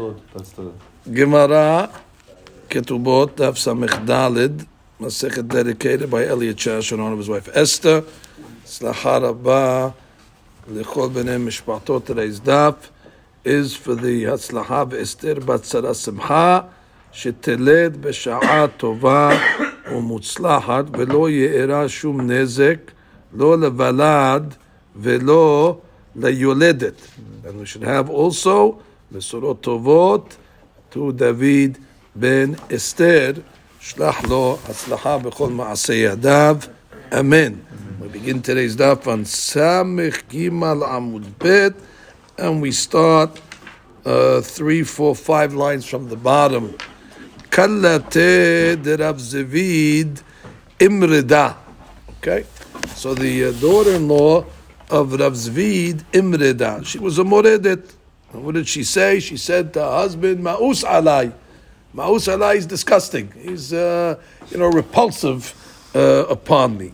Sod. 0.00 0.21
That's 0.33 0.51
the. 0.51 0.71
Gemara, 1.11 1.91
Ketubot, 2.69 3.31
Daf 3.31 3.55
Samech 3.57 4.05
Dalid, 4.05 4.65
Masechet 4.99 5.47
dedicated 5.47 6.09
by 6.09 6.25
Elliot 6.25 6.55
Chash 6.55 6.93
in 6.93 6.99
honor 7.01 7.13
of 7.13 7.17
his 7.17 7.27
wife 7.27 7.49
Esther. 7.53 8.03
Slacha 8.63 9.21
Rabba, 9.21 9.93
Lechol 10.69 11.11
Benem 11.11 11.45
Mishpatot, 11.45 12.05
today's 12.05 12.39
Daf 12.39 12.89
is 13.43 13.75
for 13.75 13.95
the 13.95 14.23
Hatzlacha 14.23 14.93
Esther 14.93 15.35
Bat 15.41 15.65
Sarah 15.65 15.95
Simcha, 15.95 16.69
שתלד 17.13 18.01
בשעה 18.01 18.67
טובה 18.67 19.37
ומוצלחת 19.91 20.85
ולא 20.97 21.29
יארע 21.29 21.83
שום 21.87 22.21
נזק, 22.21 22.91
לא 23.33 23.57
לוולד 23.59 24.55
ולא 24.95 25.77
ליולדת. 26.15 27.01
And 27.43 27.59
we 27.59 27.65
should 27.65 27.83
have 27.83 28.09
also 28.09 28.79
בשורות 29.12 29.60
טובות 29.60 30.36
to 30.92 31.12
David 31.12 31.78
ben 32.20 32.54
Esther, 32.70 33.40
שלח 33.80 34.24
לו 34.24 34.58
הצלחה 34.68 35.18
בכל 35.18 35.50
מעשה 35.50 35.94
ידיו, 35.94 36.56
אמן. 37.20 37.52
We 38.00 38.08
begin 38.08 38.40
today's 38.42 38.76
daf 38.76 39.06
on 39.06 39.24
Samech 39.24 40.24
Gimal 40.30 40.82
Amud 40.86 41.26
Bet, 41.38 41.74
and 42.38 42.62
we 42.62 42.70
start 42.70 43.40
uh, 44.04 44.40
three, 44.40 44.82
four, 44.82 45.14
five 45.14 45.54
lines 45.54 45.84
from 45.86 46.08
the 46.08 46.16
bottom. 46.16 46.76
Kallate 47.50 48.80
de 48.82 48.96
Rav 48.96 49.16
Zavid 49.16 50.22
Imrida. 50.78 51.56
Okay, 52.18 52.44
so 52.94 53.14
the 53.14 53.46
uh, 53.46 53.52
daughter-in-law 53.52 54.44
of 54.90 55.12
Rav 55.12 55.32
Zvid 55.32 56.04
Imrida. 56.12 56.84
She 56.84 56.98
was 56.98 57.18
a 57.18 57.24
moredet. 57.24 57.94
What 58.31 58.55
did 58.55 58.67
she 58.67 58.83
say? 58.83 59.19
She 59.19 59.35
said 59.35 59.73
to 59.73 59.81
her 59.81 59.91
husband, 59.91 60.43
Ma'us 60.43 60.85
alai. 60.85 61.33
Ma'us 61.93 62.33
alai 62.33 62.55
is 62.55 62.65
disgusting. 62.65 63.31
He's, 63.37 63.73
uh, 63.73 64.15
you 64.49 64.57
know, 64.57 64.67
repulsive 64.67 65.53
uh, 65.93 66.25
upon 66.29 66.77
me. 66.77 66.93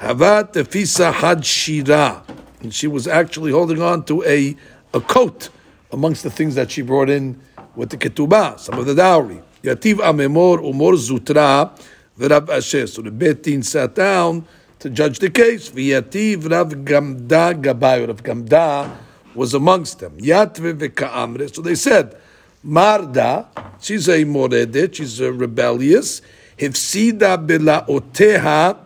Havat 0.00 0.52
tefisa 0.54 1.12
had 1.12 1.46
shira. 1.46 2.22
And 2.60 2.74
she 2.74 2.88
was 2.88 3.06
actually 3.06 3.52
holding 3.52 3.80
on 3.80 4.04
to 4.06 4.24
a, 4.24 4.56
a 4.92 5.00
coat 5.00 5.50
amongst 5.92 6.24
the 6.24 6.30
things 6.30 6.56
that 6.56 6.72
she 6.72 6.82
brought 6.82 7.10
in 7.10 7.40
with 7.76 7.90
the 7.90 7.96
ketubah, 7.96 8.58
some 8.58 8.78
of 8.78 8.86
the 8.86 8.94
dowry. 8.94 9.40
Yativ 9.62 9.98
amemor 9.98 10.58
umor 10.58 10.94
zutra 10.94 11.70
v'rav 12.18 12.48
asher. 12.48 12.88
So 12.88 13.02
the 13.02 13.10
betin 13.10 13.64
sat 13.64 13.94
down 13.94 14.44
to 14.80 14.90
judge 14.90 15.20
the 15.20 15.30
case. 15.30 15.70
V'yativ 15.70 16.50
rav 16.50 16.70
gamda 16.70 17.62
gabayo. 17.62 18.08
Rav 18.08 18.22
gamda 18.22 19.05
was 19.36 19.54
amongst 19.54 20.00
them. 20.00 20.18
Yatve. 20.18 21.54
So 21.54 21.62
they 21.62 21.74
said, 21.74 22.16
Marda, 22.64 23.46
she's 23.80 24.08
a 24.08 24.24
moredet, 24.24 24.96
she's 24.96 25.20
a 25.20 25.32
rebellious. 25.32 26.22
Hifsida 26.58 27.46
bela'oteha 27.46 28.78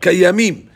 kayamim, 0.00 0.66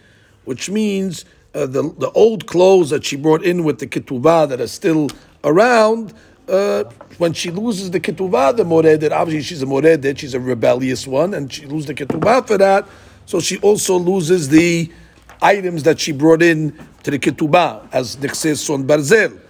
which 0.45 0.71
means 0.71 1.25
uh, 1.55 1.67
the, 1.67 1.83
the 1.99 2.11
old 2.13 2.47
clothes 2.47 2.91
that 2.91 3.05
she 3.05 3.17
brought 3.17 3.43
in 3.43 3.65
with 3.65 3.79
the 3.79 3.87
ketuvah 3.87 4.49
that 4.49 4.61
are 4.61 4.69
still 4.69 5.09
around, 5.43 6.15
uh, 6.49 6.85
when 7.19 7.33
she 7.33 7.51
loses 7.51 7.91
the 7.91 8.01
ketuvah, 8.01 8.57
the 8.57 8.65
moredet, 8.65 9.13
obviously 9.13 9.43
she's 9.43 9.63
a 9.63 9.67
moredet, 9.67 10.19
she's 10.19 10.35
a 10.35 10.41
rebellious 10.41 11.07
one, 11.07 11.35
and 11.35 11.53
she 11.53 11.67
loses 11.67 11.87
the 11.87 11.95
ketuvah 11.95 12.47
for 12.47 12.59
that, 12.59 12.87
so 13.27 13.41
she 13.41 13.59
also 13.59 13.97
loses 13.97 14.49
the 14.49 14.91
items 15.43 15.83
that 15.85 16.01
she 16.01 16.13
brought 16.13 16.43
in 16.43 16.79
to 17.03 17.11
the 17.11 17.19
ketubah 17.19 17.89
as 17.93 18.17
nixes 18.17 18.59
son 18.59 18.87
barzel. 18.87 19.41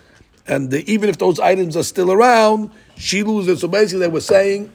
And 0.46 0.70
the, 0.70 0.90
even 0.90 1.08
if 1.08 1.18
those 1.18 1.40
items 1.40 1.76
are 1.76 1.82
still 1.82 2.12
around, 2.12 2.70
she 2.96 3.22
loses. 3.22 3.60
So 3.60 3.68
basically, 3.68 4.00
they 4.00 4.08
were 4.08 4.20
saying, 4.20 4.70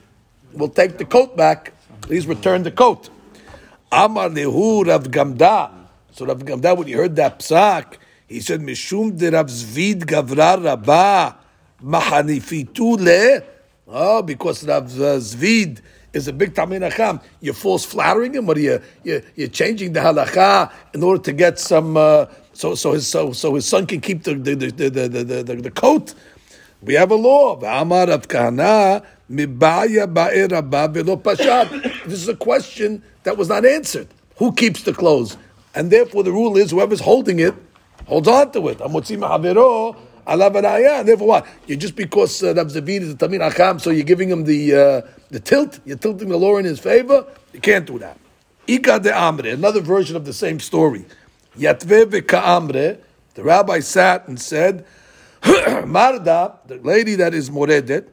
we'll 0.54 0.70
take 0.70 0.98
the 0.98 1.06
coat 1.06 1.38
back. 1.38 1.74
Please 2.02 2.26
return 2.26 2.64
the 2.64 2.72
coat. 2.72 3.10
Amar 3.92 4.30
lehu 4.30 4.88
Rav 4.88 5.04
Gamda. 5.06 5.72
So 6.12 6.26
Rav 6.26 6.40
Gamda, 6.40 6.76
when 6.78 6.88
he 6.88 6.94
heard 6.94 7.16
that 7.18 7.40
psak, 7.40 7.98
he 8.28 8.40
said, 8.40 8.62
Mishum 8.62 9.18
de 9.18 9.32
Rav 9.32 9.48
Zvid 9.48 10.06
Gavra 10.06 10.64
Rabba 10.64 11.38
Mahanifitu 11.84 13.00
le. 13.00 13.44
Oh, 13.88 14.22
because 14.22 14.64
Rav 14.68 14.86
uh, 15.00 15.18
Zvid 15.18 15.82
is 16.14 16.28
a 16.28 16.34
big 16.34 16.54
Tamei 16.54 16.80
Nacham. 16.80 17.22
You're 17.42 17.54
false 17.54 17.86
flattering 17.86 18.34
him, 18.36 18.50
or 18.50 18.58
you 18.58 18.82
you 19.04 19.22
you're 19.36 19.48
changing 19.48 19.94
the 19.94 20.00
halacha 20.00 20.72
in 20.94 21.04
order 21.04 21.22
to 21.24 21.34
get 21.34 21.60
some. 21.60 21.98
Uh, 21.98 22.26
so 22.54 22.76
so 22.76 22.94
his 22.94 23.08
so 23.08 23.32
so 23.34 23.56
his 23.56 23.66
son 23.66 23.86
can 23.86 24.02
keep 24.02 24.24
the 24.24 24.36
the 24.36 24.56
the 24.56 24.72
the 24.72 24.90
the, 24.90 25.08
the, 25.24 25.44
the, 25.44 25.56
the 25.56 25.72
coat. 25.72 26.14
We 26.82 26.94
have 26.94 27.12
a 27.12 27.16
law. 27.16 27.58
This 27.58 27.70
is 32.08 32.28
a 32.30 32.36
question 32.36 33.04
that 33.24 33.38
was 33.38 33.50
not 33.50 33.66
answered. 33.66 34.08
Who 34.38 34.54
keeps 34.54 34.84
the 34.84 34.94
clothes? 34.94 35.36
And 35.76 35.92
therefore, 35.92 36.24
the 36.24 36.32
rule 36.32 36.56
is 36.58 36.72
whoever's 36.72 37.02
holding 37.02 37.40
it 37.40 37.54
holds 38.10 38.28
on 38.28 38.52
to 38.52 38.68
it. 38.70 38.82
Alav 40.30 40.56
And 41.00 41.08
therefore, 41.08 41.28
what? 41.28 41.48
You 41.68 41.76
just 41.76 41.96
because 41.96 42.44
uh, 42.44 42.54
Rav 42.54 42.68
Zavid 42.68 43.02
is 43.02 43.14
a 43.14 43.16
Tamir 43.16 43.50
Acham, 43.52 43.82
so 43.82 43.90
you're 43.90 44.04
giving 44.04 44.30
him 44.30 44.44
the 44.44 44.76
uh, 44.76 45.02
the 45.30 45.40
tilt. 45.40 45.80
You're 45.86 45.98
tilting 45.98 46.30
the 46.30 46.38
law 46.38 46.58
in 46.58 46.66
his 46.66 46.80
favor. 46.80 47.26
You 47.54 47.60
can't 47.60 47.86
do 47.86 48.00
that. 48.00 48.18
Ika 48.68 49.00
de 49.00 49.10
Amre, 49.12 49.54
another 49.54 49.82
version 49.82 50.16
of 50.16 50.26
the 50.26 50.34
same 50.34 50.60
story. 50.60 51.04
Yatve 51.58 52.06
v'ka'amre, 52.06 53.00
the 53.34 53.44
rabbi 53.44 53.80
sat 53.80 54.28
and 54.28 54.40
said, 54.40 54.86
Marda, 55.44 56.60
the 56.68 56.80
lady 56.84 57.16
that 57.16 57.34
is 57.34 57.50
moredet, 57.50 58.08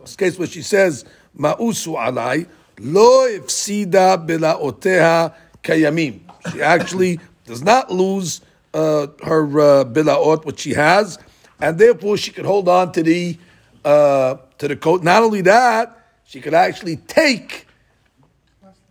this 0.00 0.16
case 0.16 0.38
where 0.38 0.48
she 0.48 0.62
says, 0.62 1.04
Ma'usu 1.38 1.94
alai, 1.94 2.48
lo 2.80 3.28
ifsida 3.28 4.26
bila'oteha 4.26 5.32
kayamim. 5.62 6.20
She 6.52 6.60
actually 6.62 7.20
does 7.44 7.62
not 7.62 7.90
lose 7.90 8.40
uh, 8.74 9.06
her 9.24 9.44
uh, 9.44 9.84
bilaot, 9.84 10.44
which 10.44 10.60
she 10.60 10.74
has, 10.74 11.18
and 11.60 11.78
therefore 11.78 12.16
she 12.16 12.30
could 12.30 12.44
hold 12.44 12.68
on 12.68 12.92
to 12.92 13.02
the 13.02 13.38
uh, 13.84 14.36
to 14.58 14.68
the 14.68 14.76
coat. 14.76 15.02
Not 15.02 15.22
only 15.22 15.42
that, 15.42 15.96
she 16.24 16.40
could 16.40 16.54
actually 16.54 16.96
take 16.96 17.66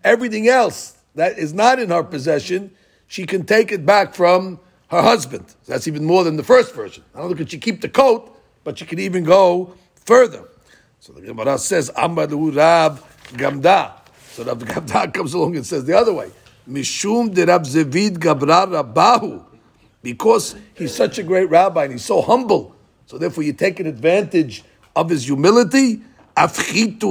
everything 0.04 0.48
else 0.48 0.98
that 1.16 1.38
is 1.38 1.54
not 1.54 1.80
in 1.80 1.90
her 1.90 2.04
possession. 2.04 2.72
She 3.08 3.26
can 3.26 3.46
take 3.46 3.72
it 3.72 3.86
back 3.86 4.16
from 4.16 4.60
her 4.90 5.02
husband. 5.02 5.46
That's 5.66 5.88
even 5.88 6.06
more 6.06 6.24
than 6.24 6.38
the 6.38 6.44
first 6.44 6.74
version. 6.74 7.04
Not 7.14 7.24
only 7.24 7.36
could 7.36 7.52
she 7.52 7.58
keep 7.58 7.82
the 7.82 7.90
coat, 7.90 8.36
but 8.64 8.78
she 8.78 8.86
could 8.86 9.00
even 9.00 9.24
go 9.24 9.74
further. 10.06 10.44
So 11.00 11.14
the 11.14 11.22
Gemara 11.22 11.58
says, 11.58 11.92
Amadu 11.92 12.56
Rab 12.56 13.00
Gamda. 13.34 13.94
So 14.32 14.44
Rab 14.44 14.60
Gamda 14.64 15.14
comes 15.14 15.34
along 15.34 15.56
and 15.56 15.66
says 15.66 15.86
the 15.86 15.98
other 15.98 16.14
way. 16.14 16.32
Mishum 16.70 17.34
de 17.34 17.46
Rab 17.46 17.64
Zevid 17.64 18.18
Gabra 18.18 18.84
Rabahu. 18.84 19.45
Because 20.06 20.56
he's 20.76 20.94
such 20.94 21.18
a 21.18 21.24
great 21.24 21.50
rabbi 21.50 21.86
and 21.86 21.94
he's 21.94 22.06
so 22.06 22.22
humble. 22.22 22.76
So 23.08 23.18
therefore 23.18 23.44
you're 23.44 23.56
taking 23.56 23.88
advantage 23.88 24.64
of 24.96 25.10
his 25.10 25.26
humility. 25.26 26.00
Afchitu 26.38 27.02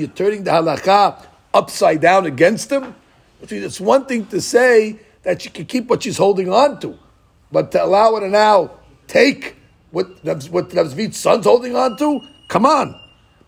You're 0.00 0.08
turning 0.08 0.42
the 0.42 0.50
halakha 0.50 1.24
upside 1.54 2.00
down 2.00 2.26
against 2.26 2.72
him. 2.72 2.96
It's 3.40 3.80
one 3.80 4.06
thing 4.06 4.26
to 4.26 4.40
say 4.40 4.98
that 5.22 5.42
she 5.42 5.50
can 5.50 5.66
keep 5.66 5.86
what 5.86 6.02
she's 6.02 6.18
holding 6.18 6.52
on 6.52 6.80
to, 6.80 6.98
but 7.52 7.70
to 7.70 7.84
allow 7.84 8.16
her 8.16 8.22
to 8.22 8.28
now 8.28 8.72
take 9.06 9.54
what 9.92 10.08
what 10.50 10.70
Ravzvit's 10.70 11.16
son's 11.16 11.44
holding 11.44 11.76
on 11.76 11.96
to, 11.98 12.20
come 12.48 12.66
on. 12.66 13.00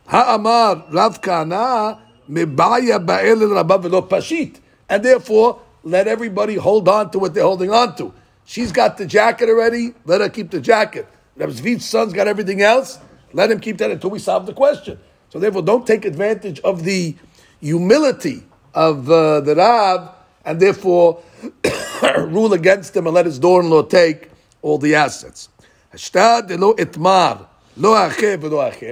Ha'amar 0.07 0.85
Rav 0.93 1.21
Kana 1.21 1.99
mebaya 2.31 3.05
ba'el 3.05 3.53
rabba 3.53 3.79
pashit, 4.03 4.61
and 4.89 5.05
therefore 5.05 5.63
let 5.91 6.07
everybody 6.07 6.55
hold 6.55 6.89
on 6.89 7.11
to 7.11 7.19
what 7.19 7.35
they're 7.35 7.45
holding 7.45 7.71
on 7.71 7.97
to. 7.97 8.13
She's 8.45 8.73
got 8.73 8.97
the 8.99 9.07
jacket 9.07 9.49
already. 9.49 9.95
Let 10.05 10.21
her 10.21 10.29
keep 10.29 10.51
the 10.51 10.61
jacket. 10.61 11.07
Ravzvit's 11.37 11.85
son's 11.85 12.13
got 12.13 12.29
everything 12.29 12.63
else. 12.63 12.99
Let 13.33 13.51
him 13.51 13.61
keep 13.61 13.79
that 13.79 13.91
until 13.91 14.11
we 14.11 14.19
solve 14.19 14.47
the 14.47 14.53
question. 14.53 14.99
So 15.31 15.39
therefore, 15.39 15.63
don't 15.63 15.87
take 15.87 16.05
advantage 16.05 16.61
of 16.61 16.85
the 16.85 17.15
humility 17.61 18.43
of 18.75 19.11
uh, 19.11 19.41
the 19.41 19.55
Rab, 19.55 20.11
and 20.45 20.61
therefore 20.61 21.23
rule 22.19 22.53
against 22.53 22.97
him 22.97 23.07
and 23.07 23.15
let 23.15 23.27
his 23.27 23.39
daughter-in-law 23.39 23.83
take 23.85 24.31
all 24.63 24.79
the 24.79 24.95
assets. 24.95 25.49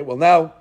Well, 0.03 0.17
now 0.17 0.53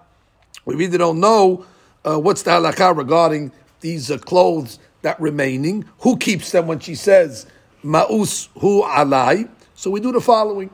we 0.66 0.76
really 0.76 0.98
don't 0.98 1.20
know 1.20 1.66
uh, 2.04 2.20
what's 2.20 2.44
the 2.44 2.52
halakha 2.52 2.96
regarding 2.96 3.52
these 3.82 4.10
uh, 4.10 4.18
clothes 4.18 4.80
that 5.06 5.22
remaining. 5.22 5.86
Who 6.00 6.18
keeps 6.18 6.52
them 6.52 6.68
when 6.68 6.80
she 6.80 6.96
says 6.96 7.46
ma'us 7.84 8.50
hu 8.60 8.84
alai? 8.84 9.48
So 9.76 9.90
we 9.92 10.00
do 10.02 10.12
the 10.12 10.20
following: 10.20 10.70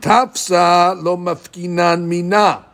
tafsa 0.00 1.00
lo 1.02 1.16
mafkinan 1.16 2.06
mina, 2.06 2.64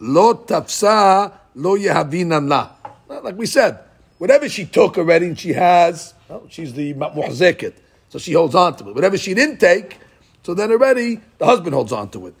lo 0.00 0.34
tafsa 0.34 1.32
lo 1.54 1.76
yehavinan 1.76 2.48
la. 2.48 2.70
Like 3.22 3.36
we 3.36 3.46
said, 3.46 3.78
whatever 4.18 4.48
she 4.48 4.64
took 4.64 4.96
already 4.96 5.26
and 5.26 5.38
she 5.38 5.52
has, 5.52 6.14
well, 6.28 6.46
she's 6.48 6.72
the 6.72 6.94
muhzeket, 6.94 7.74
so 8.08 8.18
she 8.18 8.32
holds 8.32 8.54
on 8.54 8.76
to 8.76 8.88
it. 8.88 8.94
Whatever 8.94 9.18
she 9.18 9.34
didn't 9.34 9.58
take, 9.58 9.98
so 10.42 10.54
then 10.54 10.70
already 10.70 11.20
the 11.38 11.46
husband 11.46 11.74
holds 11.74 11.92
on 11.92 12.08
to 12.10 12.28
it. 12.28 12.34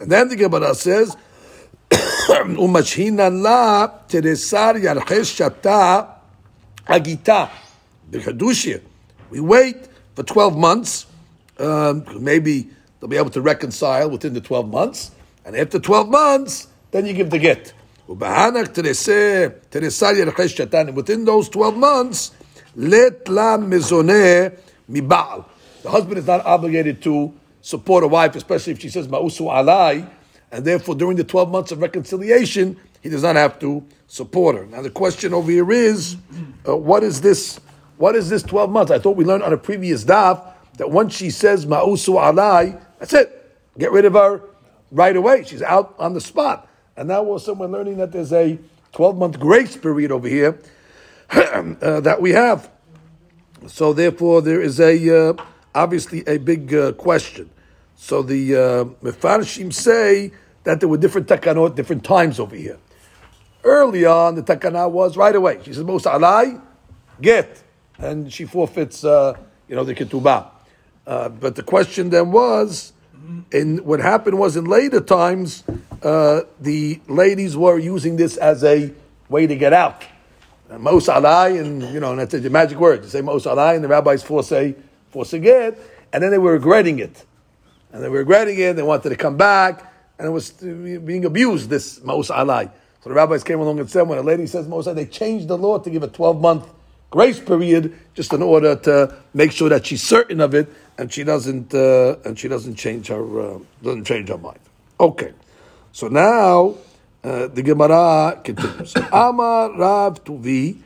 And 0.00 0.10
then 0.10 0.28
the 0.28 0.36
Gemara 0.36 0.74
says, 0.74 1.16
"Umashhina 1.90 3.30
la 3.42 3.88
teresar 4.08 4.80
yarchesh 4.82 5.36
shata 5.36 6.17
agita 6.88 7.50
b'chadushia." 8.10 8.80
We 9.30 9.40
wait 9.40 9.88
for 10.14 10.22
twelve 10.22 10.56
months. 10.56 11.06
Um, 11.58 12.04
maybe 12.18 12.70
they'll 12.98 13.08
be 13.08 13.16
able 13.16 13.30
to 13.30 13.40
reconcile 13.40 14.10
within 14.10 14.34
the 14.34 14.40
twelve 14.40 14.68
months, 14.68 15.12
and 15.44 15.56
after 15.56 15.78
twelve 15.78 16.08
months, 16.08 16.68
then 16.90 17.06
you 17.06 17.12
give 17.12 17.30
the 17.30 17.38
get. 17.38 17.72
And 18.08 18.56
within 20.96 21.24
those 21.26 21.48
twelve 21.50 21.76
months, 21.76 22.30
let 22.74 23.28
la 23.28 23.58
mezoneh 23.58 24.58
mibal. 24.90 25.44
The 25.82 25.90
husband 25.90 26.18
is 26.18 26.26
not 26.26 26.44
obligated 26.46 27.02
to 27.02 27.34
support 27.60 28.04
a 28.04 28.08
wife, 28.08 28.34
especially 28.34 28.72
if 28.72 28.80
she 28.80 28.88
says 28.88 29.08
ma'usu 29.08 29.42
alai, 29.42 30.08
and 30.50 30.64
therefore 30.64 30.94
during 30.94 31.16
the 31.16 31.24
12 31.24 31.50
months 31.50 31.72
of 31.72 31.80
reconciliation, 31.80 32.78
he 33.08 33.10
does 33.10 33.22
not 33.22 33.36
have 33.36 33.58
to 33.58 33.82
support 34.06 34.54
her. 34.54 34.66
Now 34.66 34.82
the 34.82 34.90
question 34.90 35.32
over 35.32 35.50
here 35.50 35.72
is, 35.72 36.16
uh, 36.68 36.76
what 36.76 37.02
is 37.02 37.22
this? 37.22 37.58
What 37.96 38.14
is 38.14 38.28
this 38.28 38.42
12 38.42 38.70
months? 38.70 38.92
I 38.92 38.98
thought 38.98 39.16
we 39.16 39.24
learned 39.24 39.44
on 39.44 39.52
a 39.54 39.56
previous 39.56 40.04
daf 40.04 40.46
that 40.76 40.90
once 40.90 41.16
she 41.16 41.30
says 41.30 41.64
ma'usu 41.64 42.20
alai, 42.20 42.78
that's 42.98 43.14
it. 43.14 43.50
Get 43.78 43.92
rid 43.92 44.04
of 44.04 44.12
her 44.12 44.42
right 44.90 45.16
away. 45.16 45.42
She's 45.44 45.62
out 45.62 45.94
on 45.98 46.12
the 46.12 46.20
spot. 46.20 46.68
And 46.98 47.08
now 47.08 47.22
we're 47.22 47.38
somewhere 47.38 47.68
learning 47.68 47.96
that 47.96 48.12
there's 48.12 48.32
a 48.32 48.58
12 48.92 49.16
month 49.16 49.40
grace 49.40 49.74
period 49.74 50.12
over 50.12 50.28
here 50.28 50.60
uh, 51.30 52.00
that 52.00 52.20
we 52.20 52.32
have. 52.32 52.70
So 53.68 53.94
therefore, 53.94 54.42
there 54.42 54.60
is 54.60 54.80
a 54.80 55.30
uh, 55.30 55.32
obviously 55.74 56.24
a 56.26 56.36
big 56.36 56.74
uh, 56.74 56.92
question. 56.92 57.48
So 57.96 58.22
the 58.22 58.54
uh, 58.54 58.84
Mefarshim 59.02 59.72
say 59.72 60.32
that 60.64 60.80
there 60.80 60.88
were 60.90 60.98
different 60.98 61.26
takanot, 61.26 61.74
different 61.74 62.04
times 62.04 62.38
over 62.38 62.54
here. 62.54 62.78
Early 63.68 64.06
on, 64.06 64.34
the 64.34 64.42
takana 64.42 64.90
was 64.90 65.18
right 65.18 65.36
away. 65.36 65.60
She 65.62 65.74
says, 65.74 65.84
Musa 65.84 66.08
alai, 66.08 66.58
get. 67.20 67.62
And 67.98 68.32
she 68.32 68.46
forfeits, 68.46 69.04
uh, 69.04 69.36
you 69.68 69.76
know, 69.76 69.84
the 69.84 69.94
ketubah. 69.94 70.48
Uh, 71.06 71.28
but 71.28 71.54
the 71.54 71.62
question 71.62 72.08
then 72.08 72.32
was, 72.32 72.94
in 73.52 73.84
what 73.84 74.00
happened 74.00 74.38
was 74.38 74.56
in 74.56 74.64
later 74.64 75.02
times, 75.02 75.64
uh, 76.02 76.40
the 76.58 76.98
ladies 77.08 77.58
were 77.58 77.78
using 77.78 78.16
this 78.16 78.38
as 78.38 78.64
a 78.64 78.90
way 79.28 79.46
to 79.46 79.54
get 79.54 79.74
out. 79.74 80.02
Mos 80.70 81.08
alai, 81.08 81.60
and 81.60 81.82
you 81.92 82.00
know, 82.00 82.12
and 82.12 82.20
that's 82.20 82.32
the 82.32 82.48
magic 82.48 82.78
word. 82.78 83.02
You 83.02 83.10
say 83.10 83.20
Mos 83.20 83.44
alai, 83.44 83.74
and 83.74 83.84
the 83.84 83.88
rabbis 83.88 84.22
force 84.22 84.50
a 84.52 84.74
force 85.10 85.34
a 85.34 85.38
get, 85.38 85.78
and 86.12 86.22
then 86.22 86.30
they 86.30 86.38
were 86.38 86.52
regretting 86.52 87.00
it, 87.00 87.24
and 87.92 88.02
they 88.02 88.08
were 88.08 88.20
regretting 88.20 88.58
it. 88.58 88.76
They 88.76 88.82
wanted 88.82 89.10
to 89.10 89.16
come 89.16 89.36
back, 89.36 89.92
and 90.18 90.26
it 90.26 90.30
was 90.30 90.52
being 90.52 91.26
abused. 91.26 91.68
This 91.68 92.02
Mos 92.02 92.30
alai. 92.30 92.70
So 93.08 93.14
the 93.14 93.20
rabbis 93.20 93.42
came 93.42 93.58
along 93.58 93.80
and 93.80 93.90
said, 93.90 94.02
when 94.02 94.18
a 94.18 94.22
lady 94.22 94.46
says 94.46 94.68
Mos 94.68 94.84
they 94.84 95.06
changed 95.06 95.48
the 95.48 95.56
law 95.56 95.78
to 95.78 95.88
give 95.88 96.02
a 96.02 96.08
twelve 96.08 96.42
month 96.42 96.68
grace 97.10 97.40
period, 97.40 97.96
just 98.12 98.34
in 98.34 98.42
order 98.42 98.76
to 98.76 99.16
make 99.32 99.50
sure 99.50 99.70
that 99.70 99.86
she's 99.86 100.02
certain 100.02 100.42
of 100.42 100.52
it, 100.54 100.68
and 100.98 101.10
she 101.10 101.24
doesn't 101.24 101.72
uh, 101.72 102.16
and 102.26 102.38
she 102.38 102.48
doesn't 102.48 102.74
change 102.74 103.06
her 103.06 103.40
uh, 103.40 103.58
doesn't 103.82 104.04
change 104.04 104.28
her 104.28 104.36
mind. 104.36 104.58
Okay, 105.00 105.32
so 105.90 106.08
now 106.08 106.74
uh, 107.24 107.46
the 107.46 107.62
Gemara 107.62 108.42
continues. 108.44 108.94
Amar 109.10 109.72
Rav 109.72 110.22
Tuvi 110.22 110.76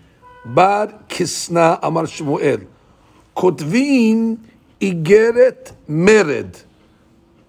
Bar 0.44 1.02
Kisna 1.08 1.80
Amar 1.82 2.04
Shmuel 2.04 2.68
Kotvin 3.34 4.38
Igeret 4.80 5.72
Mered 5.88 6.62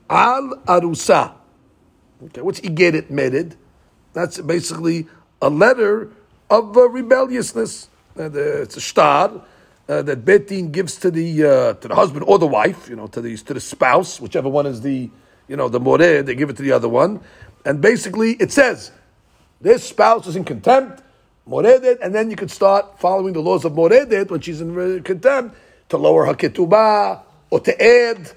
Al 0.09 0.63
Arusa. 0.65 1.31
Okay, 2.23 2.41
what's 2.41 2.61
Igeret 2.61 3.11
Mered? 3.11 3.57
That's 4.13 4.39
basically 4.39 5.07
a 5.41 5.49
letter 5.49 6.11
of 6.49 6.77
uh, 6.77 6.87
rebelliousness. 6.89 7.89
Uh, 8.17 8.29
it's 8.31 8.77
a 8.77 8.81
star 8.81 9.41
uh, 9.89 10.01
that 10.03 10.23
Betin 10.23 10.71
gives 10.71 10.97
to 10.97 11.11
the 11.11 11.43
uh, 11.43 11.73
to 11.73 11.87
the 11.87 11.95
husband 11.95 12.25
or 12.27 12.39
the 12.39 12.47
wife, 12.47 12.87
you 12.87 12.95
know, 12.95 13.07
to 13.07 13.21
the 13.21 13.35
to 13.37 13.53
the 13.53 13.59
spouse, 13.59 14.21
whichever 14.21 14.47
one 14.49 14.65
is 14.65 14.81
the 14.81 15.09
you 15.47 15.55
know 15.55 15.67
the 15.67 15.79
more 15.79 15.97
they 15.97 16.35
give 16.35 16.49
it 16.49 16.57
to 16.57 16.63
the 16.63 16.71
other 16.71 16.87
one, 16.87 17.19
and 17.65 17.81
basically, 17.81 18.33
it 18.33 18.51
says 18.51 18.91
this 19.61 19.83
spouse 19.83 20.27
is 20.27 20.35
in 20.35 20.43
contempt, 20.43 21.01
moredet, 21.45 21.99
and 22.01 22.13
then 22.13 22.29
you 22.29 22.35
could 22.35 22.51
start 22.51 22.99
following 22.99 23.33
the 23.33 23.41
laws 23.41 23.65
of 23.65 23.73
moredet 23.73 24.29
when 24.29 24.41
she's 24.41 24.61
in 24.61 25.03
contempt 25.03 25.55
to 25.89 25.97
lower 25.97 26.25
her 26.25 26.33
ketubah 26.33 27.21
or 27.49 27.59
to 27.59 27.83
add 27.83 28.31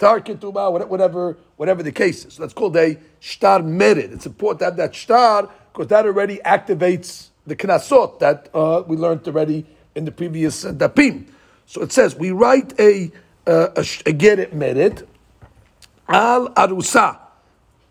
to 0.00 0.08
her 0.08 0.20
ketubah, 0.20 0.88
whatever, 0.88 1.36
whatever 1.56 1.82
the 1.82 1.92
case 1.92 2.24
is. 2.24 2.34
So 2.34 2.42
that's 2.42 2.54
called 2.54 2.76
a 2.76 2.98
shtar 3.20 3.60
merid. 3.60 4.12
It's 4.12 4.26
important 4.26 4.60
to 4.60 4.64
have 4.66 4.76
that 4.76 4.94
shtar 4.94 5.48
because 5.72 5.88
that 5.88 6.06
already 6.06 6.38
activates 6.38 7.28
the 7.46 7.54
knasot 7.54 8.18
that 8.18 8.48
uh, 8.52 8.82
we 8.86 8.96
learned 8.96 9.26
already 9.28 9.66
in 9.94 10.04
the 10.04 10.12
previous 10.12 10.64
uh, 10.64 10.72
dapim. 10.72 11.26
So 11.66 11.82
it 11.82 11.92
says 11.92 12.16
we 12.16 12.32
write 12.32 12.78
a 12.80 13.12
uh, 13.46 13.68
a, 13.76 13.80
a 13.80 14.12
merid 14.52 15.06
al 16.08 16.48
arusa 16.50 17.18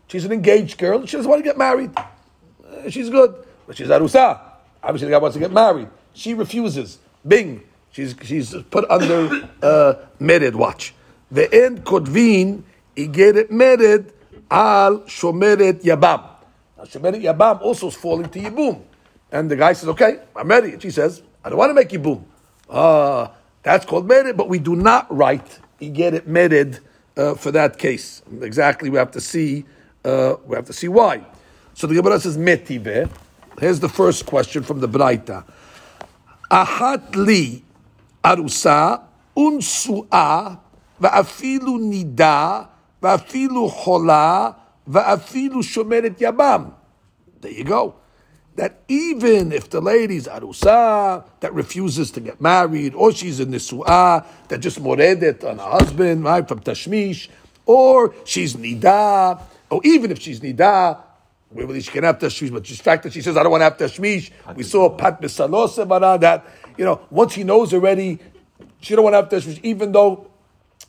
She's 0.07 0.25
an 0.25 0.31
engaged 0.31 0.77
girl. 0.79 1.05
She 1.05 1.17
doesn't 1.17 1.29
want 1.29 1.39
to 1.39 1.47
get 1.47 1.57
married. 1.57 1.91
Uh, 1.95 2.89
she's 2.89 3.09
good, 3.11 3.45
but 3.67 3.77
she's 3.77 3.87
arusa. 3.87 4.41
Obviously, 4.81 5.07
the 5.07 5.11
guy 5.11 5.19
wants 5.19 5.35
to 5.35 5.39
get 5.39 5.51
married. 5.51 5.87
She 6.13 6.33
refuses. 6.33 6.97
Bing. 7.27 7.63
She's 7.91 8.15
she's 8.23 8.55
put 8.71 8.89
under 8.89 9.47
uh, 9.61 9.93
merid 10.19 10.55
watch. 10.55 10.93
The 11.31 11.53
end 11.53 11.85
kodvin 11.85 12.63
igeret 12.95 13.49
merid 13.49 14.11
al 14.49 15.01
shomeret 15.01 15.83
yabam. 15.83 16.23
Now 16.77 16.83
shomeret 16.83 17.21
yabam 17.21 17.61
also 17.61 17.89
falling 17.89 18.29
to 18.29 18.39
yibum, 18.39 18.81
and 19.31 19.49
the 19.49 19.55
guy 19.55 19.73
says, 19.73 19.89
"Okay, 19.89 20.19
I'm 20.35 20.47
ready." 20.47 20.73
And 20.73 20.81
she 20.81 20.91
says, 20.91 21.21
"I 21.43 21.49
don't 21.49 21.57
want 21.57 21.69
to 21.69 21.73
make 21.73 21.89
yibum." 21.89 22.23
Ah, 22.69 22.77
uh, 22.77 23.31
that's 23.63 23.85
called 23.85 24.07
merid, 24.07 24.37
but 24.37 24.49
we 24.49 24.59
do 24.59 24.75
not 24.75 25.05
write 25.15 25.59
igeret 25.79 26.23
merid 26.27 26.79
uh, 27.17 27.35
for 27.35 27.51
that 27.51 27.77
case. 27.77 28.21
Exactly, 28.41 28.89
we 28.89 28.97
have 28.97 29.11
to 29.11 29.21
see 29.21 29.65
uh, 30.05 30.35
we 30.45 30.55
have 30.55 30.65
to 30.65 30.73
see 30.73 30.87
why. 30.87 31.21
So 31.73 31.87
the 31.87 31.95
Gemara 31.95 32.19
says 32.19 32.37
metive. 32.37 33.09
Here's 33.59 33.79
the 33.79 33.89
first 33.89 34.25
question 34.25 34.63
from 34.63 34.79
the 34.79 34.87
Braita. 34.87 35.43
Ahat 36.49 37.15
li 37.15 37.63
arusa 38.23 39.03
unsua 39.35 40.59
va'afilu 41.01 41.79
nida 41.79 42.67
va'afilu 43.01 43.71
chola 43.83 44.55
va'afilu 44.89 45.63
shomeret 45.63 46.17
yabam. 46.17 46.73
There 47.41 47.51
you 47.51 47.63
go. 47.63 47.95
That 48.55 48.83
even 48.87 49.51
if 49.53 49.69
the 49.69 49.79
lady's 49.79 50.27
arusa 50.27 51.23
that 51.39 51.53
refuses 51.53 52.11
to 52.11 52.19
get 52.19 52.41
married, 52.41 52.93
or 52.93 53.13
she's 53.13 53.39
in 53.39 53.51
nisua 53.51 54.25
that 54.49 54.59
just 54.59 54.81
moredet 54.81 55.43
on 55.43 55.59
her 55.59 55.63
husband, 55.63 56.25
right, 56.25 56.45
from 56.45 56.59
tashmish, 56.59 57.29
or 57.65 58.13
she's 58.25 58.55
nida 58.55 59.41
or 59.69 59.81
even 59.83 60.11
if 60.11 60.19
she's 60.19 60.39
nida, 60.39 60.99
really 61.51 61.81
she 61.81 61.91
can 61.91 62.03
have 62.03 62.19
tashmish, 62.19 62.51
but 62.51 62.63
just 62.63 62.79
the 62.79 62.83
fact 62.83 63.03
that 63.03 63.13
she 63.13 63.21
says, 63.21 63.37
I 63.37 63.43
don't 63.43 63.51
want 63.51 63.61
to 63.61 63.65
have 63.65 63.77
tashmish, 63.77 64.31
we 64.55 64.63
saw 64.63 64.89
pat 64.89 65.21
misalosevara 65.21 66.19
that, 66.21 66.45
you 66.77 66.85
know, 66.85 67.01
once 67.09 67.33
he 67.33 67.43
knows 67.43 67.73
already, 67.73 68.19
she 68.81 68.95
don't 68.95 69.03
want 69.03 69.13
to 69.13 69.17
have 69.17 69.29
tashmish, 69.29 69.59
even 69.63 69.91
though 69.91 70.28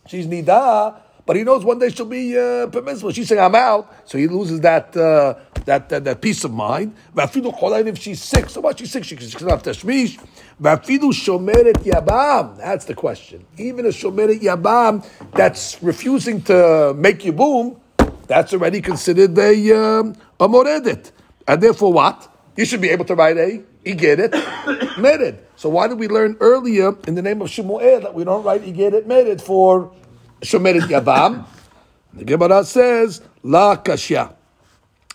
she's 0.07 0.27
nida, 0.27 0.97
but 1.27 1.37
he 1.37 1.45
knows 1.45 1.65
one 1.65 1.79
day 1.79 1.91
she'll 1.91 2.07
be 2.07 2.37
uh, 2.37 2.67
permissible. 2.69 3.13
She's 3.13 3.29
saying, 3.29 3.41
I'm 3.41 3.55
out, 3.55 3.93
so 4.05 4.19
he 4.19 4.27
loses 4.27 4.61
that, 4.61 4.97
uh, 4.97 5.35
that, 5.65 5.89
that, 5.89 6.05
that 6.05 6.21
peace 6.21 6.43
of 6.45 6.53
mind. 6.53 6.95
If 7.17 7.99
she's 7.99 8.23
sick, 8.23 8.51
so 8.51 8.61
what? 8.61 8.79
She's 8.79 8.91
sick, 8.91 9.05
she 9.05 9.17
can 9.17 9.49
have 9.49 9.63
tashmish. 9.63 10.19
shomeret 10.61 11.85
yabam. 11.85 12.59
That's 12.59 12.85
the 12.85 12.95
question. 12.95 13.47
Even 13.57 13.87
a 13.87 13.91
shomeret 13.91 14.41
yabam 14.41 15.07
that's 15.33 15.83
refusing 15.83 16.43
to 16.43 16.95
make 16.97 17.25
you 17.25 17.33
boom, 17.33 17.81
that's 18.27 18.53
already 18.53 18.81
considered 18.81 19.39
a, 19.39 19.73
um, 19.73 20.17
a. 20.41 20.97
And 21.47 21.63
therefore 21.63 21.93
what? 21.93 22.27
You 22.57 22.65
should 22.65 22.81
be 22.81 22.91
able 22.91 23.05
to 23.05 23.15
write 23.15 23.39
a 23.39 23.63
igeret 23.85 24.31
mered. 24.97 25.39
So 25.57 25.69
why 25.69 25.89
did 25.89 25.99
we 25.99 26.09
learn 26.09 26.37
earlier 26.41 26.95
in 27.07 27.15
the 27.15 27.23
name 27.23 27.43
of 27.43 27.49
Shmuel 27.49 28.03
that 28.03 28.15
we 28.15 28.25
don't 28.25 28.45
write 28.45 28.63
igeret 28.63 29.07
mered 29.07 29.41
for 29.41 29.93
shomeret 30.41 30.83
yavam? 30.83 31.47
The 32.13 32.25
Gemara 32.25 32.65
says, 32.65 33.23
la 33.45 33.77
kashya. 33.77 34.35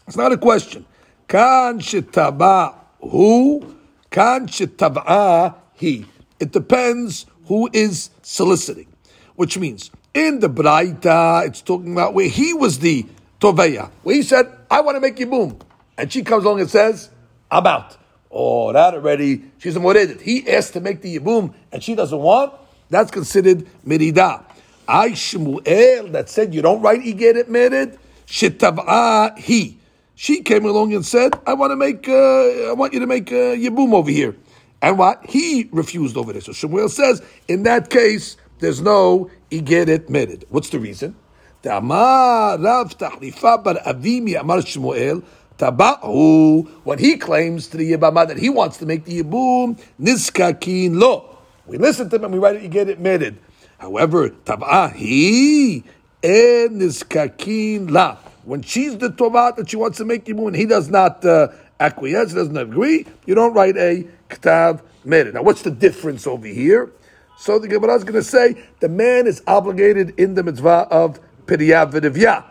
It's 0.07 0.15
not 0.15 0.31
a 0.31 0.38
question. 0.38 0.86
Kan 1.27 1.79
shetaba 1.79 2.74
who? 3.01 3.75
Kan 4.10 4.48
shetab'a 4.48 5.55
he. 5.74 6.05
It 6.39 6.51
depends 6.51 7.25
who 7.48 7.69
is 7.74 8.10
soliciting. 8.22 8.88
Which 9.36 9.57
means 9.57 9.91
in 10.13 10.39
the 10.39 10.50
Braita, 10.50 11.45
it's 11.45 11.62
talking 11.62 11.91
about 11.91 12.13
where 12.13 12.29
he 12.29 12.53
was 12.53 12.79
the 12.79 13.05
Toveya, 13.39 13.91
where 14.03 14.15
he 14.15 14.22
said, 14.22 14.50
I 14.72 14.81
want 14.81 14.95
to 14.95 15.01
make 15.01 15.19
you 15.19 15.27
boom. 15.27 15.60
And 15.98 16.12
she 16.12 16.24
comes 16.24 16.45
along 16.45 16.62
and 16.62 16.69
says, 16.69 17.10
I'm 17.51 17.67
out. 17.67 17.98
Oh, 18.38 18.74
that 18.74 18.94
already, 18.94 19.46
she's 19.60 19.77
a 19.77 19.80
moredet. 19.80 20.20
He 20.20 20.46
asked 20.50 20.74
to 20.74 20.82
make 20.82 21.01
the 21.01 21.18
yibum 21.18 21.54
and 21.72 21.82
she 21.82 21.96
doesn't 21.96 22.20
want. 22.20 22.54
That's 22.89 23.10
considered 23.10 23.65
merida. 23.86 24.46
I 24.86 25.12
Shmuel 25.12 26.12
that 26.12 26.30
said 26.30 26.54
you 26.54 26.62
don't 26.62 26.82
write 26.82 27.00
igeret 27.00 27.46
mered. 27.46 27.98
Shitav'a 28.27 29.38
he. 29.38 29.80
She 30.15 30.42
came 30.42 30.65
along 30.65 30.94
and 30.94 31.06
said, 31.06 31.34
I 31.48 31.54
want 31.54 31.72
to 31.72 31.77
make, 31.77 32.08
uh, 32.10 32.70
I 32.70 32.74
want 32.74 32.94
you 32.94 33.00
to 33.00 33.08
make 33.08 33.32
uh, 33.32 33.56
Yibum 33.56 33.94
over 33.94 34.12
here. 34.12 34.36
And 34.82 34.98
what? 34.98 35.25
He 35.27 35.70
refused 35.72 36.18
over 36.18 36.32
there. 36.32 36.42
So 36.42 36.51
Shemuel 36.54 36.89
says, 36.89 37.22
in 37.48 37.63
that 37.63 37.89
case, 37.89 38.38
there's 38.60 38.82
no 38.82 39.30
Igeret 39.51 40.10
Merid. 40.10 40.44
What's 40.50 40.70
the 40.70 40.80
reason? 40.80 41.15
Rav 41.63 42.98
Tachlifa 42.98 43.63
bar 43.63 43.75
Avimi 43.86 44.39
Amar 44.39 44.60
Shmuel, 44.60 45.24
Taba'u, 45.57 46.67
when 46.83 47.00
he 47.00 47.17
claims 47.17 47.67
to 47.67 47.77
the 47.77 47.93
Yibama 47.93 48.27
that 48.27 48.38
he 48.38 48.50
wants 48.50 48.77
to 48.77 48.85
make 48.85 49.05
the 49.05 49.24
Yibum, 49.24 49.79
Niskakin 50.00 51.00
lo. 51.00 51.38
We 51.65 51.77
listen 51.77 52.09
to 52.09 52.17
him 52.17 52.25
and 52.25 52.33
we 52.33 52.39
write 52.39 52.57
it, 52.57 52.62
you 52.62 52.67
get 52.67 52.89
it 52.89 53.00
meted. 53.00 53.38
However, 53.77 54.29
Taba'ahi, 54.29 55.83
en 56.24 56.79
Niskakin 56.79 57.89
la. 57.91 58.17
When 58.43 58.62
she's 58.62 58.97
the 58.97 59.09
Tovat 59.09 59.55
that 59.55 59.69
she 59.69 59.77
wants 59.77 59.97
to 59.97 60.05
make 60.05 60.25
Yibum 60.25 60.47
and 60.47 60.55
he 60.55 60.65
does 60.65 60.89
not 60.89 61.24
uh, 61.25 61.47
acquiesce, 61.79 62.33
doesn't 62.33 62.57
agree, 62.57 63.05
you 63.25 63.33
don't 63.33 63.53
write 63.53 63.77
a 63.77 64.05
Ktav 64.29 64.81
meted. 65.03 65.33
Now, 65.35 65.43
what's 65.43 65.62
the 65.62 65.71
difference 65.71 66.27
over 66.27 66.47
here? 66.47 66.91
So 67.38 67.59
the 67.59 67.67
Gemara 67.67 67.95
is 67.95 68.03
going 68.03 68.15
to 68.15 68.24
say 68.24 68.55
the 68.79 68.89
man 68.89 69.27
is 69.27 69.41
obligated 69.47 70.17
in 70.19 70.35
the 70.35 70.43
mitzvah 70.43 70.88
of 70.89 71.19
Piriyah 71.45 72.45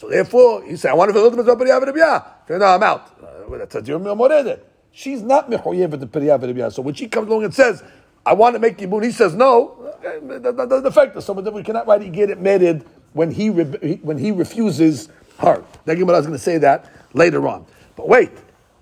So 0.00 0.08
therefore, 0.08 0.64
he 0.64 0.76
said, 0.76 0.92
I 0.92 0.94
want 0.94 1.10
to 1.10 1.12
fulfill 1.12 1.44
the 1.44 1.54
V'Rivya. 1.54 2.58
No, 2.58 2.64
I'm 2.64 2.82
out. 2.82 3.22
Uh, 3.22 3.66
that's. 3.66 4.62
She's 4.92 5.20
not 5.20 5.50
Mechoyev 5.50 5.90
the 6.00 6.06
V'Rivya. 6.06 6.72
So 6.72 6.80
when 6.80 6.94
she 6.94 7.06
comes 7.06 7.28
along 7.28 7.44
and 7.44 7.54
says, 7.54 7.84
I 8.24 8.32
want 8.32 8.54
to 8.54 8.60
make 8.60 8.78
Yibun, 8.78 9.04
he 9.04 9.12
says 9.12 9.34
no, 9.34 9.92
that, 10.02 10.56
doesn't 10.56 10.86
affect 10.86 11.18
us. 11.18 11.26
So 11.26 11.34
we 11.34 11.62
cannot 11.62 11.86
write 11.86 12.00
it, 12.00 12.12
get 12.12 12.30
it 12.30 12.40
meted 12.40 12.86
when 13.12 13.30
he, 13.30 13.50
when 13.50 14.16
he 14.16 14.30
refuses 14.30 15.10
her. 15.36 15.62
The 15.84 15.94
Gemara 15.94 16.16
is 16.16 16.26
going 16.26 16.38
to 16.38 16.42
say 16.42 16.56
that 16.56 16.90
later 17.12 17.46
on. 17.46 17.66
But 17.94 18.08
wait, 18.08 18.30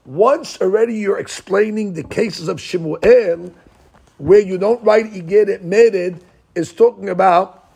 once 0.05 0.61
already 0.61 0.95
you're 0.95 1.19
explaining 1.19 1.95
the 1.95 2.05
cases 2.05 2.47
of 2.47 2.61
Shemuel, 2.61 3.53
where 4.19 4.41
you 4.41 4.57
don't 4.57 4.85
write 4.85 5.27
get 5.27 5.49
it 5.49 5.65
meted, 5.65 6.23
is 6.55 6.73
talking 6.73 7.09
about 7.09 7.73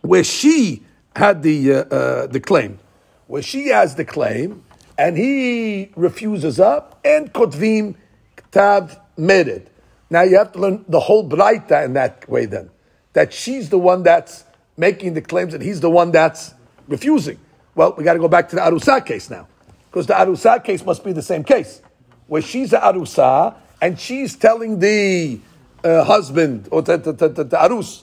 where 0.00 0.24
she 0.24 0.84
had 1.18 1.42
the, 1.42 1.72
uh, 1.72 1.76
uh, 1.76 2.26
the 2.26 2.40
claim, 2.40 2.78
where 3.26 3.42
she 3.42 3.68
has 3.68 3.94
the 3.94 4.04
claim, 4.04 4.64
and 4.96 5.16
he 5.16 5.90
refuses 5.94 6.58
up, 6.58 6.98
and 7.04 7.32
kotvim 7.32 7.96
ktav 8.36 8.98
mered. 9.18 9.66
Now 10.10 10.22
you 10.22 10.38
have 10.38 10.52
to 10.52 10.58
learn 10.58 10.84
the 10.88 11.00
whole 11.00 11.28
braita 11.28 11.84
in 11.84 11.92
that 11.94 12.28
way 12.28 12.46
then. 12.46 12.70
That 13.12 13.32
she's 13.32 13.68
the 13.68 13.78
one 13.78 14.02
that's 14.02 14.44
making 14.76 15.14
the 15.14 15.20
claims 15.20 15.52
and 15.54 15.62
he's 15.62 15.80
the 15.80 15.90
one 15.90 16.12
that's 16.12 16.54
refusing. 16.86 17.38
Well, 17.74 17.94
we 17.96 18.04
got 18.04 18.14
to 18.14 18.18
go 18.18 18.28
back 18.28 18.48
to 18.50 18.56
the 18.56 18.62
Arusa 18.62 19.04
case 19.04 19.28
now. 19.28 19.46
Because 19.90 20.06
the 20.06 20.14
Arusa 20.14 20.62
case 20.64 20.84
must 20.84 21.04
be 21.04 21.12
the 21.12 21.22
same 21.22 21.44
case. 21.44 21.82
Where 22.26 22.42
she's 22.42 22.70
the 22.70 22.78
Arusa 22.78 23.54
and 23.80 23.98
she's 23.98 24.36
telling 24.36 24.78
the 24.78 25.40
uh, 25.84 26.04
husband 26.04 26.68
or 26.70 26.82
the, 26.82 26.96
the, 26.96 27.12
the, 27.12 27.44
Arus, 27.56 28.02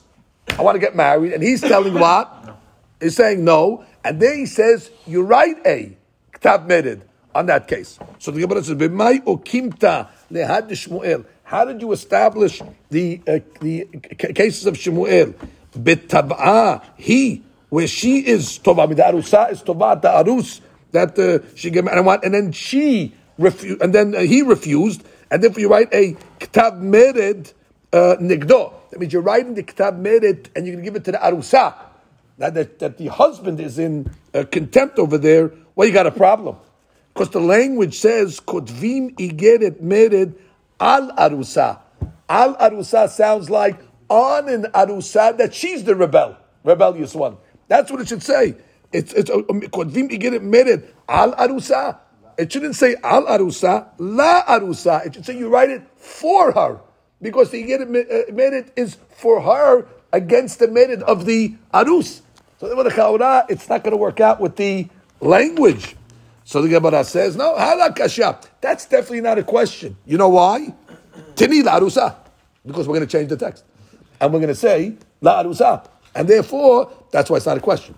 I 0.57 0.61
want 0.61 0.75
to 0.75 0.79
get 0.79 0.95
married. 0.95 1.33
And 1.33 1.43
he's 1.43 1.61
telling 1.61 1.93
what? 1.93 2.57
Is 2.99 3.15
saying 3.15 3.43
no, 3.43 3.85
and 4.03 4.19
then 4.19 4.37
he 4.39 4.45
says 4.45 4.91
you 5.05 5.23
write 5.23 5.57
a 5.65 5.97
ktav 6.33 6.67
merid 6.67 7.01
on 7.33 7.47
that 7.47 7.67
case. 7.67 7.99
So 8.19 8.31
the 8.31 8.41
Gemara 8.41 8.63
says, 8.63 8.75
"B'may 8.75 9.23
okimta 9.23 10.07
lehad 10.31 10.69
Shmuel." 10.69 11.25
How 11.43 11.65
did 11.65 11.81
you 11.81 11.91
establish 11.91 12.61
the 12.89 13.21
uh, 13.27 13.39
the 13.61 13.85
cases 14.33 14.65
of 14.65 14.75
Shmuel? 14.75 15.35
Betab'a 15.77 16.81
he 16.97 17.43
where 17.69 17.87
she 17.87 18.25
is 18.25 18.59
tova 18.59 18.87
the 18.87 19.03
arusa 19.03 19.51
is 19.51 19.61
tova 19.61 20.01
arus 20.01 20.61
that 20.91 21.19
uh, 21.19 21.45
she 21.55 21.69
gave 21.69 21.85
and 21.87 22.05
what 22.05 22.23
and 22.23 22.33
then 22.33 22.51
she 22.51 23.13
refused 23.37 23.81
and 23.81 23.93
then 23.93 24.15
uh, 24.15 24.19
he 24.19 24.41
refused 24.41 25.03
and 25.29 25.43
then 25.43 25.53
you 25.57 25.67
write 25.69 25.93
a 25.93 26.13
ktav 26.39 26.81
merid 26.81 27.51
uh, 27.91 28.15
nigdo. 28.21 28.73
That 28.91 28.99
means 28.99 29.11
you're 29.11 29.21
writing 29.21 29.55
the 29.55 29.63
ktav 29.63 29.99
merid 29.99 30.47
and 30.55 30.65
you're 30.65 30.75
going 30.75 30.85
to 30.85 30.91
give 30.91 30.95
it 30.95 31.03
to 31.05 31.11
the 31.11 31.17
arusa 31.17 31.75
that, 32.37 32.53
that, 32.53 32.79
that 32.79 32.97
the 32.97 33.07
husband 33.07 33.59
is 33.59 33.79
in 33.79 34.11
uh, 34.33 34.43
contempt 34.51 34.99
over 34.99 35.17
there, 35.17 35.51
well, 35.75 35.87
you 35.87 35.93
got 35.93 36.07
a 36.07 36.11
problem. 36.11 36.57
Because 37.13 37.29
the 37.29 37.39
language 37.39 37.97
says, 37.97 38.41
Kotvim 38.41 39.15
igeret 39.15 39.81
mered 39.81 40.35
al 40.79 41.11
arusa. 41.11 41.79
Al 42.27 42.55
arusa 42.55 43.09
sounds 43.09 43.49
like 43.49 43.79
on 44.09 44.49
an 44.49 44.63
arusa 44.73 45.37
that 45.37 45.53
she's 45.53 45.83
the 45.85 45.95
rebel, 45.95 46.35
rebellious 46.63 47.15
one. 47.15 47.37
That's 47.69 47.89
what 47.89 48.01
it 48.01 48.09
should 48.09 48.23
say. 48.23 48.55
It's 48.91 49.13
it's 49.13 49.29
uh, 49.29 49.37
um, 49.49 49.61
Kotvim 49.61 50.11
igeret 50.11 50.41
mered 50.41 50.85
al 51.07 51.33
arusa. 51.33 51.99
It 52.37 52.51
shouldn't 52.51 52.75
say 52.75 52.95
al 53.01 53.25
arusa, 53.27 53.87
la 53.97 54.43
arusa. 54.43 55.05
It 55.05 55.13
should 55.13 55.25
say 55.25 55.37
you 55.37 55.47
write 55.47 55.69
it 55.69 55.83
for 55.95 56.51
her. 56.51 56.81
Because 57.21 57.51
the 57.51 57.63
igeret 57.63 58.29
mered 58.29 58.71
is 58.75 58.97
for 59.11 59.41
her 59.41 59.87
against 60.11 60.59
the 60.59 60.67
mered 60.67 61.01
of 61.01 61.25
the 61.25 61.55
arus. 61.73 62.23
So 62.65 63.45
it's 63.49 63.69
not 63.69 63.83
going 63.83 63.91
to 63.91 63.97
work 63.97 64.19
out 64.19 64.39
with 64.39 64.55
the 64.55 64.87
language. 65.21 65.95
So 66.43 66.61
the 66.61 66.69
Gemara 66.69 67.03
says, 67.03 67.35
no, 67.35 67.55
halakasha. 67.55 68.45
That's 68.61 68.85
definitely 68.85 69.21
not 69.21 69.37
a 69.37 69.43
question. 69.43 69.97
You 70.05 70.17
know 70.17 70.29
why? 70.29 70.73
Tini 71.35 71.63
la 71.63 71.79
arusa. 71.79 72.15
Because 72.65 72.87
we're 72.87 72.95
going 72.95 73.07
to 73.07 73.11
change 73.11 73.29
the 73.29 73.37
text. 73.37 73.63
And 74.19 74.31
we're 74.31 74.39
going 74.39 74.49
to 74.49 74.55
say 74.55 74.95
la 75.21 75.43
arusa. 75.43 75.87
And 76.13 76.27
therefore, 76.27 76.91
that's 77.11 77.29
why 77.29 77.37
it's 77.37 77.45
not 77.45 77.57
a 77.57 77.61
question. 77.61 77.95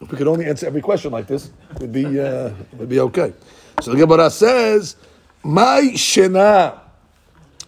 If 0.00 0.10
we 0.10 0.18
could 0.18 0.26
only 0.26 0.46
answer 0.46 0.66
every 0.66 0.80
question 0.80 1.12
like 1.12 1.28
this, 1.28 1.50
it 1.70 1.80
would 1.80 1.92
be, 1.92 2.20
uh, 2.20 2.50
would 2.72 2.88
be 2.88 2.98
okay. 2.98 3.32
So 3.80 3.92
the 3.92 3.96
Gemara 3.96 4.30
says, 4.30 4.96
my 5.44 5.82
shena 5.94 6.80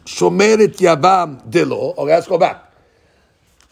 shomeret 0.05 0.77
yabam 0.77 1.49
dilo. 1.49 1.97
Okay, 1.97 2.13
let's 2.13 2.27
go 2.27 2.39
back. 2.39 2.63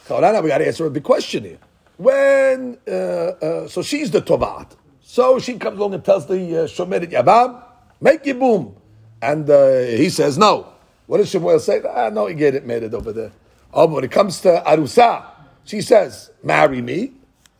Now 0.08 0.40
we 0.40 0.48
got 0.48 0.58
to 0.58 0.66
answer 0.66 0.86
a 0.86 0.90
big 0.90 1.02
question 1.02 1.44
here 1.44 1.58
when 2.02 2.78
uh, 2.86 2.90
uh, 2.90 3.68
so 3.68 3.82
she's 3.82 4.10
the 4.10 4.20
tovat. 4.20 4.76
So 5.00 5.38
she 5.38 5.58
comes 5.58 5.78
along 5.78 5.94
and 5.94 6.04
tells 6.04 6.26
the 6.26 6.34
uh, 6.34 6.66
Shomer 6.66 7.04
Yabam, 7.04 7.62
make 8.00 8.24
your 8.26 8.36
boom. 8.36 8.76
And 9.20 9.48
uh, 9.48 9.80
he 9.80 10.08
says, 10.08 10.36
no. 10.38 10.72
What 11.06 11.18
does 11.18 11.28
Shemuel 11.30 11.60
say? 11.60 11.82
Ah, 11.88 12.08
no, 12.08 12.26
he 12.26 12.34
get 12.34 12.54
it, 12.54 12.66
made 12.66 12.82
it 12.82 12.94
over 12.94 13.12
there. 13.12 13.30
Oh, 13.72 13.86
but 13.86 13.94
when 13.94 14.04
it 14.04 14.10
comes 14.10 14.40
to 14.40 14.62
Arusa, 14.66 15.24
she 15.64 15.80
says, 15.80 16.30
marry 16.42 16.80
me. 16.82 17.12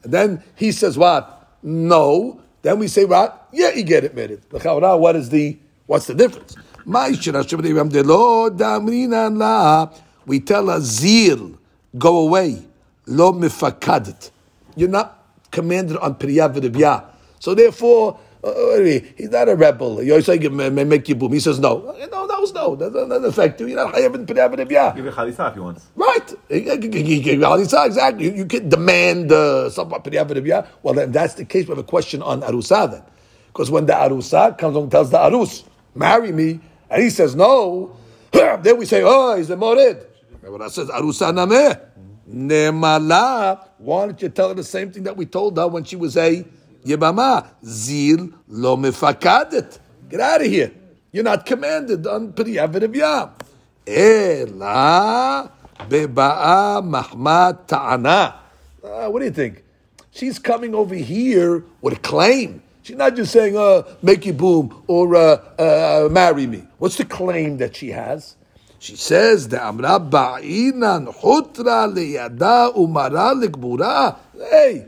And 0.03 0.13
then 0.13 0.43
he 0.57 0.73
says, 0.73 0.99
what? 0.99 1.57
No. 1.63 2.41
Then 2.63 2.79
we 2.79 2.89
say, 2.89 3.05
what? 3.05 3.49
Yeah, 3.53 3.71
he 3.71 3.83
get 3.83 4.05
it, 4.05 4.15
made 4.15 4.31
it. 4.31 4.43
What 4.51 5.17
is 5.17 5.29
the, 5.31 5.59
what's 5.87 6.07
the 6.07 6.15
difference? 6.15 6.57
We 10.27 10.41
tell 10.41 10.71
a 10.71 10.81
zeal, 10.81 11.59
go 11.99 12.19
away 12.19 12.67
lo 13.07 13.33
mifakadet. 13.33 14.31
You're 14.77 14.89
not 14.89 15.23
commanded 15.51 15.97
on 15.99 16.15
Priya 16.17 17.09
So 17.39 17.55
therefore, 17.55 18.19
uh, 18.43 18.49
uh 18.49 18.83
he's 19.17 19.31
not 19.31 19.49
a 19.49 19.55
rebel. 19.55 20.03
You 20.03 20.13
always 20.13 20.27
say, 20.27 20.39
make 20.39 21.09
you 21.09 21.15
boom. 21.15 21.33
He 21.33 21.41
says, 21.41 21.59
no. 21.61 21.95
No, 22.11 22.27
that 22.27 22.41
was 22.41 22.53
no. 22.53 22.75
That 22.75 22.93
doesn't 22.93 23.25
affect 23.25 23.61
you. 23.61 23.69
You're 23.69 23.85
not 23.85 23.95
chayav 23.95 24.15
in 24.15 24.27
Priya 24.27 24.49
V'Ribya. 24.49 24.97
Give 24.97 25.07
a 25.07 25.13
chalitza 25.13 25.51
if 25.51 25.57
you 25.57 25.63
want. 25.63 25.81
Right. 25.95 26.27
Chalitza, 26.49 27.87
exactly. 27.87 28.25
You, 28.25 28.33
you 28.33 28.47
can 28.47 28.69
demand 28.69 29.31
uh, 29.31 29.71
something 29.71 30.01
V'Ribya. 30.01 30.67
Well, 30.83 30.95
then 30.95 31.13
that's 31.13 31.35
the 31.35 31.45
case. 31.45 31.67
We 31.67 31.71
have 31.71 31.79
a 31.79 31.85
question 31.85 32.23
on 32.23 32.41
Arusa 32.43 32.91
then. 32.91 33.03
Because 33.49 33.71
when 33.71 33.85
the 33.85 33.93
Arusa 33.93 34.57
comes 34.57 34.75
along 34.75 34.85
and 34.85 34.93
tells 34.93 35.11
the 35.11 35.19
Arus, 35.19 35.65
marry 35.95 36.33
me, 36.33 36.59
and 36.89 37.03
he 37.03 37.11
says 37.11 37.37
no, 37.37 37.95
then 38.33 38.79
we 38.79 38.87
say, 38.87 39.03
oh, 39.05 39.37
he's 39.37 39.51
a 39.51 39.57
morid. 39.57 40.07
When 40.41 40.59
that 40.61 40.73
says 40.73 40.89
Arusa 40.89 41.33
nameh. 41.33 41.79
Nemala. 42.29 43.69
Why 43.79 44.07
don't 44.07 44.23
you 44.23 44.29
tell 44.29 44.49
her 44.49 44.55
the 44.55 44.65
same 44.65 44.93
thing 44.93 45.05
that 45.05 45.17
we 45.17 45.27
told 45.27 45.57
her 45.57 45.69
when 45.69 45.85
she 45.85 45.97
was 45.97 46.17
a 46.17 46.45
Yebama? 46.85 47.49
Zil 47.65 48.31
lo 48.49 48.77
mefakadet. 48.77 49.79
Get 50.09 50.21
out 50.21 50.41
of 50.41 50.47
here. 50.47 50.73
You're 51.11 51.25
not 51.25 51.45
commanded 51.45 52.07
on 52.07 52.33
Priyavid 52.33 52.95
Yam. 52.95 53.31
Ela 53.87 55.51
beba'a 55.89 57.67
ta'ana. 57.67 58.35
Uh, 58.83 59.09
what 59.09 59.19
do 59.21 59.25
you 59.25 59.31
think? 59.31 59.65
She's 60.11 60.39
coming 60.39 60.75
over 60.75 60.95
here 60.95 61.65
with 61.81 61.95
a 61.95 62.01
claim. 62.01 62.63
She's 62.83 62.97
not 62.97 63.15
just 63.15 63.33
saying, 63.33 63.57
uh, 63.57 63.83
make 64.03 64.27
you 64.27 64.33
boom 64.33 64.83
or 64.87 65.15
uh, 65.15 65.37
uh, 65.59 66.09
marry 66.11 66.47
me. 66.47 66.65
What's 66.79 66.97
the 66.97 67.05
claim 67.05 67.59
that 67.59 67.77
she 67.77 67.91
has? 67.91 68.37
She 68.83 68.97
says, 68.97 69.47
the 69.47 69.65
amra 69.65 70.01
ba'inan 70.01 71.07
hutra 71.07 71.87
liyada 71.87 72.75
umara 72.75 73.33
likbura. 73.33 74.17
Hey, 74.51 74.87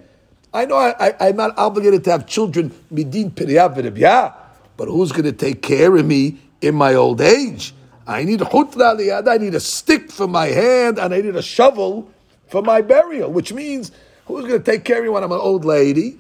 I 0.53 0.65
know 0.65 0.75
I, 0.75 1.15
I, 1.21 1.29
am 1.29 1.37
not 1.37 1.57
obligated 1.57 2.03
to 2.03 2.11
have 2.11 2.27
children 2.27 2.73
midin 2.93 3.31
piriyah 3.31 4.35
but 4.77 4.87
who's 4.87 5.13
going 5.13 5.27
to 5.27 5.33
take 5.33 5.63
care 5.63 5.95
of 5.95 6.05
me 6.05 6.41
in 6.61 6.75
my 6.75 6.95
old 6.95 7.21
age? 7.21 7.73
I 8.05 8.25
need 8.25 8.41
hutra 8.41 8.99
liyada, 8.99 9.29
I 9.29 9.39
need 9.39 9.55
a 9.55 9.61
stick 9.61 10.11
for 10.11 10.27
my 10.27 10.47
hand, 10.47 10.99
and 10.99 11.15
I 11.15 11.21
need 11.21 11.37
a 11.37 11.43
shovel 11.43 12.11
for 12.49 12.63
my 12.63 12.83
burial, 12.83 13.31
which 13.31 13.53
means 13.53 13.93
who's 14.27 14.45
going 14.45 14.61
to 14.61 14.73
take 14.73 14.83
care 14.83 14.99
of 14.99 15.05
me 15.05 15.11
when 15.11 15.23
I'm 15.23 15.31
an 15.31 15.39
old 15.39 15.65
lady? 15.65 16.19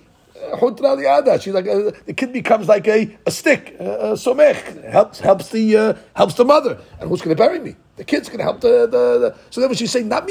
Hutra 0.52 0.96
liada. 0.96 1.40
She's 1.40 1.54
like 1.54 1.66
a, 1.66 1.92
the 2.06 2.12
kid 2.12 2.32
becomes 2.32 2.68
like 2.68 2.86
a, 2.86 3.16
a 3.26 3.30
stick, 3.30 3.76
a, 3.78 3.84
a 3.84 4.12
somech. 4.12 4.90
Helps 4.90 5.20
helps 5.20 5.48
the 5.50 5.76
uh, 5.76 5.94
helps 6.14 6.34
the 6.34 6.44
mother. 6.44 6.78
And 7.00 7.08
who's 7.08 7.22
going 7.22 7.36
to 7.36 7.42
bury 7.42 7.58
me? 7.58 7.76
The 7.96 8.04
kid's 8.04 8.28
going 8.28 8.38
to 8.38 8.44
help 8.44 8.60
the, 8.60 8.86
the, 8.86 9.18
the 9.18 9.36
So 9.50 9.60
then 9.60 9.72
she's 9.74 9.90
saying, 9.90 10.08
not 10.08 10.28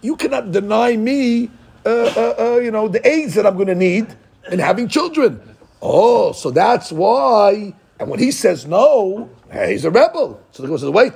You 0.00 0.16
cannot 0.16 0.52
deny 0.52 0.96
me, 0.96 1.50
uh, 1.84 1.88
uh, 1.88 2.34
uh, 2.38 2.56
you 2.58 2.70
know, 2.70 2.88
the 2.88 3.06
aids 3.06 3.34
that 3.34 3.46
I'm 3.46 3.54
going 3.56 3.68
to 3.68 3.74
need 3.74 4.06
in 4.50 4.58
having 4.58 4.88
children. 4.88 5.40
Oh, 5.82 6.32
so 6.32 6.50
that's 6.50 6.90
why. 6.90 7.74
And 8.00 8.08
when 8.08 8.20
he 8.20 8.30
says 8.30 8.66
no, 8.66 9.28
hey, 9.50 9.72
he's 9.72 9.84
a 9.84 9.90
rebel. 9.90 10.40
So 10.52 10.62
the 10.62 10.68
girl 10.68 10.78
says, 10.78 10.90
wait. 10.90 11.12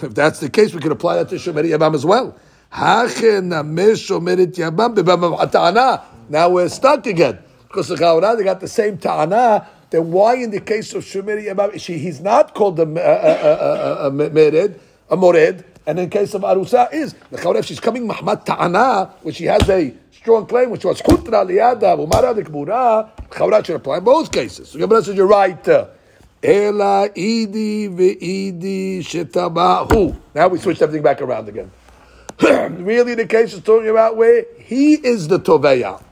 If 0.00 0.14
that's 0.14 0.38
the 0.38 0.48
case, 0.48 0.72
we 0.72 0.80
can 0.80 0.92
apply 0.92 1.16
that 1.16 1.28
to 1.30 1.34
Shomeri 1.34 1.76
Yabam 1.76 1.94
as 1.94 2.06
well. 2.06 2.38
Now 6.28 6.48
we're 6.50 6.68
stuck 6.68 7.06
again. 7.06 7.38
Because 7.66 7.88
the 7.88 7.96
Chaura, 7.96 8.36
they 8.36 8.44
got 8.44 8.60
the 8.60 8.68
same 8.68 8.98
ta'ana. 8.98 9.66
Then 9.90 10.10
why 10.10 10.36
in 10.36 10.50
the 10.50 10.60
case 10.60 10.94
of 10.94 11.04
Shomeri 11.04 11.46
Yabam, 11.46 11.74
he's 11.74 12.20
not 12.20 12.54
called 12.54 12.78
a, 12.78 12.82
a, 12.82 14.06
a, 14.06 14.08
a, 14.08 14.10
mered, 14.10 14.78
a 15.10 15.16
mored, 15.16 15.64
and 15.86 15.98
in 15.98 16.10
case 16.10 16.34
of 16.34 16.42
Arusa 16.42 16.92
is. 16.92 17.14
The 17.30 17.38
Chaura, 17.38 17.64
she's 17.64 17.80
coming 17.80 18.06
Mahmad 18.06 18.44
ta'ana, 18.44 19.14
which 19.22 19.36
she 19.36 19.44
has 19.44 19.68
a 19.68 19.94
strong 20.12 20.46
claim, 20.46 20.70
which 20.70 20.84
was 20.84 21.00
chutra 21.00 21.46
liyada, 21.46 21.96
umara 21.96 22.34
dekbura, 22.34 23.10
Chaura 23.30 23.64
should 23.64 23.76
apply 23.76 23.98
in 23.98 24.04
both 24.04 24.30
cases. 24.30 24.68
So 24.68 24.78
Gemara 24.78 25.02
says, 25.02 25.14
you're 25.14 25.26
right. 25.26 25.66
Ela 26.40 27.08
idi 27.16 27.88
ve'idi 27.88 28.98
shetabahu. 28.98 30.16
Now 30.34 30.48
we 30.48 30.58
switched 30.58 30.82
everything 30.82 31.02
back 31.02 31.20
around 31.20 31.48
again. 31.48 31.70
really, 32.40 33.14
the 33.14 33.26
case 33.26 33.52
is 33.54 33.60
talking 33.60 33.88
about 33.88 34.16
where 34.16 34.44
he 34.58 34.94
is 34.94 35.28
the 35.28 35.40
toveya. 35.40 36.02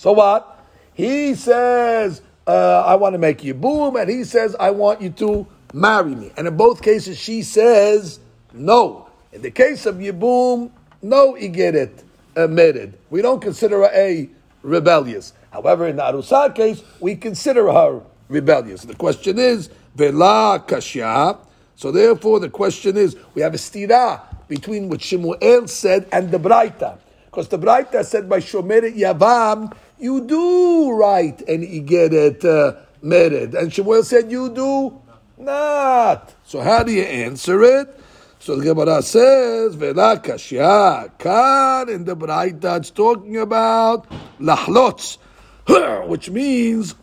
So 0.00 0.12
what? 0.12 0.64
He 0.94 1.34
says, 1.34 2.22
uh, 2.46 2.84
"I 2.86 2.94
want 2.94 3.12
to 3.12 3.18
make 3.18 3.44
you 3.44 3.52
boom," 3.52 3.96
and 3.96 4.08
he 4.08 4.24
says, 4.24 4.56
"I 4.58 4.70
want 4.70 5.02
you 5.02 5.10
to 5.10 5.46
marry 5.74 6.14
me." 6.14 6.32
And 6.38 6.48
in 6.48 6.56
both 6.56 6.80
cases, 6.80 7.18
she 7.18 7.42
says, 7.42 8.18
"No." 8.54 9.08
In 9.30 9.42
the 9.42 9.50
case 9.50 9.84
of 9.84 9.96
Yibum, 9.96 10.70
no 11.02 11.34
igeret 11.34 12.02
admitted. 12.34 12.94
We 13.10 13.20
don't 13.20 13.42
consider 13.42 13.80
her 13.80 13.90
a 13.92 14.30
rebellious. 14.62 15.34
However, 15.50 15.86
in 15.86 15.96
the 15.96 16.02
Arusah 16.02 16.54
case, 16.54 16.82
we 16.98 17.14
consider 17.14 17.70
her 17.70 18.00
rebellious. 18.30 18.84
The 18.84 18.94
question 18.94 19.38
is, 19.38 19.68
Vela 19.94 20.64
Kashya. 20.66 21.36
So 21.76 21.92
therefore, 21.92 22.40
the 22.40 22.48
question 22.48 22.96
is, 22.96 23.16
we 23.34 23.42
have 23.42 23.52
a 23.52 23.58
stira 23.58 24.22
between 24.48 24.88
what 24.88 25.02
Shemuel 25.02 25.68
said 25.68 26.06
and 26.10 26.30
the 26.30 26.38
Braita. 26.38 26.96
Because 27.26 27.46
the 27.46 27.58
Braita 27.60 28.04
said 28.04 28.28
by 28.28 28.40
Shomeret 28.40 28.96
Yavam, 28.98 29.72
you 30.00 30.26
do 30.26 30.92
right 30.92 31.40
and 31.42 31.62
Igeret 31.62 32.44
uh, 32.44 32.80
Mered. 33.02 33.54
And 33.54 33.72
Shemuel 33.72 34.02
said, 34.04 34.30
you 34.30 34.48
do 34.50 35.00
not. 35.38 36.34
So 36.44 36.60
how 36.60 36.82
do 36.82 36.92
you 36.92 37.02
answer 37.02 37.62
it? 37.62 37.96
So 38.38 38.56
the 38.56 38.64
Gemara 38.64 39.02
says, 39.02 39.74
Vela 39.74 40.18
Kashya. 40.18 41.18
Kan 41.18 41.90
in 41.90 42.04
the 42.04 42.16
Braita, 42.16 42.78
it's 42.78 42.90
talking 42.90 43.36
about 43.36 44.06
Lahlots, 44.40 45.18
which 46.08 46.30
means 46.30 46.94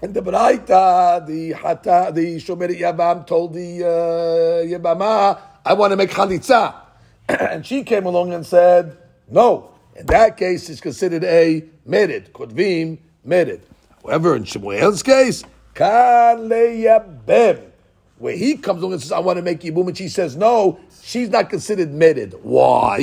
in 0.00 0.12
the 0.12 0.20
Braita, 0.20 1.26
the 1.26 1.52
Hata, 1.52 2.12
the 2.14 2.36
Shomer 2.36 2.70
Yavam 2.70 3.26
told 3.26 3.52
the 3.54 3.84
uh, 3.84 4.78
Yabama, 4.78 5.40
I 5.64 5.74
want 5.74 5.90
to 5.90 5.96
make 5.96 6.10
Chalitza. 6.10 6.74
and 7.28 7.66
she 7.66 7.82
came 7.82 8.06
along 8.06 8.32
and 8.32 8.46
said, 8.46 8.96
no. 9.28 9.72
In 10.00 10.06
that 10.06 10.38
case, 10.38 10.70
it's 10.70 10.80
considered 10.80 11.24
a 11.24 11.62
merid, 11.86 12.30
kodvim 12.30 12.96
merid. 13.26 13.60
However, 14.02 14.34
in 14.34 14.44
Shemuel's 14.44 15.02
case, 15.02 15.44
kan 15.74 16.48
leyabem, 16.48 17.70
where 18.16 18.34
he 18.34 18.56
comes 18.56 18.80
along 18.80 18.94
and 18.94 19.02
says, 19.02 19.12
I 19.12 19.18
want 19.18 19.36
to 19.36 19.42
make 19.42 19.60
yibum, 19.60 19.88
and 19.88 19.98
she 19.98 20.08
says 20.08 20.36
no, 20.36 20.80
she's 21.02 21.28
not 21.28 21.50
considered 21.50 21.90
merid. 21.90 22.32
Why? 22.40 22.96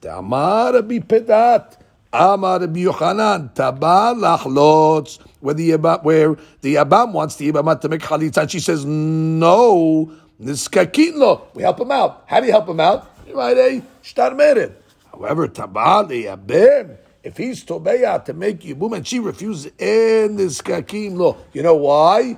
Tamar 0.00 0.82
pedat. 0.82 1.78
Amar 2.12 2.60
Yochanan, 2.60 3.52
Taba 3.54 4.14
lachlots, 4.14 5.18
where 5.40 5.54
the 5.54 5.70
Yabam, 5.70 6.04
where 6.04 6.36
the 6.60 6.76
Yabam 6.76 7.10
wants 7.10 7.34
the 7.34 7.50
Yabam 7.50 7.80
to 7.80 7.88
make 7.88 8.02
chalitza, 8.02 8.42
and 8.42 8.50
she 8.52 8.60
says, 8.60 8.84
no, 8.84 10.12
niskakin 10.40 11.16
lo. 11.16 11.48
We 11.54 11.64
help 11.64 11.80
him 11.80 11.90
out. 11.90 12.22
How 12.26 12.38
do 12.38 12.46
you 12.46 12.52
help 12.52 12.68
him 12.68 12.78
out? 12.78 13.10
You 13.26 13.36
write 13.36 13.58
a 13.58 13.82
shtar 14.02 14.30
mered. 14.30 14.74
However, 15.18 15.48
Tabali 15.48 16.24
liyabim, 16.24 16.96
if 17.22 17.36
he's 17.36 17.64
tobeya 17.64 18.24
to 18.24 18.32
make 18.32 18.60
yibum 18.60 18.96
and 18.96 19.06
she 19.06 19.20
refuses, 19.20 19.66
in 19.78 20.36
niskakin 20.36 21.16
law, 21.16 21.36
You 21.52 21.62
know 21.62 21.76
why? 21.76 22.36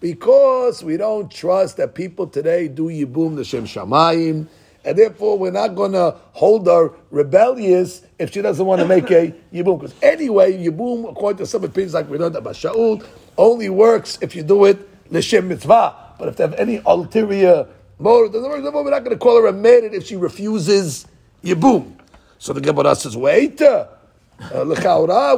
Because 0.00 0.84
we 0.84 0.96
don't 0.96 1.30
trust 1.30 1.78
that 1.78 1.94
people 1.94 2.26
today 2.26 2.68
do 2.68 2.84
yibum 2.84 3.36
the 3.36 3.44
Shem 3.44 3.64
Shamayim 3.64 4.46
and 4.84 4.96
therefore 4.96 5.38
we're 5.38 5.50
not 5.50 5.74
going 5.74 5.92
to 5.92 6.16
hold 6.32 6.66
her 6.66 6.92
rebellious 7.10 8.02
if 8.18 8.32
she 8.32 8.40
doesn't 8.40 8.64
want 8.64 8.80
to 8.80 8.86
make 8.86 9.10
a 9.10 9.34
yibum. 9.52 9.80
Because 9.80 9.94
anyway, 10.02 10.52
yibum, 10.56 11.10
according 11.10 11.38
to 11.38 11.46
some 11.46 11.64
opinions, 11.64 11.94
like 11.94 12.08
we 12.08 12.16
learned 12.16 12.36
about 12.36 12.54
Shaul, 12.54 13.04
only 13.36 13.68
works 13.68 14.18
if 14.22 14.36
you 14.36 14.42
do 14.42 14.64
it 14.66 14.88
l'shem 15.10 15.48
mitzvah. 15.48 16.14
But 16.18 16.28
if 16.28 16.36
they 16.36 16.44
have 16.44 16.54
any 16.54 16.80
ulterior 16.86 17.66
motive, 17.98 18.42
we're 18.42 18.90
not 18.90 19.04
going 19.04 19.10
to 19.10 19.18
call 19.18 19.40
her 19.40 19.46
a 19.48 19.52
merit 19.52 19.94
if 19.94 20.06
she 20.06 20.16
refuses 20.16 21.06
yibum. 21.42 21.97
So 22.38 22.52
the 22.52 22.60
Gemara 22.60 22.94
says, 22.94 23.16
wait, 23.16 23.60
uh, 23.60 23.86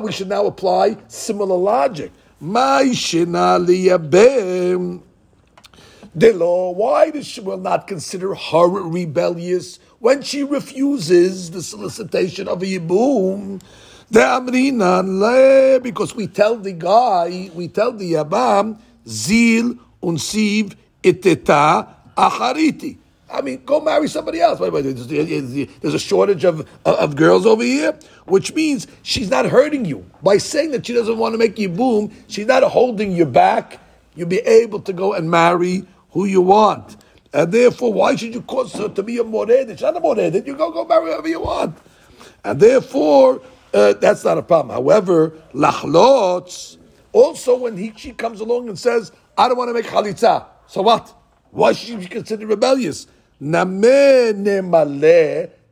we 0.02 0.12
should 0.12 0.28
now 0.28 0.44
apply 0.46 0.96
similar 1.08 1.56
logic. 1.56 2.12
Why 2.38 2.84
does 7.10 7.26
she 7.26 7.40
will 7.40 7.56
not 7.58 7.86
consider 7.86 8.34
her 8.34 8.66
rebellious 8.68 9.78
when 9.98 10.20
she 10.22 10.42
refuses 10.42 11.50
the 11.50 11.62
solicitation 11.62 12.48
of 12.48 12.62
a 12.62 12.66
yibum? 12.66 13.62
Because 15.82 16.14
we 16.16 16.26
tell 16.26 16.56
the 16.56 16.72
guy, 16.72 17.50
we 17.54 17.68
tell 17.68 17.92
the 17.92 18.14
yabam, 18.14 18.78
zil 19.06 19.78
unsiv 20.02 20.74
iteta 21.02 21.86
achariti. 22.16 22.98
I 23.32 23.42
mean, 23.42 23.62
go 23.64 23.80
marry 23.80 24.08
somebody 24.08 24.40
else. 24.40 24.58
There's 24.58 25.94
a 25.94 25.98
shortage 25.98 26.44
of, 26.44 26.68
of 26.84 27.16
girls 27.16 27.46
over 27.46 27.62
here, 27.62 27.96
which 28.26 28.54
means 28.54 28.86
she's 29.02 29.30
not 29.30 29.46
hurting 29.46 29.84
you. 29.84 30.04
By 30.22 30.38
saying 30.38 30.72
that 30.72 30.86
she 30.86 30.92
doesn't 30.92 31.18
want 31.18 31.34
to 31.34 31.38
make 31.38 31.58
you 31.58 31.68
boom, 31.68 32.12
she's 32.28 32.46
not 32.46 32.62
holding 32.64 33.12
you 33.12 33.26
back. 33.26 33.78
You'll 34.14 34.28
be 34.28 34.40
able 34.40 34.80
to 34.80 34.92
go 34.92 35.14
and 35.14 35.30
marry 35.30 35.84
who 36.10 36.24
you 36.24 36.40
want. 36.40 36.96
And 37.32 37.52
therefore, 37.52 37.92
why 37.92 38.16
should 38.16 38.34
you 38.34 38.42
cause 38.42 38.72
her 38.74 38.88
to 38.88 39.02
be 39.02 39.18
a 39.18 39.24
mored? 39.24 39.50
It's 39.50 39.82
not 39.82 39.96
a 39.96 40.00
mored. 40.00 40.18
You 40.18 40.56
go 40.56 40.72
go 40.72 40.84
marry 40.84 41.06
whoever 41.06 41.28
you 41.28 41.40
want. 41.40 41.78
And 42.44 42.58
therefore, 42.58 43.42
uh, 43.72 43.92
that's 43.94 44.24
not 44.24 44.38
a 44.38 44.42
problem. 44.42 44.74
However, 44.74 45.30
lachlots, 45.54 46.76
also 47.12 47.56
when 47.56 47.76
he, 47.76 47.92
she 47.96 48.12
comes 48.12 48.40
along 48.40 48.68
and 48.68 48.78
says, 48.78 49.12
I 49.38 49.48
don't 49.48 49.56
want 49.56 49.68
to 49.68 49.74
make 49.74 49.86
chalitza. 49.86 50.46
So 50.66 50.82
what? 50.82 51.14
Why 51.52 51.72
should 51.72 51.88
she 51.88 51.96
be 51.96 52.06
considered 52.06 52.48
rebellious? 52.48 53.06
Name 53.40 53.80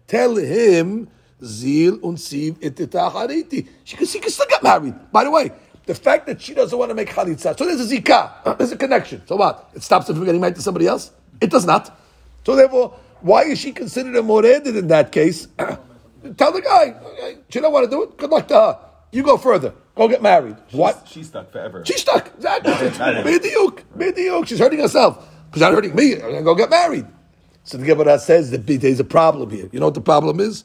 tell 0.07 0.37
him, 0.37 1.09
zil 1.45 1.99
unsiv 1.99 2.55
itita 2.61 3.13
hariti. 3.13 3.69
She 3.85 3.97
can, 3.97 4.07
she 4.07 4.19
can 4.19 4.31
still 4.31 4.47
get 4.49 4.63
married. 4.63 4.95
By 5.13 5.25
the 5.25 5.31
way, 5.31 5.53
the 5.85 5.95
fact 5.95 6.27
that 6.27 6.41
she 6.41 6.55
doesn't 6.55 6.79
want 6.79 6.91
to 6.91 6.95
make 6.95 7.11
chalitza, 7.11 7.57
so 7.59 7.67
there's 7.67 7.81
a 7.81 7.97
zikah, 7.97 8.57
there's 8.59 8.73
a 8.73 8.77
connection. 8.77 9.23
So 9.27 9.37
what? 9.37 9.71
It 9.75 9.83
stops 9.83 10.09
her 10.09 10.15
from 10.15 10.25
getting 10.25 10.41
married 10.41 10.57
to 10.57 10.63
somebody 10.63 10.87
else? 10.87 11.11
It 11.41 11.51
does 11.51 11.67
not. 11.67 11.97
So 12.45 12.57
therefore, 12.57 12.99
why 13.21 13.45
is 13.45 13.59
she 13.59 13.73
considered 13.73 14.17
a 14.17 14.23
moreded 14.23 14.67
in 14.67 14.89
that 14.89 15.13
case? 15.13 15.49
Tell 16.37 16.53
the 16.53 16.63
guy, 16.63 16.95
she 17.49 17.61
don't 17.61 17.73
want 17.73 17.85
to 17.85 17.91
do 17.91 18.03
it. 18.05 18.17
Good 18.17 18.31
luck 18.31 18.49
to 18.49 18.55
her. 18.55 18.79
You 19.13 19.23
go 19.23 19.37
further. 19.37 19.75
Go 19.95 20.09
get 20.09 20.23
married. 20.23 20.57
She's, 20.69 20.79
what? 20.79 21.09
She's 21.11 21.27
stuck 21.27 21.51
forever. 21.51 21.85
She's 21.85 22.01
stuck. 22.01 22.33
Exactly. 22.37 22.73
Mediuk. 22.73 23.83
Mediuk. 23.97 24.47
She's 24.47 24.59
hurting 24.59 24.81
herself. 24.81 25.27
She's 25.53 25.61
not 25.61 25.73
hurting 25.73 25.95
me. 25.95 26.15
I'm 26.15 26.21
going 26.21 26.37
to 26.37 26.43
go 26.43 26.55
get 26.55 26.71
married. 26.71 27.07
So 27.69 27.77
the 27.77 27.85
Gemara 27.85 28.19
says 28.19 28.51
that 28.53 28.67
there's 28.67 28.99
a 28.99 29.05
problem 29.05 29.51
here. 29.51 29.69
You 29.73 29.79
know 29.79 29.89
what 29.89 29.95
the 29.95 30.01
problem 30.01 30.41
is? 30.41 30.65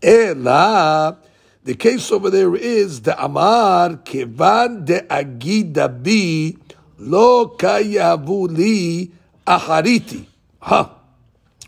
Ela 0.00 1.18
the 1.64 1.74
case 1.74 2.12
over 2.12 2.30
there 2.30 2.54
is 2.54 3.00
the 3.00 3.20
Amar 3.24 3.96
Kevan 4.04 4.84
de 4.84 5.00
Agida 5.00 5.88
bi 5.88 6.56
lo 6.98 7.56
kayavuli 7.56 9.10
achariti. 9.44 10.26
Huh. 10.60 10.90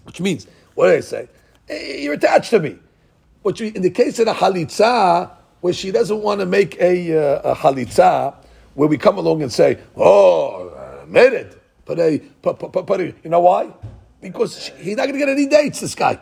Which 0.05 0.21
means, 0.21 0.47
what 0.77 0.89
did 0.89 0.99
I 0.99 1.01
say? 1.01 1.29
Hey, 1.67 2.05
you're 2.05 2.15
attached 2.15 2.51
to 2.51 2.61
me. 2.61 2.79
Which 3.43 3.61
in 3.61 3.83
the 3.83 3.91
case 3.91 4.21
of 4.21 4.27
the 4.27 4.35
halitza, 4.35 5.33
where 5.63 5.73
she 5.73 5.91
doesn't 5.91 6.23
want 6.23 6.39
to 6.39 6.47
make 6.47 6.81
a, 6.81 7.39
uh, 7.39 7.53
a 7.53 7.57
halitza, 7.57 8.37
where 8.75 8.89
we 8.89 8.99
come 8.99 9.19
along 9.19 9.43
and 9.43 9.53
say, 9.53 9.79
oh, 9.97 10.69
uh, 10.69 11.07
made 11.07 11.33
it. 11.33 11.61
But, 11.87 11.99
a, 11.99 12.19
but, 12.41 12.59
but, 12.71 12.87
but, 12.87 13.01
you 13.01 13.15
know 13.25 13.41
why? 13.41 13.73
Because 14.21 14.69
he's 14.79 14.97
not 14.97 15.05
going 15.07 15.19
to 15.19 15.19
get 15.19 15.29
any 15.29 15.47
dates, 15.47 15.81
this 15.81 15.95
guy. 15.95 16.19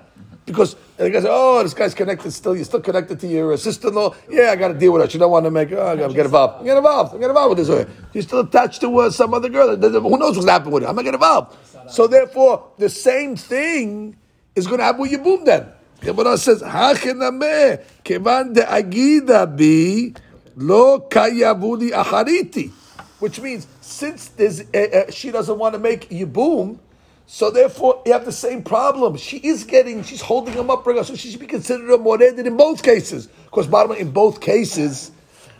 Because 0.46 0.76
the 0.96 1.08
guy 1.08 1.20
says, 1.20 1.26
"Oh, 1.30 1.62
this 1.62 1.72
guy's 1.72 1.94
connected 1.94 2.30
still. 2.30 2.54
You're 2.54 2.66
still 2.66 2.82
connected 2.82 3.18
to 3.20 3.26
your 3.26 3.56
sister-in-law. 3.56 4.14
Yeah, 4.28 4.50
I 4.50 4.56
got 4.56 4.68
to 4.68 4.74
deal 4.74 4.92
with 4.92 5.02
her. 5.02 5.08
She 5.08 5.16
don't 5.16 5.30
want 5.30 5.46
to 5.46 5.50
make. 5.50 5.72
Oh, 5.72 5.86
I 5.86 5.96
got 5.96 6.08
to 6.08 6.14
get 6.14 6.26
involved. 6.26 6.58
I'm 6.58 6.66
get 6.66 6.76
involved. 6.76 7.14
I'm 7.14 7.20
get 7.20 7.30
involved 7.30 7.58
with 7.58 7.66
this. 7.66 7.88
You're 8.12 8.22
still 8.22 8.40
attached 8.40 8.80
to 8.82 8.98
uh, 8.98 9.10
some 9.10 9.32
other 9.32 9.48
girl. 9.48 9.74
Who 9.74 10.18
knows 10.18 10.36
what's 10.36 10.48
happening 10.48 10.74
with 10.74 10.82
her? 10.82 10.90
I'm 10.90 10.96
going 10.96 11.06
to 11.06 11.12
get 11.12 11.14
involved. 11.14 11.56
So 11.90 12.06
therefore, 12.06 12.72
the 12.76 12.90
same 12.90 13.36
thing 13.36 14.16
is 14.54 14.66
going 14.66 14.78
to 14.78 14.84
happen 14.84 15.00
with 15.00 15.12
your 15.12 15.22
boom. 15.22 15.44
Then 15.44 15.68
Gemara 16.00 16.36
says, 16.36 16.62
"Hachename 16.62 17.82
kevan 18.04 18.54
de'agida 18.54 19.46
bi 19.48 20.20
lo 20.56 21.08
kayavuli 21.08 21.90
achariti," 21.92 22.70
which 23.18 23.40
means 23.40 23.66
since 23.80 24.30
uh, 24.38 24.78
uh, 24.78 25.10
she 25.10 25.30
doesn't 25.30 25.58
want 25.58 25.72
to 25.72 25.78
make 25.78 26.10
yibum, 26.10 26.78
so 27.26 27.50
therefore 27.50 28.02
you 28.04 28.12
have 28.12 28.24
the 28.24 28.32
same 28.32 28.62
problem. 28.62 29.16
She 29.16 29.38
is 29.38 29.64
getting, 29.64 30.02
she's 30.02 30.20
holding 30.20 30.54
him 30.54 30.70
up, 30.70 30.86
right? 30.86 31.04
so 31.04 31.14
she 31.14 31.30
should 31.30 31.40
be 31.40 31.46
considered 31.46 31.90
a 31.90 31.98
moreded 31.98 32.44
in 32.44 32.56
both 32.56 32.82
cases. 32.82 33.28
Because 33.44 33.66
bottom 33.66 33.92
line, 33.92 34.00
in 34.00 34.10
both 34.10 34.40
cases, 34.40 35.10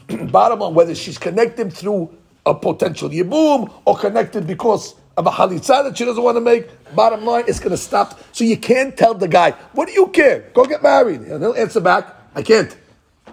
bottom 0.31 0.61
line, 0.61 0.75
whether 0.75 0.95
she's 0.95 1.19
connected 1.19 1.73
through 1.73 2.15
a 2.47 2.55
potential 2.55 3.09
yibum 3.09 3.73
or 3.87 3.97
connected 3.97 4.47
because 4.47 4.95
of 5.17 5.27
a 5.27 5.31
halitza 5.31 5.85
that 5.85 5.97
she 5.97 6.05
doesn't 6.05 6.23
want 6.23 6.37
to 6.37 6.41
make, 6.41 6.69
bottom 6.95 7.25
line, 7.25 7.45
it's 7.47 7.61
going 7.61 7.71
to 7.71 7.77
stop. 7.77 8.21
So 8.33 8.45
you 8.45 8.57
can't 8.57 8.97
tell 8.97 9.15
the 9.15 9.29
guy, 9.29 9.53
what 9.73 9.87
do 9.89 9.95
you 9.95 10.09
care? 10.09 10.51
Go 10.53 10.65
get 10.65 10.83
married. 10.83 11.23
And 11.23 11.43
he'll 11.43 11.55
answer 11.55 11.81
back, 11.81 12.15
I 12.35 12.43
can't. 12.43 12.77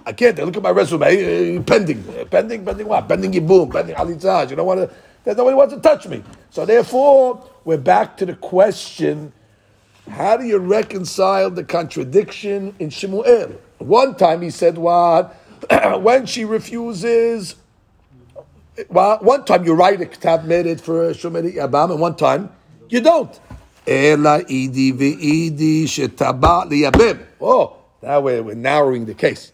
I 0.05 0.13
can't. 0.13 0.37
Look 0.37 0.57
at 0.57 0.63
my 0.63 0.69
resume. 0.69 1.57
Uh, 1.57 1.61
pending. 1.63 2.07
Uh, 2.07 2.25
pending, 2.25 2.65
pending 2.65 2.87
what? 2.87 3.07
Pending 3.07 3.33
yibum, 3.33 3.71
pending 3.71 3.95
halitza. 3.95 4.49
You 4.49 4.55
don't 4.55 4.65
want 4.65 4.89
to, 4.89 5.35
nobody 5.35 5.55
wants 5.55 5.73
to 5.73 5.79
touch 5.79 6.07
me. 6.07 6.23
So 6.49 6.65
therefore, 6.65 7.50
we're 7.63 7.77
back 7.77 8.17
to 8.17 8.25
the 8.25 8.35
question 8.35 9.33
how 10.09 10.35
do 10.35 10.45
you 10.45 10.57
reconcile 10.57 11.49
the 11.49 11.63
contradiction 11.63 12.75
in 12.79 12.89
Shemuel? 12.89 13.55
One 13.77 14.15
time 14.15 14.41
he 14.41 14.49
said 14.49 14.77
what? 14.77 15.35
when 16.01 16.25
she 16.25 16.43
refuses, 16.43 17.55
well, 18.89 19.19
one 19.19 19.45
time 19.45 19.63
you 19.63 19.73
write 19.73 20.01
a 20.01 20.05
ktab 20.05 20.45
merit 20.45 20.81
for 20.81 21.11
Shomeri 21.13 21.53
Abam, 21.53 21.91
and 21.91 21.99
one 21.99 22.15
time 22.15 22.51
you 22.89 22.99
don't. 22.99 23.39
Oh, 27.39 27.77
that 28.01 28.21
way 28.23 28.41
we're 28.41 28.55
narrowing 28.55 29.05
the 29.05 29.13
case. 29.13 29.51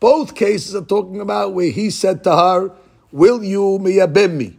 Both 0.00 0.34
cases 0.34 0.74
are 0.74 0.84
talking 0.84 1.20
about 1.20 1.54
where 1.54 1.70
he 1.70 1.90
said 1.90 2.22
to 2.24 2.36
her, 2.36 2.72
Will 3.10 3.42
you 3.42 3.78
miyabim 3.80 4.34
me? 4.34 4.58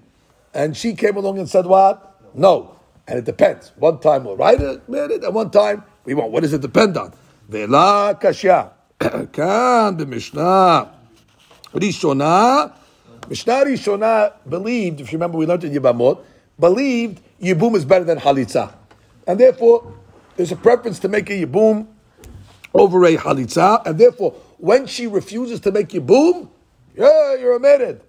And 0.54 0.76
she 0.76 0.96
came 0.96 1.16
along 1.16 1.40
and 1.40 1.48
said, 1.48 1.66
What? 1.66 2.20
No. 2.36 2.79
And 3.10 3.18
it 3.18 3.26
depends. 3.26 3.72
One 3.78 4.00
time 4.00 4.24
we'll 4.24 4.38
write 4.38 4.62
it, 4.62 4.84
it, 4.88 5.24
and 5.24 5.34
one 5.34 5.50
time 5.50 5.84
we 6.06 6.14
won't. 6.14 6.32
What 6.32 6.44
does 6.44 6.54
it 6.54 6.62
depend 6.62 6.96
on? 6.96 7.12
Vela 7.50 8.16
kasha. 8.22 8.72
Kan 9.00 9.98
b'mishnah. 9.98 10.92
Rishona. 11.74 12.72
Mishnah 13.28 13.66
Rishona 13.66 14.34
believed, 14.48 15.02
if 15.02 15.12
you 15.12 15.18
remember 15.18 15.40
we 15.40 15.48
learned 15.48 15.64
in 15.64 15.74
Yibamot, 15.74 16.24
believed 16.60 17.22
Yibum 17.42 17.76
is 17.76 17.84
better 17.84 18.06
than 18.06 18.20
Halitza. 18.20 18.74
And 19.26 19.40
therefore, 19.40 19.92
there's 20.36 20.52
a 20.52 20.56
preference 20.56 21.00
to 21.00 21.08
make 21.08 21.32
a 21.32 21.46
Yibum 21.46 21.88
over 22.76 23.04
a 23.06 23.18
Halitza. 23.18 23.86
And 23.88 24.00
therefore, 24.00 24.34
when 24.58 24.86
she 24.86 25.08
refuses 25.08 25.60
to 25.62 25.72
make 25.72 25.90
Yibum, 25.90 26.48
yeah, 26.96 27.36
you're 27.36 27.56
omitted. 27.56 28.04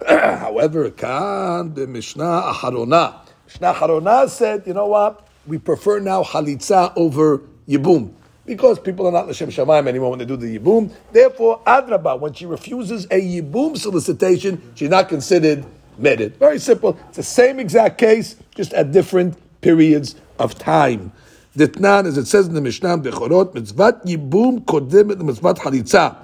However, 0.08 0.90
Kan 0.90 1.74
mishnah 1.74 2.52
Aharona. 2.52 3.23
Mishnah 3.53 3.73
Harona 3.73 4.29
said, 4.29 4.63
you 4.65 4.73
know 4.73 4.87
what? 4.87 5.27
We 5.47 5.57
prefer 5.57 5.99
now 5.99 6.23
halitza 6.23 6.93
over 6.95 7.41
yibum. 7.67 8.13
Because 8.45 8.79
people 8.79 9.07
are 9.07 9.11
not 9.11 9.27
Lashem 9.27 9.47
Shamayim 9.47 9.87
anymore 9.87 10.11
when 10.11 10.19
they 10.19 10.25
do 10.25 10.35
the 10.35 10.57
yibum. 10.57 10.91
Therefore, 11.11 11.61
Adraba, 11.65 12.19
when 12.19 12.33
she 12.33 12.45
refuses 12.45 13.05
a 13.05 13.21
yibum 13.21 13.77
solicitation, 13.77 14.61
she's 14.75 14.89
not 14.89 15.09
considered 15.09 15.65
merid. 15.99 16.35
Very 16.37 16.59
simple. 16.59 16.97
It's 17.09 17.17
the 17.17 17.23
same 17.23 17.59
exact 17.59 17.97
case, 17.97 18.35
just 18.55 18.73
at 18.73 18.91
different 18.91 19.37
periods 19.61 20.15
of 20.39 20.57
time. 20.57 21.11
Ditnan, 21.55 22.05
as 22.05 22.17
it 22.17 22.25
says 22.25 22.47
in 22.47 22.53
the 22.53 22.61
Mishnah, 22.61 22.97
Bechorot, 22.99 23.53
mitzvat 23.53 24.05
yibum 24.05 24.63
kodemet 24.65 25.17
mitzvat 25.17 25.57
halitza. 25.57 26.15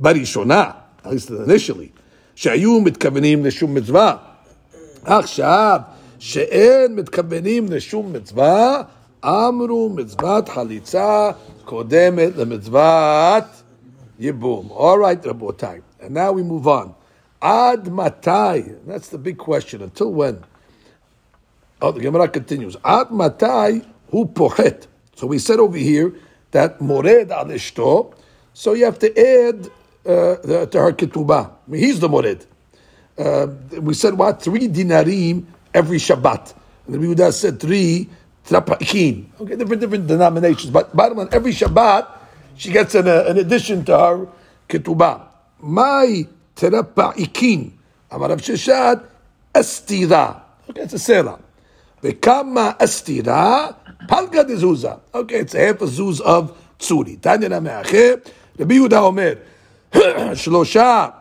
Barishona, 0.00 0.76
at 1.04 1.10
least 1.10 1.30
initially. 1.30 1.92
שהיו 2.34 2.80
מתכוונים 2.80 3.44
לשום 3.44 3.74
מצווה. 3.74 4.16
עכשיו, 5.04 5.80
שאין 6.18 6.94
מתכוונים 6.94 7.66
לשום 7.68 8.12
מצווה, 8.12 8.82
אמרו 9.24 9.88
מצוות 9.88 10.48
חליצה 10.48 11.30
קודמת 11.64 12.36
למצוות 12.36 13.44
ייבום. 14.18 14.68
All 14.70 14.98
right, 14.98 15.26
רבותיי. 15.26 15.80
And 16.00 16.14
now 16.14 16.32
we 16.32 16.42
move 16.42 16.66
on. 16.66 16.94
Ad 17.42 17.88
matai. 17.88 18.62
That's 18.86 19.08
the 19.08 19.18
big 19.18 19.38
question. 19.38 19.82
Until 19.82 20.12
when? 20.12 20.44
Oh, 21.80 21.90
the 21.90 22.00
Gemara 22.00 22.28
continues. 22.28 22.76
Ad 22.84 23.10
matai 23.10 23.82
hu 24.10 24.26
pochet. 24.26 24.86
So 25.16 25.26
we 25.26 25.38
said 25.38 25.58
over 25.58 25.76
here 25.76 26.12
that 26.52 26.80
mored 26.80 27.30
al 27.32 27.46
ishto. 27.46 28.14
So 28.54 28.74
you 28.74 28.84
have 28.84 28.98
to 29.00 29.10
add 29.18 29.66
uh, 30.06 30.36
the, 30.42 30.68
to 30.70 30.80
her 30.80 30.92
ketubah. 30.92 31.50
I 31.50 31.70
mean, 31.70 31.80
he's 31.80 31.98
the 31.98 32.08
mored. 32.08 32.44
Uh, 33.18 33.48
we 33.80 33.94
said 33.94 34.14
what? 34.14 34.42
Three 34.42 34.68
dinarim 34.68 35.44
every 35.73 35.97
Shabbat. 35.97 36.53
And 36.87 36.95
the 36.95 36.99
Yehuda 36.99 37.33
said 37.33 37.59
three 37.59 38.09
trapakin. 38.45 39.25
Okay, 39.41 39.55
different 39.55 39.81
different 39.81 40.07
denominations, 40.07 40.71
but 40.71 40.95
bottom 40.95 41.17
line, 41.17 41.29
every 41.31 41.51
Shabbat 41.51 42.07
she 42.55 42.71
gets 42.71 42.95
an, 42.95 43.07
uh, 43.07 43.25
an 43.27 43.37
addition 43.37 43.85
to 43.85 43.97
her 43.97 44.27
ketubah. 44.67 45.27
My 45.59 46.27
trapakin. 46.55 47.71
Amar 48.11 48.29
Rav 48.29 48.41
Sheshet 48.41 49.03
estira. 49.53 50.41
Okay, 50.69 50.81
it's 50.81 50.93
a 50.93 50.99
selah. 50.99 51.39
Vekama 52.01 52.77
estira 52.77 53.75
palga 54.07 54.43
dezuza. 54.43 54.99
Okay, 55.13 55.39
it's 55.39 55.53
a 55.55 55.59
half 55.59 55.81
a 55.81 55.85
zuz 55.85 56.21
of 56.21 56.57
tsuri. 56.79 57.21
Tanya 57.21 57.49
Nameache. 57.49 58.25
Rabbi 58.57 58.75
Yehuda 58.75 59.01
Omer. 59.03 59.39
Shlosha 59.91 61.13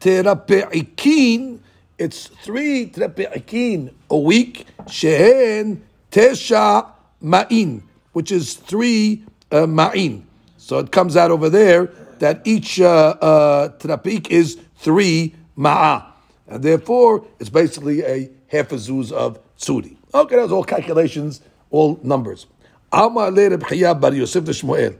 terape'ikin 0.00 1.58
it's 2.00 2.28
three 2.28 2.86
trepe'ikin 2.86 3.92
a 4.08 4.16
week, 4.16 4.66
shehen 4.86 5.82
tesha 6.10 6.86
ma'in, 7.22 7.82
which 8.14 8.32
is 8.32 8.54
three 8.54 9.22
uh, 9.52 9.66
ma'in. 9.66 10.22
So 10.56 10.78
it 10.78 10.92
comes 10.92 11.14
out 11.14 11.30
over 11.30 11.50
there 11.50 11.90
that 12.20 12.40
each 12.46 12.80
uh, 12.80 13.16
uh, 13.20 13.98
is 14.30 14.58
three 14.78 15.34
ma'a. 15.58 16.06
And 16.48 16.62
therefore, 16.62 17.26
it's 17.38 17.50
basically 17.50 18.02
a 18.02 18.30
half 18.48 18.72
a 18.72 18.76
zuz 18.76 19.12
of 19.12 19.38
tsuri. 19.58 19.96
Okay, 20.14 20.36
that's 20.36 20.52
all 20.52 20.64
calculations, 20.64 21.42
all 21.70 22.00
numbers. 22.02 22.46
Amar 22.90 23.30
le 23.30 23.58
bar 23.94 24.14
Yosef 24.14 24.44
de 24.44 24.52
Shmuel. 24.52 24.96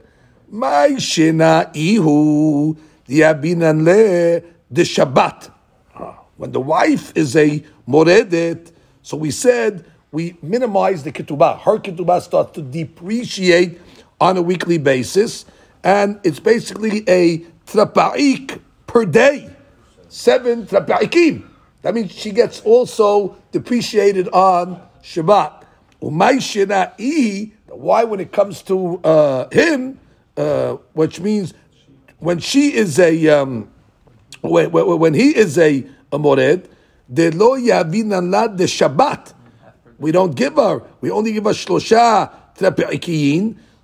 Shena 0.51 1.73
ihu 1.73 2.77
diabinan 3.07 3.83
le 3.83 4.41
de 4.71 4.83
Shabbat. 4.83 5.51
When 6.41 6.51
the 6.51 6.59
wife 6.59 7.15
is 7.15 7.35
a 7.35 7.63
moredet, 7.85 8.71
so 9.03 9.15
we 9.15 9.29
said 9.29 9.85
we 10.11 10.39
minimize 10.41 11.03
the 11.03 11.11
ketubah. 11.11 11.59
Her 11.59 11.77
ketubah 11.77 12.19
starts 12.19 12.53
to 12.53 12.63
depreciate 12.63 13.79
on 14.19 14.37
a 14.37 14.41
weekly 14.41 14.79
basis, 14.79 15.45
and 15.83 16.19
it's 16.23 16.39
basically 16.39 17.07
a 17.07 17.45
trapa'ik 17.67 18.59
per 18.87 19.05
day. 19.05 19.51
Seven 20.09 20.65
trapa'ikim. 20.65 21.47
That 21.83 21.93
means 21.93 22.11
she 22.11 22.31
gets 22.31 22.61
also 22.61 23.37
depreciated 23.51 24.27
on 24.29 24.81
Shabbat. 25.03 25.63
Why, 27.67 28.03
when 28.03 28.19
it 28.19 28.31
comes 28.31 28.63
to 28.63 28.99
uh, 29.03 29.47
him, 29.51 29.99
uh, 30.35 30.77
which 30.93 31.19
means 31.19 31.53
when 32.17 32.39
she 32.39 32.73
is 32.73 32.97
a 32.97 33.27
um, 33.27 33.69
when, 34.41 34.71
when 34.71 35.13
he 35.13 35.35
is 35.37 35.59
a 35.59 35.87
a 36.11 36.17
mored, 36.17 36.69
de 37.11 37.31
lo 37.31 37.57
yavinan 37.57 38.57
de 38.57 38.65
Shabbat. 38.65 39.33
We 39.99 40.11
don't 40.11 40.35
give 40.35 40.55
her. 40.55 40.81
We 40.99 41.11
only 41.11 41.31
give 41.31 41.43
her 41.43 41.51
shlosha 41.51 42.31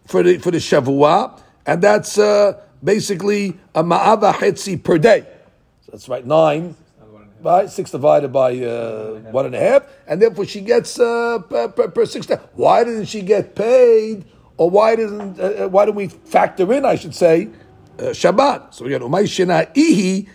for 0.06 0.24
the 0.24 0.38
for 0.38 0.52
the 0.52 0.58
shavua, 0.58 1.40
and 1.66 1.82
that's 1.82 2.18
uh, 2.18 2.62
basically 2.84 3.58
a 3.74 3.84
ma'ava 3.84 4.34
hetzi 4.34 4.82
per 4.82 4.98
day. 4.98 5.26
So 5.82 5.92
that's 5.92 6.10
right, 6.10 6.26
nine. 6.26 6.76
Right, 7.40 7.70
six 7.70 7.92
divided 7.92 8.34
by 8.34 8.58
uh, 8.58 9.20
one 9.32 9.46
and 9.46 9.54
a 9.54 9.60
half, 9.60 9.84
and 10.08 10.20
therefore 10.20 10.46
she 10.46 10.60
gets 10.62 11.00
uh, 11.00 11.38
per, 11.48 11.68
per, 11.68 11.88
per 11.90 12.06
six. 12.06 12.28
Why 12.54 12.84
didn't 12.84 13.06
she 13.06 13.22
get 13.22 13.54
paid, 13.54 14.26
or 14.58 14.72
why 14.72 14.96
didn't 14.96 15.40
uh, 15.40 15.44
uh 15.44 15.68
why 15.68 15.86
do 15.86 15.92
we 15.92 16.08
factor 16.08 16.74
in? 16.74 16.84
I 16.84 16.96
should 16.96 17.14
say 17.14 17.50
uh, 18.00 18.06
Shabbat. 18.06 18.74
So 18.74 18.86
we 18.86 18.92
got 18.92 19.02
umay 19.02 19.24
shena 19.26 19.72
ihi 19.76 20.28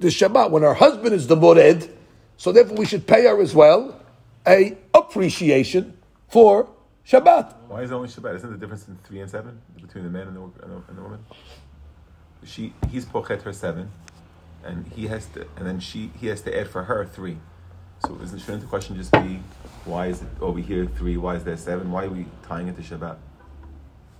the 0.00 0.08
Shabbat, 0.08 0.50
when 0.50 0.62
her 0.62 0.74
husband 0.74 1.14
is 1.14 1.26
the 1.26 1.36
Mored, 1.36 1.88
so 2.36 2.52
therefore 2.52 2.76
we 2.76 2.86
should 2.86 3.06
pay 3.06 3.24
her 3.24 3.40
as 3.40 3.54
well 3.54 4.00
a 4.46 4.76
appreciation 4.94 5.96
for 6.28 6.68
Shabbat. 7.06 7.54
Why 7.68 7.82
is 7.82 7.90
it 7.90 7.94
only 7.94 8.08
Shabbat? 8.08 8.36
Isn't 8.36 8.50
the 8.52 8.58
difference 8.58 8.88
in 8.88 8.98
three 9.04 9.20
and 9.20 9.30
seven 9.30 9.60
between 9.80 10.04
the 10.04 10.10
man 10.10 10.28
and 10.28 10.36
the, 10.36 10.40
and 10.40 10.72
the, 10.72 10.82
and 10.88 10.98
the 10.98 11.02
woman? 11.02 11.24
She 12.44 12.72
he's 12.88 13.04
pochet 13.04 13.42
her 13.42 13.52
seven, 13.52 13.90
and 14.64 14.86
he 14.86 15.06
has 15.08 15.26
to, 15.34 15.46
and 15.56 15.66
then 15.66 15.78
she 15.78 16.10
he 16.18 16.28
has 16.28 16.40
to 16.42 16.58
add 16.58 16.68
for 16.68 16.84
her 16.84 17.04
three. 17.04 17.36
So 18.06 18.18
isn't 18.22 18.38
shouldn't 18.38 18.62
the 18.62 18.68
question 18.68 18.96
just 18.96 19.12
be 19.12 19.42
why 19.84 20.06
is 20.06 20.22
it 20.22 20.28
over 20.40 20.58
here 20.58 20.86
three? 20.86 21.18
Why 21.18 21.36
is 21.36 21.44
there 21.44 21.58
seven? 21.58 21.90
Why 21.90 22.04
are 22.04 22.08
we 22.08 22.26
tying 22.42 22.68
it 22.68 22.76
to 22.76 22.82
Shabbat? 22.82 23.16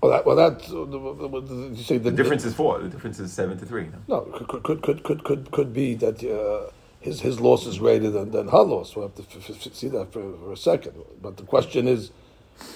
Well, 0.02 0.12
that, 0.12 0.26
well, 0.26 0.36
that 0.36 0.62
uh, 0.70 1.74
you 1.76 1.82
say 1.82 1.98
the, 1.98 2.10
The 2.10 2.16
difference 2.16 2.44
is 2.46 2.54
four. 2.54 2.78
The 2.80 2.88
difference 2.88 3.20
is 3.20 3.32
seven 3.32 3.58
to 3.58 3.66
three. 3.66 3.84
No, 3.84 4.00
No? 4.08 4.20
could 4.22 4.62
could 4.64 4.82
could 4.82 5.02
could 5.04 5.24
could 5.24 5.50
could 5.52 5.74
be 5.74 5.94
that 5.96 6.24
uh, 6.24 6.70
his 7.00 7.20
his 7.20 7.40
loss 7.40 7.66
is 7.66 7.78
greater 7.80 8.10
than, 8.10 8.30
than 8.30 8.48
her 8.48 8.62
loss. 8.62 8.96
We'll 8.96 9.08
have 9.08 9.16
to 9.16 9.22
f- 9.24 9.50
f- 9.66 9.74
see 9.74 9.88
that 9.88 10.12
for, 10.12 10.22
for 10.38 10.52
a 10.52 10.56
second. 10.56 10.94
But 11.22 11.36
the 11.36 11.44
question 11.44 11.88
is, 11.88 12.12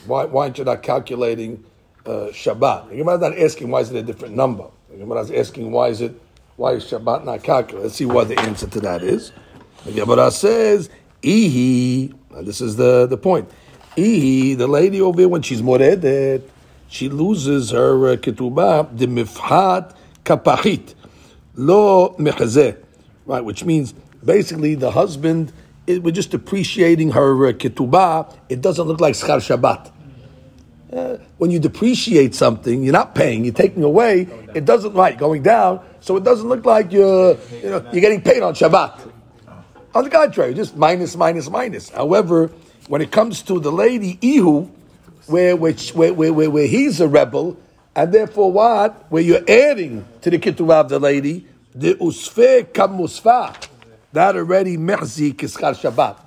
why 0.07 0.27
why 0.27 0.45
aren't 0.45 0.59
you 0.59 0.65
not 0.65 0.83
calculating 0.83 1.65
uh, 2.07 2.29
Shabbat? 2.33 2.91
The 2.91 2.97
Gemara 2.97 3.15
is 3.17 3.21
not 3.23 3.39
asking 3.39 3.71
why 3.71 3.81
is 3.81 3.91
it 3.93 3.97
a 3.97 4.03
different 4.03 4.37
number. 4.37 4.67
The 4.91 4.99
Gemara 4.99 5.21
is 5.23 5.31
asking 5.31 5.73
why 5.73 5.89
is 5.89 6.03
it 6.03 6.21
why 6.57 6.73
is 6.73 6.85
Shabbat 6.85 7.25
not 7.25 7.43
calculated? 7.43 7.85
Let's 7.85 7.97
see 7.97 8.07
what 8.07 8.29
the 8.29 8.39
answer 8.41 8.67
to 8.67 8.81
that 8.81 9.03
is. 9.03 9.33
The 9.87 9.93
Gemara 9.93 10.31
says, 10.31 10.91
"Ihi." 11.23 12.15
This 12.43 12.61
is 12.61 12.77
the 12.77 13.07
the 13.07 13.17
point. 13.19 13.49
Ihi, 13.97 14.57
the 14.59 14.67
lady 14.69 15.01
over 15.01 15.21
here 15.21 15.29
when 15.29 15.43
she's 15.43 15.63
moredet, 15.63 16.43
she 16.89 17.09
loses 17.09 17.71
her 17.71 18.09
uh, 18.09 18.17
ketubah 18.17 18.97
the 18.97 19.07
mifhat 19.07 19.95
kapahit 20.25 20.95
lo 21.55 22.15
mechazeh, 22.19 22.77
right? 23.27 23.45
Which 23.45 23.65
means 23.65 23.95
basically 24.25 24.75
the 24.75 24.91
husband, 24.91 25.53
it, 25.87 26.03
we're 26.03 26.11
just 26.11 26.35
appreciating 26.35 27.13
her 27.13 27.47
uh, 27.47 27.53
ketubah. 27.53 28.35
It 28.49 28.61
doesn't 28.61 28.87
look 28.87 29.01
like 29.01 29.15
schar 29.15 29.39
Shabbat. 29.39 29.93
Uh, 30.93 31.19
when 31.39 31.51
you 31.51 31.59
depreciate 31.59 32.35
something, 32.35 32.85
you're 32.85 32.93
not 32.93 33.15
paying, 33.15 33.45
you're 33.45 33.55
taking 33.55 33.83
away. 33.83 34.29
It 34.55 34.65
doesn't 34.65 34.93
right 34.93 35.19
going 35.19 35.43
down, 35.43 35.81
so 36.01 36.17
it 36.17 36.23
doesn't 36.23 36.49
look 36.49 36.65
like 36.65 36.93
you're 36.93 37.37
you 37.63 37.71
know 37.71 37.85
you're 37.93 38.01
getting 38.01 38.23
paid 38.23 38.43
on 38.43 38.55
Shabbat. 38.55 39.11
On 39.95 40.03
the 40.03 40.11
contrary, 40.11 40.55
just 40.55 40.77
minus, 40.77 41.17
minus, 41.17 41.49
minus. 41.49 41.89
However, 41.89 42.51
when 42.89 43.01
it 43.01 43.11
comes 43.13 43.43
to 43.43 43.61
the 43.61 43.71
lady 43.71 44.19
Ihu, 44.23 44.71
where 45.27 45.57
which 45.57 45.95
where, 45.95 46.13
where, 46.13 46.33
where, 46.33 46.51
where 46.51 46.67
he's 46.67 47.01
a 47.01 47.09
rebel, 47.09 47.57
and 47.95 48.13
therefore 48.13 48.53
what? 48.53 49.11
Where 49.11 49.23
you're 49.23 49.45
adding 49.49 50.05
to 50.23 50.31
the 50.31 50.39
ketubah 50.39 50.81
of 50.81 50.89
the 50.89 50.99
lady, 50.99 51.47
the 51.75 51.95
usfe 51.95 52.67
kamusfa, 52.73 53.69
that 54.13 54.37
already 54.37 54.77
mehzik 54.77 55.43
is 55.43 55.57
Shabbat. 55.57 56.19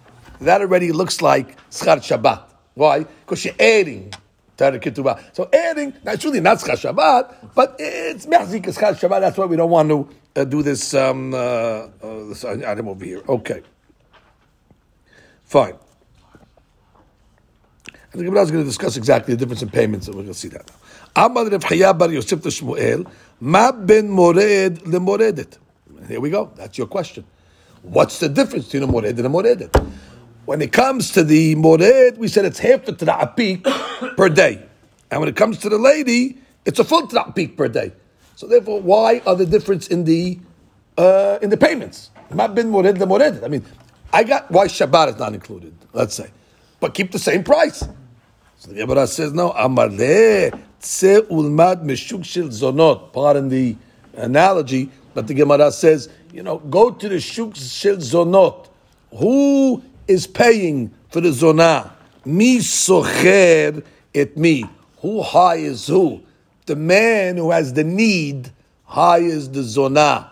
That 0.42 0.62
already 0.62 0.92
looks 0.92 1.22
like 1.22 1.58
schar 1.70 1.98
Shabbat. 1.98 2.44
Why? 2.74 3.00
Because 3.00 3.46
you're 3.46 3.56
adding 3.60 4.14
to 4.58 4.72
the 4.72 4.80
ketubah. 4.80 5.24
So 5.34 5.50
adding, 5.52 5.94
it's 6.06 6.26
really 6.26 6.42
not 6.42 6.58
schar 6.58 6.76
Shabbat, 6.76 7.54
but 7.56 7.76
it's 7.80 8.26
mehzik 8.26 8.68
is 8.68 8.78
Shabbat. 8.78 9.22
That's 9.22 9.38
why 9.38 9.46
we 9.46 9.56
don't 9.56 9.70
want 9.70 9.90
to 9.90 10.10
uh, 10.36 10.44
do 10.44 10.62
this, 10.62 10.94
um, 10.94 11.34
uh, 11.34 11.38
uh, 11.38 11.90
this 12.28 12.44
item 12.46 12.90
over 12.90 13.06
here. 13.06 13.24
Okay. 13.28 13.62
Fine. 15.46 15.76
And 18.12 18.22
the 18.22 18.26
Gemara 18.26 18.44
is 18.44 18.52
going 18.52 18.64
to 18.64 18.70
discuss 18.70 18.96
exactly 18.98 19.34
the 19.34 19.40
difference 19.40 19.62
in 19.62 19.70
payments, 19.70 20.08
and 20.08 20.16
we're 20.16 20.24
going 20.24 20.34
to 20.34 20.40
see 20.40 20.48
that 20.50 20.70
now. 21.16 21.28
Rav 21.28 21.98
bar 21.98 22.12
Yosef 22.12 22.42
to 22.42 22.50
Shmuel, 22.50 23.10
ma 23.40 23.72
ben 23.72 24.10
mored. 24.10 24.38
Here 26.08 26.20
we 26.20 26.30
go. 26.30 26.52
That's 26.56 26.78
your 26.78 26.88
question. 26.88 27.26
What's 27.82 28.20
the 28.20 28.30
difference 28.30 28.66
between 28.66 28.84
a 28.84 28.88
mored 28.88 29.06
and 29.06 29.20
a 29.20 29.30
moredet? 29.30 29.76
When 30.46 30.62
it 30.62 30.72
comes 30.72 31.12
to 31.12 31.24
the 31.24 31.56
mored, 31.56 32.18
we 32.18 32.28
said 32.28 32.46
it's 32.46 32.60
half 32.60 32.86
the 32.86 32.94
apik 32.94 33.64
per 34.18 34.30
day. 34.30 34.64
And 35.12 35.20
when 35.20 35.30
it 35.30 35.36
comes 35.36 35.58
to 35.60 35.70
the 35.70 35.78
lady, 35.78 36.38
it's 36.66 36.80
a 36.80 36.84
full 36.84 37.08
apik 37.08 37.58
per 37.58 37.68
day. 37.68 37.92
So 38.36 38.48
therefore, 38.48 38.82
why 38.82 39.22
are 39.26 39.36
the 39.36 39.46
difference 39.46 39.88
in 39.88 40.04
the 40.06 40.40
uh, 40.98 41.40
in 41.42 41.50
the 41.50 41.58
payments? 41.58 42.12
Ma 42.32 42.48
ben 42.48 42.70
mored 42.70 42.96
lemoredet. 42.96 43.44
I 43.44 43.48
mean, 43.48 43.66
I 44.14 44.24
got 44.24 44.50
why 44.52 44.68
Shabbat 44.68 45.10
is 45.10 45.20
not 45.20 45.34
included, 45.34 45.74
let's 45.94 46.16
say. 46.16 46.30
But 46.80 46.94
keep 46.94 47.12
the 47.12 47.20
same 47.20 47.44
price. 47.44 47.88
So 48.58 48.72
the 48.72 48.76
Gemara 48.76 49.08
says, 49.08 49.34
no, 49.34 49.52
Amarle 49.52 50.60
tse 50.80 51.22
ulmad 51.30 51.84
meshuk 51.84 52.24
shel 52.24 52.46
zonot. 52.46 53.14
Pardon 53.14 53.50
the 53.50 53.76
analogy, 54.14 54.90
but 55.14 55.28
the 55.28 55.34
Gemara 55.34 55.72
says, 55.72 56.10
you 56.32 56.44
know, 56.44 56.58
go 56.58 56.92
to 56.92 57.10
the 57.10 57.20
shuk 57.20 57.56
shel 57.56 57.98
zonot. 57.98 58.68
Who 59.12 59.84
is 60.08 60.28
paying 60.28 60.94
for 61.10 61.22
the 61.22 61.30
zonah? 61.30 61.92
Mi 62.26 62.58
socher 62.58 63.84
et 64.14 64.38
me. 64.38 64.66
Who 65.02 65.22
hires 65.22 65.88
who? 65.88 66.22
The 66.66 66.76
man 66.76 67.38
who 67.38 67.52
has 67.52 67.74
the 67.74 67.84
need 67.84 68.52
hires 68.84 69.50
the 69.50 69.62
zonah. 69.62 70.30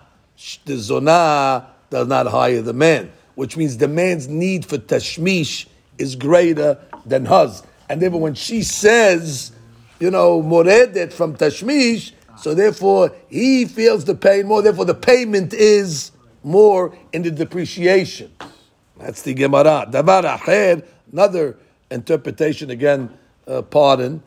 The 0.66 0.74
zonah 0.74 1.66
does 1.90 2.08
not 2.08 2.28
hire 2.28 2.62
the 2.62 2.74
man, 2.74 3.12
which 3.36 3.56
means 3.56 3.78
the 3.78 3.88
man's 3.88 4.28
need 4.28 4.66
for 4.66 4.78
tashmish 4.78 5.68
is 5.98 6.16
greater 6.16 6.78
than 7.06 7.26
hers. 7.26 7.64
And 7.90 8.02
therefore, 8.02 8.22
when 8.22 8.34
she 8.34 8.64
says, 8.64 9.52
you 10.00 10.12
know, 10.12 10.42
moredet 10.42 11.14
from 11.14 11.36
tashmish, 11.36 12.12
so 12.38 12.54
therefore 12.54 13.12
he 13.30 13.66
feels 13.66 14.06
the 14.06 14.16
pain 14.16 14.48
more. 14.48 14.62
Therefore, 14.62 14.86
the 14.86 14.96
payment 14.96 15.54
is 15.54 16.12
more 16.44 16.98
in 17.14 17.22
the 17.22 17.32
depreciation. 17.32 18.32
That's 18.98 19.22
the 19.22 19.34
Gemara. 19.34 19.88
Davar 19.90 20.38
acher, 20.38 20.86
another 21.12 21.58
interpretation 21.90 22.70
again. 22.70 23.16
Uh, 23.48 23.62
pardon. 23.62 24.22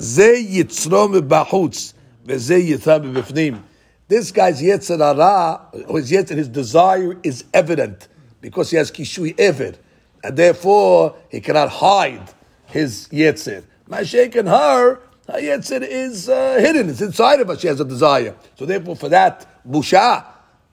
Ze 0.00 0.44
yitzro 0.44 1.08
mebachutz, 1.20 1.94
veze 2.26 2.68
yitzra 2.68 3.00
mebifnim. 3.00 3.62
This 4.08 4.30
guy's 4.30 4.62
yetzer 4.62 4.98
hara, 4.98 5.66
his 5.72 6.10
yetzer, 6.10 6.36
his 6.36 6.48
desire 6.48 7.18
is 7.22 7.44
evident 7.52 8.08
because 8.40 8.70
he 8.70 8.76
has 8.76 8.90
kishui 8.90 9.34
eved 9.36 9.76
and 10.26 10.36
therefore 10.36 11.14
he 11.30 11.40
cannot 11.40 11.68
hide 11.68 12.28
his 12.66 13.08
yetzer. 13.12 13.62
Mashek 13.88 14.34
and 14.34 14.48
her, 14.48 14.96
her 15.28 15.40
yetzer 15.40 15.80
is 15.82 16.28
uh, 16.28 16.58
hidden; 16.58 16.90
it's 16.90 17.00
inside 17.00 17.40
of 17.40 17.46
her. 17.46 17.56
She 17.56 17.68
has 17.68 17.78
a 17.80 17.84
desire. 17.84 18.34
So 18.56 18.66
therefore, 18.66 18.96
for 18.96 19.08
that 19.08 19.46
busha, 19.64 20.24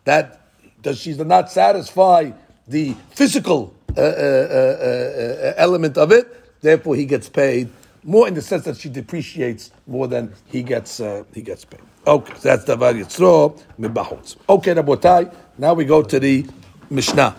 that 0.06 0.42
does 0.82 1.00
she 1.00 1.14
does 1.14 1.28
not 1.28 1.52
satisfy 1.52 2.32
the 2.68 2.96
physical 3.12 3.76
uh, 3.96 4.02
uh, 4.02 4.04
uh, 4.04 5.54
element 5.58 6.00
of 6.00 6.12
it. 6.12 6.62
Therefore, 6.62 6.96
he 6.96 7.06
gets 7.06 7.30
paid 7.30 7.70
more 8.04 8.28
in 8.28 8.34
the 8.34 8.42
sense 8.42 8.66
that 8.66 8.78
she 8.78 8.90
depreciates 8.90 9.70
more 9.86 10.08
than 10.08 10.34
he 10.48 10.64
gets 10.64 11.00
uh, 11.00 11.24
he 11.32 11.44
gets 11.44 11.64
paid. 11.64 11.82
Okay, 12.08 12.34
so 12.40 12.50
that's 12.50 12.66
davar 12.66 12.94
yitzro 13.00 13.62
mibachutz. 13.80 14.36
Okay, 14.50 14.74
Rabotai. 14.74 15.32
Now 15.60 15.76
we 15.76 15.86
go 15.86 16.02
to 16.02 16.20
the 16.20 16.44
Mishnah. 16.90 17.36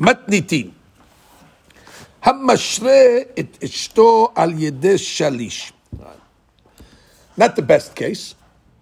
Matnitin. 0.00 0.72
המשרה 2.25 3.17
את 3.39 3.57
אשתו 3.63 4.29
על 4.35 4.53
ידי 4.57 4.97
שליש. 4.97 5.73
Not 7.37 7.55
the 7.55 7.61
best 7.61 7.95
case. 7.95 8.35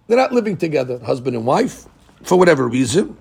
They're 0.06 0.16
not 0.16 0.32
living 0.32 0.56
together, 0.56 0.98
husband 0.98 1.36
and 1.36 1.46
wife, 1.46 1.86
for 2.22 2.36
whatever 2.36 2.66
reason. 2.68 3.16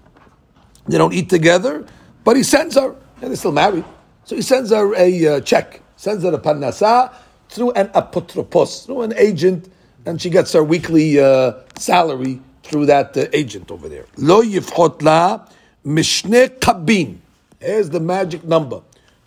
They 0.88 0.98
don't 0.98 1.13
eat 1.13 1.30
together, 1.30 1.86
but 2.24 2.36
he 2.36 2.43
sends 2.43 2.76
her, 2.76 2.95
and 3.22 3.30
they're 3.30 3.36
still 3.36 3.52
married. 3.52 3.86
So 4.26 4.36
he 4.36 4.41
sends 4.41 4.72
her 4.72 4.95
a 4.95 5.28
uh, 5.28 5.39
check, 5.41 5.82
sends 5.95 6.24
her 6.24 6.34
a 6.34 6.39
parnasa 6.39 7.13
through 7.50 7.72
an 7.72 7.88
apotropos, 7.89 8.86
through 8.86 9.02
an 9.02 9.13
agent, 9.17 9.72
and 10.06 10.22
she 10.22 10.30
gets 10.30 10.54
her 10.54 10.63
weekly 10.63 11.19
uh, 11.19 11.54
salary 11.78 12.41
through 12.63 12.88
that 12.88 13.15
uh, 13.15 13.26
agent 13.34 13.72
over 13.72 13.88
there. 13.88 14.06
Lo 14.17 14.41
yifchot 14.41 15.02
la 15.02 15.45
mishne 15.86 16.50
kabin. 16.60 17.17
Here's 17.60 17.89
the 17.89 18.00
magic 18.00 18.43
number. 18.43 18.82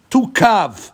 Two 0.10 0.28
kav 0.28 0.92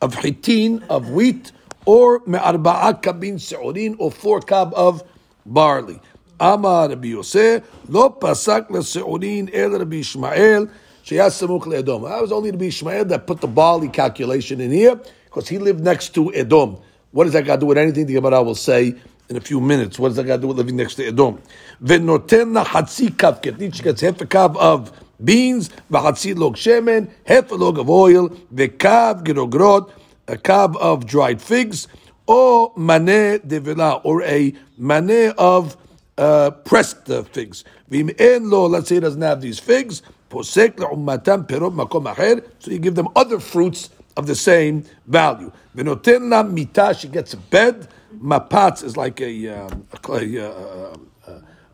of 0.00 0.14
hitin, 0.16 0.82
of 0.88 1.10
wheat, 1.10 1.52
or 1.84 2.22
me'arba'a 2.26 3.02
kabin 3.02 3.34
se'orin, 3.34 3.96
or 3.98 4.10
four 4.10 4.40
kab 4.40 4.72
of 4.74 5.02
barley. 5.44 6.00
Amar 6.38 6.88
Rabbi 6.88 7.08
Yosef, 7.08 7.62
lo 7.88 8.10
pasak 8.10 8.68
le'se'orin 8.68 9.50
el 9.52 9.78
Rabbi 9.78 9.96
Ishmael, 9.96 10.68
sheyas 11.04 11.40
samuch 11.40 11.62
le'edom. 11.62 12.08
That 12.08 12.22
was 12.22 12.32
only 12.32 12.50
Rabbi 12.50 12.66
Ishmael 12.66 13.04
that 13.06 13.26
put 13.26 13.40
the 13.40 13.48
barley 13.48 13.88
calculation 13.88 14.60
in 14.60 14.70
here, 14.70 15.00
because 15.24 15.48
he 15.48 15.58
lived 15.58 15.80
next 15.80 16.10
to 16.14 16.32
Edom. 16.34 16.76
What 17.12 17.24
does 17.24 17.32
that 17.32 17.46
got 17.46 17.56
to 17.56 17.60
do 17.60 17.66
with 17.66 17.78
anything? 17.78 18.06
The 18.06 18.14
Gemara 18.14 18.42
will 18.42 18.54
say 18.54 18.94
in 19.30 19.36
a 19.36 19.40
few 19.40 19.60
minutes. 19.60 19.98
What 19.98 20.08
does 20.08 20.16
that 20.16 20.24
got 20.24 20.36
to 20.36 20.42
do 20.42 20.48
with 20.48 20.58
living 20.58 20.76
next 20.76 20.96
to 20.96 21.06
Edom? 21.06 21.40
V'noten 21.82 22.62
hatzi 22.64 23.08
kav. 23.08 23.42
She 23.74 23.82
gets 23.82 24.02
half 24.02 24.20
a 24.20 24.26
kav 24.26 24.56
of 24.56 24.92
beans, 25.24 25.70
v'hatzi 25.90 26.36
log 26.36 26.56
shemen, 26.56 27.10
half 27.24 27.50
a 27.50 27.54
log 27.54 27.78
of 27.78 27.88
oil, 27.88 28.28
v'kav 28.54 29.24
girogrot, 29.24 29.90
a 30.28 30.36
kav 30.36 30.76
of 30.76 31.06
dried 31.06 31.40
figs, 31.40 31.88
or 32.26 32.72
mane 32.76 33.38
devila, 33.40 34.00
or 34.04 34.22
a 34.22 34.54
mane 34.78 35.32
of 35.38 35.76
uh, 36.18 36.50
pressed 36.50 37.10
uh, 37.10 37.22
figs. 37.22 37.64
V'im 37.90 38.14
en 38.20 38.48
lo, 38.50 38.66
let's 38.66 38.88
say 38.88 38.96
he 38.96 39.00
doesn't 39.00 39.22
have 39.22 39.40
these 39.40 39.58
figs, 39.58 40.02
posek 40.30 40.76
le'ummatam 40.76 41.46
perot 41.46 41.74
makom 41.74 42.12
acher, 42.12 42.44
so 42.58 42.70
you 42.70 42.78
give 42.78 42.94
them 42.94 43.08
other 43.16 43.38
fruits 43.38 43.90
of 44.16 44.26
the 44.26 44.34
same 44.34 44.84
value. 45.06 45.50
V'noten 45.76 46.30
la 46.30 46.42
mita, 46.42 46.94
she 46.98 47.08
gets 47.08 47.34
a 47.34 47.36
bed. 47.36 47.88
Mapatz 48.22 48.84
is 48.84 48.94
like 48.96 49.20
a, 49.22 49.48
um, 49.48 49.86
a, 49.90 50.14
a, 50.14 50.98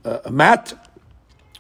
a, 0.05 0.21
a 0.27 0.31
mat, 0.31 0.73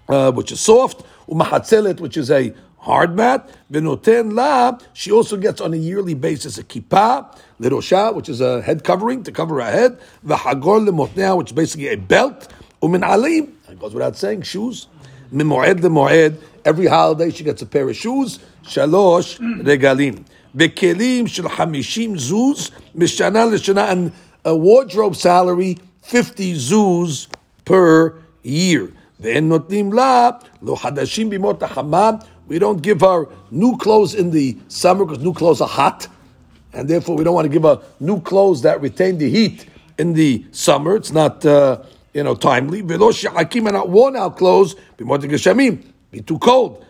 uh, 0.08 0.30
which 0.30 0.52
is 0.52 0.60
soft. 0.60 1.02
Umahatzelet, 1.28 2.00
which 2.00 2.16
is 2.16 2.30
a 2.30 2.54
hard 2.78 3.14
mat. 3.16 3.48
V'noten 3.70 4.32
la, 4.32 4.78
she 4.92 5.10
also 5.10 5.36
gets 5.36 5.60
on 5.60 5.74
a 5.74 5.76
yearly 5.76 6.14
basis 6.14 6.58
a 6.58 6.64
kippah, 6.64 7.36
lirosha, 7.60 8.14
which 8.14 8.28
is 8.28 8.40
a 8.40 8.62
head 8.62 8.84
covering 8.84 9.22
to 9.24 9.32
cover 9.32 9.60
her 9.60 9.70
head. 9.70 9.98
V'hagor 10.24 10.88
lemotnea, 10.88 11.36
which 11.36 11.50
is 11.50 11.52
basically 11.52 11.88
a 11.88 11.96
belt. 11.96 12.52
Umin 12.82 13.02
alim, 13.02 13.56
it 13.68 13.78
goes 13.78 13.92
without 13.92 14.16
saying, 14.16 14.42
shoes. 14.42 14.86
Mimoed 15.32 15.80
lemoed, 15.80 16.40
every 16.64 16.86
holiday 16.86 17.30
she 17.30 17.44
gets 17.44 17.60
a 17.60 17.66
pair 17.66 17.88
of 17.88 17.96
shoes. 17.96 18.38
Shalosh 18.62 19.38
regalim. 19.62 20.24
Bekelim 20.56 21.28
shel 21.28 21.46
hamishim 21.46 22.12
zuz, 22.12 22.70
mishana 22.96 23.90
and 23.90 24.12
a 24.44 24.56
wardrobe 24.56 25.14
salary, 25.14 25.78
50 26.02 26.54
zuz 26.54 27.28
per 27.64 28.18
year. 28.42 28.92
Ve'en 29.21 29.47
notnim 29.47 29.93
la, 29.93 30.39
lo 30.61 30.75
hadashim 30.75 31.31
bimot 31.31 31.59
hamam, 31.59 32.25
we 32.47 32.59
don't 32.59 32.81
give 32.81 33.01
her 33.01 33.27
new 33.51 33.77
clothes 33.77 34.15
in 34.15 34.31
the 34.31 34.57
summer 34.67 35.05
because 35.05 35.23
new 35.23 35.33
clothes 35.33 35.61
are 35.61 35.67
hot, 35.67 36.07
and 36.73 36.89
therefore 36.89 37.15
we 37.15 37.23
don't 37.23 37.33
want 37.33 37.45
to 37.45 37.49
give 37.49 37.63
her 37.63 37.81
new 37.99 38.19
clothes 38.21 38.61
that 38.63 38.81
retain 38.81 39.17
the 39.17 39.29
heat 39.29 39.65
in 39.97 40.13
the 40.13 40.45
summer. 40.51 40.95
It's 40.95 41.11
not, 41.11 41.45
uh, 41.45 41.83
you 42.13 42.23
know, 42.23 42.35
timely. 42.35 42.81
Velo 42.81 43.11
she'akim 43.11 43.67
are 43.67 43.71
not 43.71 43.89
worn 43.89 44.15
out 44.15 44.37
clothes, 44.37 44.75
bimot 44.97 45.21
geshamim, 45.21 45.83
be 46.11 46.21
too 46.21 46.39
cold. 46.39 46.83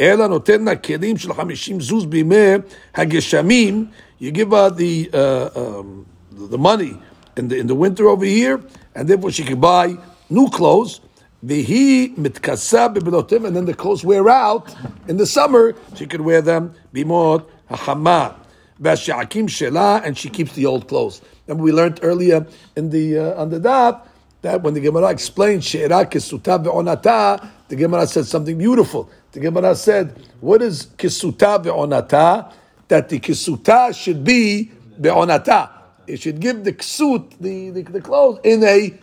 אלא 0.00 0.26
נותן 0.26 0.64
לה 0.64 0.76
כלים 0.76 1.16
של 1.16 1.32
חמישים 1.32 1.80
זוז 1.80 2.04
בימי 2.04 2.54
הגשמים, 2.94 3.86
you 4.20 4.30
give 4.30 4.50
her 4.50 4.70
the, 4.70 5.10
uh, 5.12 5.50
um, 5.54 6.06
the 6.32 6.56
money 6.56 6.96
in 7.36 7.48
the, 7.48 7.58
in 7.58 7.66
the 7.66 7.74
winter 7.74 8.08
over 8.08 8.24
here, 8.24 8.60
and 8.94 9.08
therefore 9.08 9.30
she 9.30 9.44
can 9.44 9.60
buy 9.60 9.96
new 10.30 10.48
clothes, 10.48 11.00
Vihi 11.45 12.15
mitkasa 12.15 12.93
bebelotim, 12.93 13.45
and 13.45 13.55
then 13.55 13.65
the 13.65 13.73
clothes 13.73 14.03
wear 14.03 14.27
out 14.29 14.75
in 15.07 15.17
the 15.17 15.27
summer. 15.27 15.75
She 15.95 16.07
could 16.07 16.21
wear 16.21 16.41
them 16.41 16.73
bimot 16.93 17.45
hachama. 17.69 18.35
Vashakim 18.81 19.47
shela, 19.47 20.03
and 20.03 20.17
she 20.17 20.29
keeps 20.29 20.53
the 20.53 20.65
old 20.65 20.87
clothes. 20.87 21.21
And 21.47 21.59
we 21.59 21.71
learned 21.71 21.99
earlier 22.01 22.47
in 22.75 22.89
the 22.89 23.19
uh, 23.19 23.41
on 23.41 23.49
the 23.49 23.59
daf 23.59 24.01
that 24.41 24.63
when 24.63 24.73
the 24.73 24.79
Gemara 24.79 25.09
explained 25.09 25.63
she'era 25.63 26.05
kisuta 26.05 26.63
ve'onata, 26.63 27.47
the 27.67 27.75
Gemara 27.75 28.07
said 28.07 28.25
something 28.25 28.57
beautiful. 28.57 29.09
The 29.31 29.39
Gemara 29.39 29.75
said, 29.75 30.19
"What 30.41 30.63
is 30.63 30.87
kisuta 30.97 31.63
ve'onata? 31.63 32.51
That 32.87 33.09
the 33.09 33.19
kisuta 33.19 33.95
should 33.95 34.23
be 34.23 34.71
be'onata. 34.99 35.69
It 36.07 36.21
should 36.21 36.39
give 36.39 36.63
the 36.63 36.73
ksut, 36.73 37.37
the, 37.39 37.69
the, 37.71 37.81
the 37.83 38.01
clothes, 38.01 38.39
in 38.43 38.63
a 38.63 38.93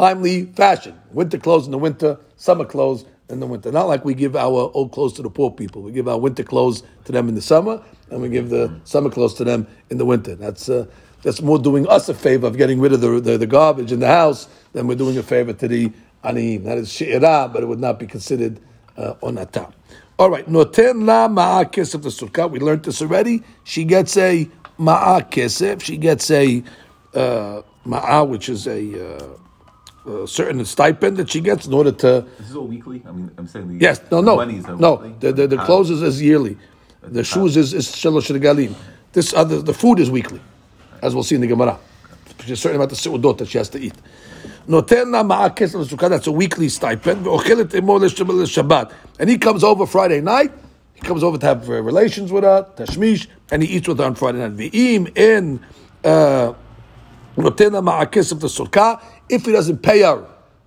timely 0.00 0.46
fashion. 0.46 0.98
Winter 1.12 1.36
clothes 1.36 1.66
in 1.66 1.72
the 1.72 1.78
winter, 1.78 2.18
summer 2.36 2.64
clothes 2.64 3.04
in 3.28 3.38
the 3.38 3.46
winter. 3.46 3.70
Not 3.70 3.86
like 3.86 4.02
we 4.02 4.14
give 4.14 4.34
our 4.34 4.70
old 4.72 4.92
clothes 4.92 5.12
to 5.14 5.22
the 5.22 5.28
poor 5.28 5.50
people. 5.50 5.82
We 5.82 5.92
give 5.92 6.08
our 6.08 6.18
winter 6.18 6.42
clothes 6.42 6.82
to 7.04 7.12
them 7.12 7.28
in 7.28 7.34
the 7.34 7.42
summer, 7.42 7.82
and 8.10 8.22
we 8.22 8.30
give 8.30 8.48
the 8.48 8.80
summer 8.84 9.10
clothes 9.10 9.34
to 9.34 9.44
them 9.44 9.66
in 9.90 9.98
the 9.98 10.06
winter. 10.06 10.34
That's 10.34 10.70
uh, 10.70 10.86
that's 11.22 11.42
more 11.42 11.58
doing 11.58 11.86
us 11.88 12.08
a 12.08 12.14
favor 12.14 12.46
of 12.46 12.56
getting 12.56 12.80
rid 12.80 12.94
of 12.94 13.02
the, 13.02 13.20
the, 13.20 13.36
the 13.36 13.46
garbage 13.46 13.92
in 13.92 14.00
the 14.00 14.06
house 14.06 14.48
than 14.72 14.86
we're 14.86 14.94
doing 14.94 15.18
a 15.18 15.22
favor 15.22 15.52
to 15.52 15.68
the 15.68 15.92
aniim. 16.24 16.64
That 16.64 16.78
is 16.78 16.90
she'ira, 16.90 17.50
but 17.52 17.62
it 17.62 17.66
would 17.66 17.78
not 17.78 17.98
be 17.98 18.06
considered 18.06 18.58
uh, 18.96 19.14
onata. 19.22 19.70
All 20.18 20.30
right, 20.30 20.46
noten 20.48 21.04
la 21.04 21.28
ma'akis 21.28 21.94
of 21.94 22.02
the 22.02 22.08
sukkah. 22.08 22.50
We 22.50 22.58
learned 22.58 22.84
this 22.84 23.02
already. 23.02 23.42
She 23.64 23.84
gets 23.84 24.16
a 24.16 24.48
ma'akisif. 24.78 25.82
She 25.82 25.98
gets 25.98 26.30
a 26.30 26.64
uh, 27.14 27.60
ma'a, 27.84 28.26
which 28.26 28.48
is 28.48 28.66
a 28.66 28.80
uh, 29.16 29.36
a 30.05 30.27
certain 30.27 30.63
stipend 30.65 31.17
that 31.17 31.29
she 31.31 31.41
gets 31.41 31.65
in 31.65 31.73
order 31.73 31.91
to. 31.91 32.25
This 32.37 32.49
is 32.49 32.55
all 32.55 32.67
weekly. 32.67 33.01
I 33.07 33.11
mean, 33.11 33.31
I'm 33.37 33.47
saying 33.47 33.67
the 33.67 33.83
Yes, 33.83 33.99
no, 34.11 34.17
the 34.21 34.21
no, 34.27 34.35
monies 34.37 34.65
are 34.65 34.75
no. 34.75 34.95
weekly? 34.95 35.15
The 35.19 35.33
the, 35.33 35.47
the 35.47 35.59
Ah. 35.59 35.65
clothes 35.65 35.89
is, 35.89 36.01
is 36.01 36.21
yearly. 36.21 36.57
The 37.01 37.23
shoes 37.23 37.57
is 37.57 37.73
is 37.73 37.87
shalosh 37.87 38.29
regalim. 38.35 38.73
This 39.13 39.33
other 39.33 39.61
the 39.61 39.73
food 39.73 39.99
is 39.99 40.09
weekly, 40.11 40.41
as 41.01 41.13
we'll 41.15 41.23
see 41.23 41.35
in 41.35 41.41
the 41.41 41.47
Gemara. 41.47 41.77
She's 42.45 42.59
certain 42.59 42.75
about 42.75 42.89
the 42.89 42.95
seudot 42.95 43.37
that 43.39 43.47
she 43.47 43.57
has 43.57 43.69
to 43.69 43.79
eat. 43.79 43.93
Noten 44.67 45.11
la 45.11 45.23
ma'akes 45.23 45.73
l'sukkah. 45.73 46.09
That's 46.09 46.27
a 46.27 46.31
weekly 46.31 46.69
stipend. 46.69 47.25
Ve'ochelet 47.25 47.73
emo 47.75 47.95
l'shabbat. 47.95 48.91
And 49.19 49.29
he 49.29 49.37
comes 49.37 49.63
over 49.63 49.85
Friday 49.85 50.21
night. 50.21 50.51
He 50.93 51.01
comes 51.01 51.23
over 51.23 51.37
to 51.37 51.45
have 51.45 51.69
uh, 51.69 51.81
relations 51.81 52.31
with 52.31 52.43
her, 52.43 52.67
tashmish, 52.75 53.27
and 53.51 53.63
he 53.63 53.69
eats 53.77 53.87
with 53.87 53.99
her 53.99 54.05
on 54.05 54.15
Friday 54.15 54.39
night. 54.39 54.55
Ve'im 54.55 55.17
in. 55.17 55.59
Uh, 56.03 56.53
נותן 57.37 57.73
לה 57.73 57.81
מהכסף 57.81 58.43
לסורכה, 58.43 58.93
if 59.30 59.46
he 59.46 59.52
doesn't 59.52 59.82
pay 59.82 60.00
her 60.02 60.26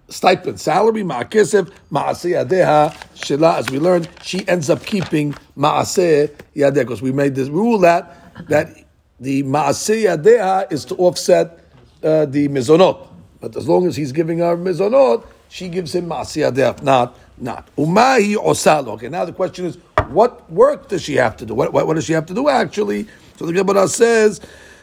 stipend, 0.10 0.60
salary, 0.60 1.04
ma'akisif, 1.04 1.72
ma'aseh 1.92 2.46
yadeha, 2.46 2.94
Shela. 3.16 3.58
as 3.58 3.70
we 3.70 3.80
learned, 3.80 4.10
she 4.22 4.48
ends 4.48 4.70
up 4.70 4.86
keeping 4.86 5.34
ma'aseh 5.58 6.30
yadeh, 6.56 6.74
because 6.76 7.02
we 7.02 7.12
made 7.12 7.36
this 7.36 7.50
rule 7.50 7.80
that, 7.80 8.48
that 8.48 8.86
the 9.20 9.44
ma'aseh 9.44 10.18
yadeha 10.18 10.72
is 10.72 10.86
to 10.86 10.96
offset 10.96 11.60
uh, 12.04 12.26
the 12.26 12.48
mizonot. 12.48 13.08
But 13.40 13.56
as 13.56 13.68
long 13.68 13.88
as 13.88 13.96
he's 13.96 14.12
giving 14.12 14.40
her 14.40 14.56
mizonot, 14.56 15.26
she 15.50 15.70
gives 15.70 15.94
him 15.96 16.10
ma'aseh 16.10 16.52
yadeha, 16.52 16.82
not, 16.84 17.18
not. 17.38 17.70
Umahi 17.78 18.36
osalo. 18.36 18.94
Okay, 18.94 19.10
now 19.10 19.26
the 19.26 19.34
question 19.34 19.66
is, 19.66 19.78
what 20.10 20.52
work 20.52 20.90
does 20.90 21.02
she 21.02 21.16
have 21.16 21.38
to 21.38 21.46
do? 21.46 21.56
What, 21.56 21.74
what, 21.74 21.88
what 21.88 21.96
does 21.96 22.06
she 22.06 22.14
have 22.14 22.26
to 22.28 22.34
do, 22.34 22.50
actually? 22.50 23.08
So 23.38 23.46
the 23.46 23.54
Gemara 23.54 23.88
says, 23.88 24.42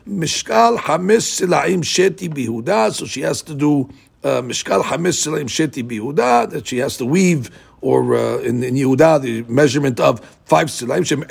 Mishkal 0.08 0.78
Hamis 0.78 1.40
Silaim 1.40 1.82
Sheti 1.82 2.28
Bihuda. 2.28 2.92
So 2.92 3.06
she 3.06 3.20
has 3.22 3.42
to 3.42 3.54
do 3.54 3.88
Mishkal 4.22 4.82
Hamis 4.82 5.26
Silaim 5.26 5.48
Sheti 5.48 5.82
Bihuda, 5.82 6.50
that 6.50 6.66
she 6.66 6.78
has 6.78 6.96
to 6.98 7.06
weave, 7.06 7.50
or 7.80 8.14
uh, 8.14 8.38
in, 8.38 8.62
in 8.62 8.74
Yehuda, 8.74 9.22
the 9.22 9.42
measurement 9.44 9.98
of 10.00 10.20
five 10.44 10.68
Silaim, 10.68 11.06
Shem 11.06 11.24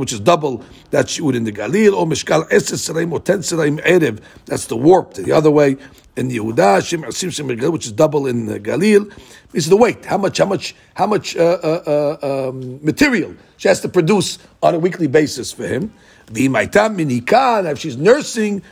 which 0.00 0.12
is 0.12 0.20
double 0.20 0.64
that 0.90 1.08
she 1.08 1.20
would 1.20 1.34
in 1.34 1.44
the 1.44 1.52
Galil, 1.52 1.92
or 1.94 2.06
Mishkal 2.06 2.48
Eses 2.48 3.12
or 3.12 3.20
ten 3.20 3.38
Silaim 3.40 3.80
Erev, 3.84 4.20
that's 4.46 4.66
the 4.66 4.76
warp, 4.76 5.14
the 5.14 5.32
other 5.32 5.50
way. 5.50 5.76
In 6.14 6.28
Yehuda, 6.28 7.72
which 7.72 7.86
is 7.86 7.92
double 7.92 8.26
in 8.26 8.44
the 8.44 8.60
Galil, 8.60 9.10
is 9.54 9.68
the 9.70 9.76
weight. 9.76 10.04
How 10.04 10.18
much, 10.18 10.36
how 10.36 10.44
much, 10.44 10.74
how 10.94 11.06
much 11.06 11.36
uh, 11.36 11.58
uh, 11.62 12.18
uh, 12.22 12.48
um, 12.50 12.84
material 12.84 13.34
she 13.56 13.68
has 13.68 13.80
to 13.80 13.88
produce 13.88 14.38
on 14.62 14.74
a 14.74 14.78
weekly 14.78 15.06
basis 15.06 15.52
for 15.52 15.66
him. 15.66 15.92
If 16.34 17.78
she's 17.78 17.96
nursing, 17.96 18.62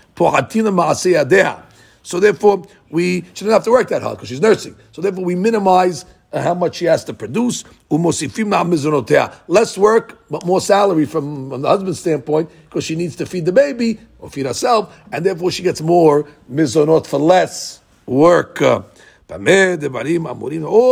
So 2.03 2.20
therefore, 2.20 2.66
we 2.90 3.22
she 3.22 3.44
doesn't 3.44 3.50
have 3.50 3.64
to 3.64 3.70
work 3.70 3.88
that 3.88 4.03
hard 4.03 4.16
because 4.18 4.29
she's 4.29 4.40
nursing. 4.40 4.76
So 4.92 5.00
therefore, 5.00 5.24
we 5.24 5.35
minimize 5.35 6.05
uh, 6.05 6.07
how 6.33 6.55
much 6.55 6.77
she 6.77 6.85
has 6.85 7.05
to 7.05 7.12
produce. 7.12 7.64
Less 9.49 9.79
work, 9.79 10.19
but 10.31 10.47
more 10.47 10.61
salary 10.61 11.07
from, 11.07 11.51
from 11.51 11.62
the 11.62 11.69
husband's 11.69 12.01
standpoint 12.01 12.51
because 12.69 12.85
she 12.85 12.95
needs 12.95 13.16
to 13.16 13.27
feed 13.27 13.45
the 13.47 13.53
baby 13.53 13.99
or 14.21 14.31
feed 14.31 14.47
herself, 14.47 14.97
and 15.11 15.27
therefore 15.27 15.51
she 15.51 15.62
gets 15.62 15.81
more 15.81 16.29
mizonot 16.51 17.07
for 17.07 17.19
less 17.19 17.81
work. 18.07 18.61
All 18.62 18.83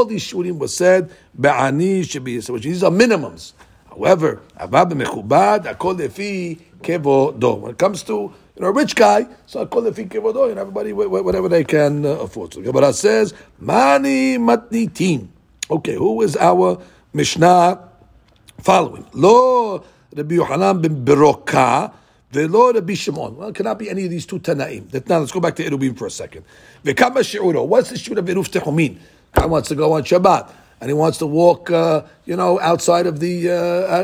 these 0.04 0.24
shurim 0.24 0.58
was 0.58 0.76
said, 0.76 1.10
Ba'ani, 1.38 2.42
so 2.42 2.58
these 2.58 2.82
are 2.82 2.90
minimums. 2.90 3.52
However. 3.88 4.40
When 4.60 5.00
it 7.70 7.78
comes 7.78 8.02
to 8.04 8.32
you 8.58 8.62
know, 8.64 8.70
a 8.70 8.72
rich 8.72 8.96
guy, 8.96 9.26
so 9.46 9.64
Akol 9.64 9.88
Lefi 9.88 10.08
Kevodo, 10.08 10.50
and 10.50 10.58
everybody, 10.58 10.90
wh- 10.90 11.06
wh- 11.06 11.24
whatever 11.24 11.48
they 11.48 11.62
can 11.62 12.04
uh, 12.04 12.08
afford. 12.10 12.54
So 12.54 12.60
Gemara 12.60 12.92
says, 12.92 13.32
Mani 13.60 14.36
Matnitin. 14.36 15.28
Okay, 15.70 15.94
who 15.94 16.22
is 16.22 16.36
our 16.36 16.82
Mishnah 17.12 17.88
following? 18.60 19.06
Lo 19.14 19.84
Rabbi 20.16 20.34
Yohanan 20.34 20.82
ben 20.82 21.04
Beroka, 21.04 21.92
Velo 22.32 22.72
Rabbi 22.72 22.94
Shimon. 22.94 23.36
Well, 23.36 23.50
it 23.50 23.54
cannot 23.54 23.78
be 23.78 23.88
any 23.90 24.04
of 24.06 24.10
these 24.10 24.26
two 24.26 24.40
Tanaim. 24.40 24.90
That- 24.90 25.08
Now 25.08 25.18
let's 25.20 25.30
go 25.32 25.40
back 25.40 25.54
to 25.56 25.64
Erubim 25.64 25.96
for 25.96 26.06
a 26.06 26.10
second. 26.10 26.44
Vekama 26.84 27.24
She'uro. 27.24 27.64
What's 27.64 27.90
the 27.90 27.96
Shura 27.96 28.18
of 28.18 28.24
Eruv 28.24 28.48
Techumin? 28.50 28.98
Guy 29.34 29.46
wants 29.46 29.68
to 29.68 29.76
go 29.76 29.92
on 29.92 30.02
Shabbat, 30.02 30.50
and 30.80 30.90
he 30.90 30.94
wants 30.94 31.18
to 31.18 31.26
walk, 31.26 31.70
uh, 31.70 32.02
you 32.24 32.34
know, 32.34 32.58
outside 32.60 33.06
of 33.06 33.20
the, 33.20 33.50
uh, 33.50 33.54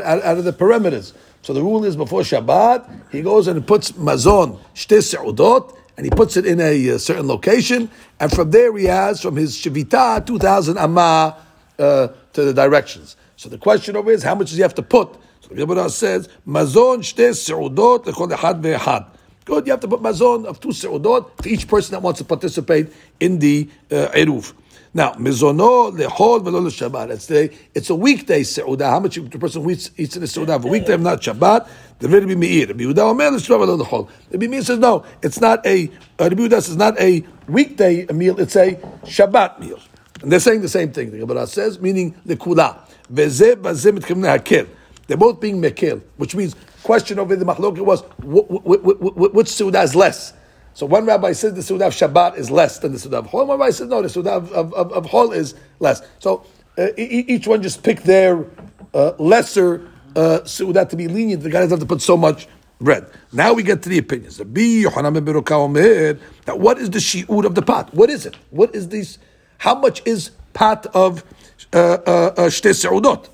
out, 0.07 0.23
out 0.23 0.37
of 0.37 0.43
the 0.45 0.53
perimeters. 0.53 1.11
So 1.45 1.53
the 1.53 1.61
rule 1.61 1.85
is 1.85 1.95
before 1.95 2.21
Shabbat, 2.21 3.11
he 3.11 3.21
goes 3.21 3.47
and 3.47 3.67
puts 3.67 3.91
mazon, 3.91 4.57
shte 4.73 4.97
se'udot, 4.97 5.77
and 5.95 6.03
he 6.03 6.09
puts 6.09 6.37
it 6.37 6.45
in 6.47 6.59
a 6.59 6.89
uh, 6.89 6.97
certain 6.97 7.27
location, 7.27 7.87
and 8.19 8.31
from 8.31 8.49
there 8.49 8.75
he 8.75 8.85
has, 8.85 9.21
from 9.21 9.35
his 9.35 9.55
Shivita, 9.55 10.25
2,000 10.25 10.79
amma 10.79 11.37
uh, 11.77 12.07
to 12.33 12.45
the 12.45 12.51
directions. 12.51 13.15
So 13.35 13.47
the 13.49 13.59
question 13.59 13.95
over 13.95 14.09
is, 14.09 14.23
how 14.23 14.33
much 14.33 14.47
does 14.47 14.55
he 14.55 14.63
have 14.63 14.73
to 14.73 14.81
put? 14.81 15.13
So 15.41 15.49
the 15.49 15.55
Gemara 15.67 15.87
says, 15.91 16.29
mazon 16.47 17.01
shte 17.01 17.35
se'udot 17.35 18.05
lechol 18.05 18.31
echad 18.31 18.63
ve'echad. 18.63 19.05
Good, 19.45 19.67
you 19.67 19.71
have 19.71 19.81
to 19.81 19.87
put 19.87 20.01
mazon 20.01 20.47
of 20.47 20.59
two 20.59 20.69
se'udot 20.69 21.43
for 21.43 21.47
each 21.47 21.67
person 21.67 21.91
that 21.91 22.01
wants 22.01 22.17
to 22.17 22.25
participate 22.25 22.91
in 23.19 23.37
the 23.37 23.69
uh, 23.91 24.07
eruv. 24.15 24.51
Now, 24.93 25.13
mizono 25.13 25.91
lechol 25.91 26.43
velo. 26.43 26.65
It's 26.65 27.25
the 27.27 27.53
it's 27.73 27.89
a 27.89 27.95
weekday 27.95 28.41
seudah. 28.41 28.89
How 28.89 28.99
much 28.99 29.15
the 29.15 29.39
person 29.39 29.69
eats, 29.69 29.91
eats 29.97 30.15
in 30.15 30.21
the 30.21 30.27
seudah 30.27 30.63
a 30.63 30.67
weekday, 30.67 30.97
not 30.97 31.21
Shabbat? 31.21 31.67
The 31.99 32.07
very 32.07 32.25
be 32.25 32.35
meir. 32.35 32.67
Rabbi 32.67 32.83
Yehuda 32.83 32.99
omer 32.99 33.31
l'shlof 33.31 33.59
velo 33.59 33.77
lechol. 33.77 34.09
Rabbi 34.31 34.47
Meir 34.47 34.61
says 34.63 34.79
no. 34.79 35.05
It's 35.21 35.41
not 35.41 35.65
a 35.65 35.87
uh, 36.19 36.23
Rabbi 36.29 36.35
Yehuda 36.35 36.61
says 36.61 36.75
not 36.77 36.99
a 36.99 37.23
weekday 37.47 38.05
meal. 38.07 38.39
It's 38.39 38.55
a 38.55 38.75
Shabbat 39.03 39.59
meal. 39.59 39.79
And 40.21 40.31
they're 40.31 40.39
saying 40.39 40.61
the 40.61 40.69
same 40.69 40.91
thing. 40.91 41.11
The 41.11 41.19
Gemara 41.19 41.45
says, 41.45 41.79
meaning 41.79 42.15
the 42.25 42.35
kula. 42.35 42.79
Veze 43.13 43.55
bazeh 43.55 43.97
mitkamne 43.97 44.39
hakil. 44.39 44.67
They're 45.07 45.17
both 45.17 45.39
being 45.39 45.61
mekil, 45.61 46.01
which 46.17 46.35
means 46.35 46.55
question 46.83 47.19
over 47.19 47.35
the 47.35 47.45
machloket 47.45 47.85
was 47.85 48.01
which 48.23 49.47
seudah 49.47 49.83
is 49.83 49.95
less. 49.95 50.33
So 50.75 50.85
one 50.85 51.05
rabbi 51.05 51.31
says 51.31 51.53
the 51.53 51.61
Sudah 51.61 51.87
of 51.87 51.93
Shabbat 51.93 52.37
is 52.37 52.51
less 52.51 52.79
than 52.79 52.91
the 52.91 52.97
Sudah 52.97 53.19
of 53.19 53.27
Hol. 53.27 53.47
One 53.47 53.57
rabbi 53.57 53.71
says 53.71 53.87
no, 53.87 54.01
the 54.01 54.09
Sudah 54.09 54.35
of, 54.35 54.51
of, 54.51 54.73
of, 54.73 54.91
of 54.91 55.33
is 55.33 55.55
less. 55.79 56.01
So 56.19 56.45
uh, 56.77 56.87
each 56.97 57.47
one 57.47 57.63
just 57.63 57.81
picked 57.81 58.03
their 58.03 58.45
uh, 58.93 59.13
lesser 59.17 59.89
uh, 60.17 60.41
Sudah 60.41 60.89
to 60.89 60.97
be 60.97 61.07
lenient. 61.07 61.43
The 61.43 61.49
guy 61.49 61.61
doesn't 61.61 61.79
have 61.79 61.79
to 61.79 61.85
put 61.85 62.01
so 62.01 62.17
much 62.17 62.49
bread. 62.81 63.09
Now 63.31 63.53
we 63.53 63.63
get 63.63 63.83
to 63.83 63.89
the 63.89 63.99
opinions. 63.99 64.35
That 64.37 64.47
what 66.59 66.77
is 66.77 66.89
the 66.89 66.99
shi'ud 66.99 67.45
of 67.45 67.55
the 67.55 67.61
pot? 67.61 67.93
What 67.93 68.09
is 68.09 68.25
it? 68.25 68.35
What 68.49 68.75
is 68.75 68.89
this? 68.89 69.17
How 69.59 69.75
much 69.75 70.01
is 70.05 70.31
pot 70.53 70.87
of 70.87 71.23
uh, 71.71 71.77
uh, 72.05 72.33
uh, 72.37 72.49
seudot? 72.49 73.29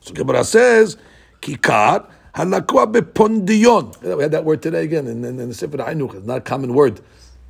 So 0.00 0.12
Gemara 0.12 0.42
says, 0.42 0.96
kikar 1.40 2.06
Halakua 2.34 2.92
bepondion. 2.92 4.16
We 4.16 4.22
had 4.22 4.32
that 4.32 4.44
word 4.44 4.62
today 4.62 4.84
again 4.84 5.06
in, 5.06 5.24
in, 5.24 5.40
in 5.40 5.48
the 5.48 5.54
Sefer 5.54 5.78
Hainuch. 5.78 6.14
It's 6.14 6.26
not 6.26 6.38
a 6.38 6.40
common 6.40 6.74
word, 6.74 7.00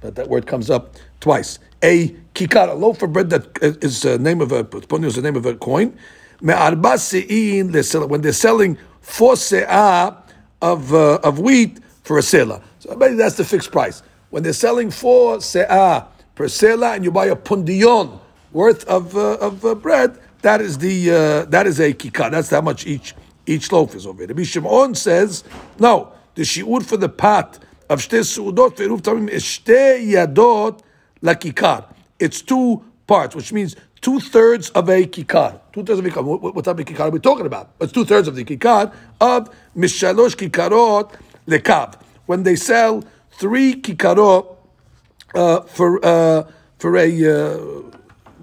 but 0.00 0.14
that 0.14 0.28
word 0.28 0.46
comes 0.46 0.70
up 0.70 0.96
twice. 1.20 1.58
A 1.82 2.08
kikar, 2.34 2.68
a 2.68 2.74
loaf 2.74 3.02
of 3.02 3.12
bread 3.12 3.30
that 3.30 3.58
is 3.82 4.02
the 4.02 4.18
name 4.18 4.40
of 4.40 4.52
a 4.52 4.64
pondion 4.64 5.08
is 5.08 5.16
the 5.16 5.22
name 5.22 5.36
of 5.36 5.46
a 5.46 5.54
coin. 5.54 5.96
Me'arba 6.40 6.98
se'in, 6.98 7.72
when 8.08 8.22
they're 8.22 8.32
selling 8.32 8.78
four 9.02 9.34
se'ah 9.34 10.16
of, 10.62 10.94
uh, 10.94 11.18
of 11.22 11.38
wheat 11.38 11.80
for 12.04 12.18
a 12.18 12.22
selah. 12.22 12.62
So 12.78 12.94
that's 12.94 13.36
the 13.36 13.44
fixed 13.44 13.70
price. 13.70 14.02
When 14.30 14.42
they're 14.42 14.52
selling 14.54 14.90
four 14.90 15.38
se'ah 15.38 16.06
per 16.34 16.48
selah 16.48 16.94
and 16.94 17.04
you 17.04 17.10
buy 17.10 17.26
a 17.26 17.36
pondion 17.36 18.18
worth 18.52 18.84
of, 18.86 19.16
uh, 19.16 19.34
of 19.34 19.64
uh, 19.64 19.74
bread, 19.74 20.18
that 20.42 20.62
is 20.62 20.78
the 20.78 21.10
uh, 21.10 21.44
that 21.50 21.66
is 21.66 21.80
a 21.80 21.92
kikar. 21.92 22.30
That's 22.30 22.48
how 22.48 22.62
much 22.62 22.86
each 22.86 23.14
each 23.50 23.72
loaf 23.72 23.94
is 23.94 24.06
over. 24.06 24.24
Rabbi 24.24 24.44
Shimon 24.44 24.94
says, 24.94 25.44
no, 25.78 26.12
the 26.34 26.42
shiur 26.42 26.84
for 26.84 26.96
the 26.96 27.08
pot 27.08 27.58
of 27.88 28.00
shte 28.00 28.20
suudot 28.20 28.76
ve'eruv 28.76 29.02
tamim 29.02 29.28
is 29.28 29.42
shte 29.42 30.06
yadot 30.06 30.80
lakikar. 31.20 31.84
It's 32.18 32.40
two 32.42 32.84
parts, 33.06 33.34
which 33.34 33.52
means 33.52 33.74
two 34.00 34.20
thirds 34.20 34.70
of 34.70 34.88
a 34.88 35.04
kikar. 35.04 35.60
Two 35.72 35.82
thirds 35.82 35.98
of 35.98 36.06
a 36.06 36.08
kikar. 36.08 36.24
What, 36.24 36.54
what 36.54 36.64
type 36.64 36.78
of 36.78 36.86
kikar 36.86 37.00
are 37.00 37.10
we 37.10 37.18
talking 37.18 37.46
about? 37.46 37.72
It's 37.80 37.92
two 37.92 38.04
thirds 38.04 38.28
of 38.28 38.36
the 38.36 38.44
kikar 38.44 38.94
of 39.20 39.50
mishalosh 39.76 40.36
kikarot 40.36 41.12
lekav. 41.48 42.00
When 42.26 42.44
they 42.44 42.54
sell 42.54 43.02
three 43.32 43.74
kikarot 43.74 44.56
uh, 45.34 45.62
for 45.62 46.04
uh, 46.04 46.44
for 46.78 46.96
a 46.96 47.08
uh, 47.08 47.56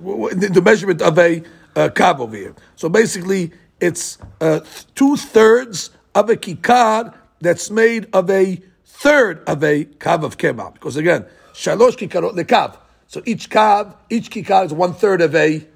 the 0.01 0.61
measurement 0.63 1.01
of 1.01 1.17
a 1.17 1.43
uh, 1.75 1.89
kav 1.89 2.19
over 2.19 2.35
here. 2.35 2.55
So 2.75 2.89
basically, 2.89 3.53
it's 3.79 4.17
uh, 4.41 4.61
two 4.95 5.15
thirds 5.15 5.91
of 6.15 6.29
a 6.29 6.35
kikar 6.35 7.13
that's 7.39 7.69
made 7.69 8.07
of 8.13 8.29
a 8.29 8.61
third 8.85 9.47
of 9.47 9.63
a 9.63 9.85
kav 9.85 10.23
of 10.23 10.37
kema. 10.37 10.73
Because 10.73 10.95
again, 10.95 11.25
shalosh 11.53 11.95
kikarot 11.97 12.35
the 12.35 12.45
kav. 12.45 12.77
So 13.07 13.21
each 13.25 13.49
kav, 13.49 13.95
each 14.09 14.31
kikar 14.31 14.65
is 14.65 14.73
one 14.73 14.93
third 14.93 15.21
of 15.21 15.35
a 15.35 15.67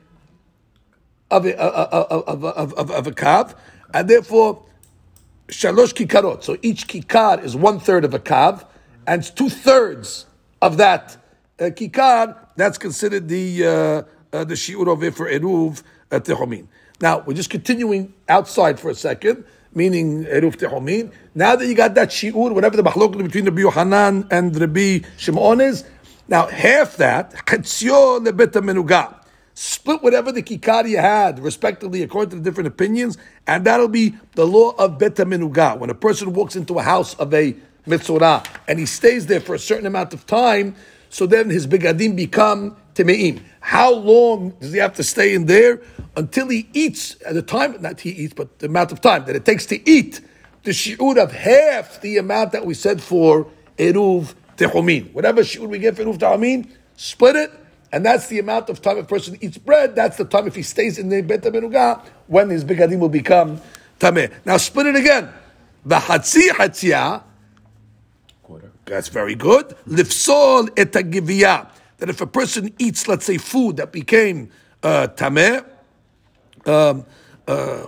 of 1.29 1.45
a 1.45 1.55
of, 1.57 2.27
of, 2.27 2.43
of, 2.43 2.73
of, 2.73 2.91
of 2.91 3.07
a 3.07 3.11
kav, 3.11 3.55
and 3.93 4.09
therefore 4.09 4.65
shalosh 5.47 5.93
kikarot. 5.93 6.43
So 6.43 6.57
each 6.61 6.87
kikar 6.87 7.43
is 7.43 7.55
one 7.55 7.79
third 7.79 8.03
of 8.03 8.13
a 8.13 8.19
kav, 8.19 8.65
and 9.05 9.23
two 9.35 9.49
thirds 9.49 10.25
of 10.61 10.77
that 10.77 11.17
uh, 11.59 11.65
kikar. 11.65 12.37
That's 12.55 12.77
considered 12.77 13.27
the 13.27 13.65
uh, 13.65 14.35
uh, 14.35 14.43
the 14.43 14.55
shiur 14.55 14.91
of 14.91 15.15
for 15.15 15.29
eruv 15.29 15.83
uh, 16.11 16.19
tehomin. 16.19 16.67
Now, 17.01 17.23
we're 17.25 17.33
just 17.33 17.49
continuing 17.49 18.13
outside 18.29 18.79
for 18.79 18.91
a 18.91 18.95
second, 18.95 19.43
meaning 19.73 20.25
Eruv 20.25 20.55
Tehomin. 20.55 21.11
Now 21.33 21.55
that 21.55 21.65
you 21.65 21.73
got 21.73 21.95
that 21.95 22.09
Shi'ur, 22.09 22.53
whatever 22.53 22.77
the 22.77 22.83
machlok 22.83 23.17
between 23.17 23.45
Rabbi 23.45 23.61
Yohanan 23.61 24.27
and 24.29 24.55
Rabbi 24.55 24.99
Shimon 25.17 25.61
is, 25.61 25.83
now 26.27 26.45
half 26.45 26.97
that, 26.97 27.33
Chetzio 27.47 28.23
Lebeta 28.23 28.61
Menuga. 28.61 29.15
Split 29.53 30.01
whatever 30.01 30.31
the 30.31 30.43
kikar 30.43 30.87
you 30.87 30.97
had, 30.97 31.39
respectively, 31.39 32.03
according 32.03 32.29
to 32.29 32.35
the 32.37 32.41
different 32.41 32.67
opinions, 32.67 33.17
and 33.47 33.65
that'll 33.65 33.87
be 33.87 34.13
the 34.35 34.45
law 34.45 34.71
of 34.77 34.97
Beta 34.97 35.25
Menuga. 35.25 35.77
When 35.77 35.89
a 35.89 35.95
person 35.95 36.33
walks 36.33 36.55
into 36.55 36.77
a 36.77 36.83
house 36.83 37.15
of 37.15 37.33
a 37.33 37.55
Mitzorah 37.87 38.45
and 38.67 38.77
he 38.77 38.85
stays 38.85 39.25
there 39.25 39.41
for 39.41 39.55
a 39.55 39.59
certain 39.59 39.87
amount 39.87 40.13
of 40.13 40.25
time, 40.27 40.75
so 41.09 41.25
then 41.25 41.49
his 41.49 41.67
begadim 41.67 42.15
become 42.15 42.77
How 43.59 43.93
long 43.93 44.51
does 44.59 44.73
he 44.73 44.79
have 44.79 44.95
to 44.95 45.03
stay 45.03 45.33
in 45.33 45.45
there? 45.45 45.81
Until 46.15 46.49
he 46.49 46.67
eats, 46.73 47.15
at 47.25 47.33
the 47.33 47.41
time, 47.41 47.81
not 47.81 48.01
he 48.01 48.09
eats, 48.09 48.33
but 48.33 48.59
the 48.59 48.67
amount 48.67 48.91
of 48.91 49.01
time 49.01 49.25
that 49.25 49.35
it 49.35 49.45
takes 49.45 49.65
to 49.67 49.89
eat 49.89 50.21
the 50.63 50.71
shi'ud 50.71 51.17
of 51.17 51.31
half 51.31 52.01
the 52.01 52.17
amount 52.17 52.51
that 52.51 52.65
we 52.65 52.73
said 52.73 53.01
for 53.01 53.47
eruv 53.77 54.33
techomin. 54.57 55.11
Whatever 55.13 55.41
shi'ud 55.41 55.69
we 55.69 55.79
get 55.79 55.95
for 55.95 56.03
eruv 56.03 56.17
techomin, 56.17 56.69
split 56.97 57.35
it, 57.35 57.51
and 57.91 58.05
that's 58.05 58.27
the 58.27 58.39
amount 58.39 58.69
of 58.69 58.81
time 58.81 58.97
a 58.97 59.03
person 59.03 59.37
eats 59.41 59.57
bread. 59.57 59.95
That's 59.95 60.17
the 60.17 60.25
time 60.25 60.47
if 60.47 60.55
he 60.55 60.63
stays 60.63 60.99
in 60.99 61.09
the 61.09 61.21
bet 61.21 61.41
menuga 61.43 62.01
when 62.27 62.49
his 62.49 62.63
begadim 62.63 62.99
will 62.99 63.09
become 63.09 63.61
tameh. 63.99 64.31
Now 64.45 64.57
split 64.57 64.87
it 64.87 64.95
again. 64.95 65.29
The 65.85 65.95
hatzi 65.95 66.49
hatzia 66.49 67.23
that's 68.85 69.07
very 69.07 69.35
good. 69.35 69.75
Lifsol 69.87 70.67
etagiviyah. 70.75 71.69
That 72.01 72.09
if 72.09 72.19
a 72.19 72.25
person 72.25 72.73
eats, 72.79 73.07
let's 73.07 73.27
say, 73.27 73.37
food 73.37 73.77
that 73.77 73.91
became 73.91 74.49
uh, 74.81 75.09
tameh, 75.15 75.63
um, 76.65 77.05
uh, 77.47 77.85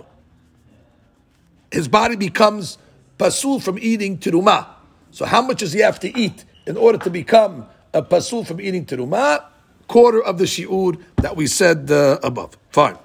his 1.72 1.88
body 1.88 2.14
becomes 2.14 2.78
pasul 3.18 3.58
from 3.58 3.76
eating 3.80 4.18
teruma. 4.18 4.68
So 5.10 5.24
how 5.24 5.42
much 5.42 5.58
does 5.58 5.72
he 5.72 5.80
have 5.80 5.98
to 5.98 6.16
eat 6.16 6.44
in 6.64 6.76
order 6.76 6.96
to 6.98 7.10
become 7.10 7.66
a 7.92 8.02
pasul 8.02 8.44
from 8.46 8.60
eating 8.60 8.86
teruma? 8.86 9.46
Quarter 9.88 10.22
of 10.22 10.38
the 10.38 10.44
shi'ud 10.44 11.02
that 11.16 11.34
we 11.34 11.48
said 11.48 11.90
uh, 11.90 12.20
above. 12.22 12.56
Fine. 12.70 12.96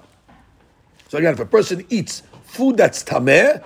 So 1.08 1.18
again, 1.18 1.32
if 1.32 1.40
a 1.40 1.44
person 1.44 1.84
eats 1.90 2.22
food 2.44 2.76
that's 2.76 3.02
tameh, 3.02 3.64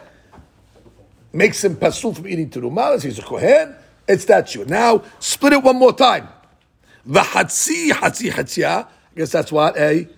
makes 1.35 1.63
him 1.63 1.77
pasul 1.77 2.15
from 2.15 2.27
eating 2.27 2.49
teruma, 2.49 3.03
he's 3.03 3.19
a 3.19 3.23
kohen, 3.23 3.77
it's 4.09 4.25
that 4.25 4.47
shiur. 4.47 4.67
Now, 4.67 5.03
split 5.19 5.53
it 5.53 5.63
one 5.63 5.77
more 5.77 5.93
time. 5.93 6.29
V'hatzi 7.09 7.91
hatzi 7.91 8.31
hatzia. 8.31 8.87
I 8.87 9.19
guess 9.19 9.33
that's 9.33 9.53
what 9.53 9.77
a 9.77 10.09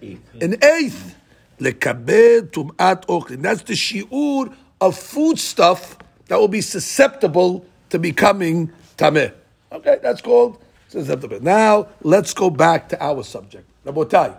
an 0.41 0.57
eighth. 0.62 1.14
Lekabed 1.61 2.51
tumat 2.51 3.07
ochlin. 3.07 3.43
That's 3.43 3.62
the 3.62 3.74
shiur 3.74 4.55
of 4.80 4.97
food 4.97 5.39
stuff 5.39 5.99
that 6.26 6.39
will 6.39 6.49
be 6.49 6.61
susceptible 6.61 7.64
to 7.91 7.99
becoming 7.99 8.70
tameh. 8.97 9.32
Okay, 9.72 9.99
that's 10.03 10.20
called 10.20 10.62
susceptible. 10.89 11.41
Now 11.41 11.89
let's 12.03 12.34
go 12.34 12.51
back 12.51 12.89
to 12.91 13.03
our 13.03 13.22
subject. 13.22 13.68
Rabotai, 13.84 14.37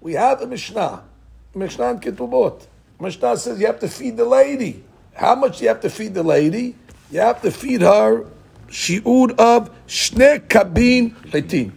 we 0.00 0.12
have 0.14 0.42
a 0.42 0.46
Mishnah, 0.46 1.02
Mishnah 1.54 1.90
in 1.90 2.00
Ketubot. 2.00 2.66
Mishnah 3.00 3.36
says 3.36 3.58
you 3.58 3.66
have 3.66 3.80
to 3.80 3.88
feed 3.88 4.16
the 4.16 4.24
lady. 4.24 4.84
How 5.14 5.34
much 5.34 5.58
do 5.58 5.64
you 5.64 5.68
have 5.68 5.80
to 5.80 5.90
feed 5.90 6.14
the 6.14 6.22
lady? 6.22 6.76
you 7.14 7.20
have 7.20 7.40
to 7.42 7.50
feed 7.50 7.80
her 7.80 8.26
shi'ud 8.74 9.38
of 9.38 9.70
shne 9.86 10.40
kabin 10.48 11.14
chitin. 11.30 11.72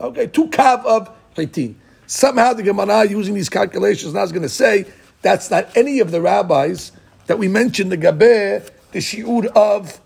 Okay, 0.00 0.28
two 0.28 0.46
kav 0.46 0.84
of 0.86 1.10
chitin. 1.34 1.74
Somehow 2.06 2.52
the 2.52 2.62
Gemara 2.62 3.04
using 3.04 3.34
these 3.34 3.48
calculations 3.48 4.14
now 4.14 4.22
is 4.22 4.30
going 4.30 4.42
to 4.42 4.48
say 4.48 4.86
that's 5.22 5.50
not 5.50 5.76
any 5.76 5.98
of 5.98 6.12
the 6.12 6.20
rabbis 6.20 6.92
that 7.26 7.38
we 7.38 7.48
mentioned 7.48 7.90
the 7.90 7.98
gaber, 7.98 8.70
the 8.92 9.00
shi'ud 9.00 9.46
of 9.46 10.00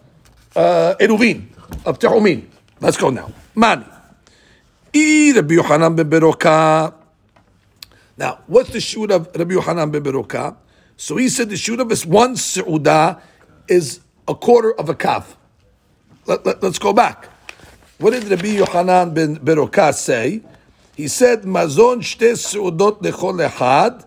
uh, 0.56 0.94
eruvin, 0.98 1.48
of 1.84 1.98
tehumin. 1.98 2.46
Let's 2.80 2.96
go 2.96 3.10
now. 3.10 3.30
Mani. 3.54 3.84
Rabbi 4.94 5.54
Yohanan 5.54 5.94
ben 5.94 6.08
Beroka. 6.08 6.94
Now, 8.16 8.38
what's 8.46 8.70
the 8.70 8.78
shi'ud 8.78 9.10
of 9.10 9.28
Rabbi 9.36 9.52
Yohanan 9.52 9.90
ben 9.90 10.02
Beroka? 10.02 10.56
So 10.96 11.16
he 11.16 11.28
said 11.28 11.50
the 11.50 11.56
shi'ud 11.56 11.80
of 11.80 11.88
this 11.90 12.06
one 12.06 12.34
se'udah 12.36 13.20
is 13.68 14.00
a 14.26 14.34
quarter 14.34 14.72
of 14.72 14.88
a 14.88 14.94
kav. 14.94 15.24
Let, 16.28 16.46
us 16.46 16.62
let, 16.62 16.80
go 16.80 16.92
back. 16.92 17.26
What 17.96 18.10
did 18.10 18.24
Rabbi 18.24 18.58
Yochanan 18.58 19.14
ben 19.14 19.36
Beroka 19.38 19.94
say? 19.94 20.42
He 20.94 21.08
said, 21.08 21.44
Mazon 21.44 22.02
shte 22.02 22.32
su'udot 22.36 23.00
lechol 23.00 23.48
echad, 23.48 24.04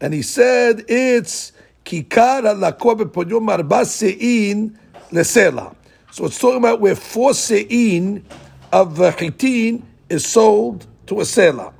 and 0.00 0.14
he 0.14 0.22
said 0.22 0.84
it's 0.86 1.50
kikar 1.84 2.42
halakor 2.42 3.00
beponyom 3.00 3.50
arba 3.50 3.84
se'in 3.84 4.78
lesela. 5.10 5.74
So 6.12 6.26
it's 6.26 6.38
talking 6.38 6.58
about 6.58 6.80
where 6.80 6.94
four 6.94 7.34
se'in 7.34 8.24
of 8.72 8.96
chitin 9.18 9.82
is 10.08 10.24
sold 10.24 10.86
to 11.08 11.22
a 11.22 11.24
sela. 11.24 11.72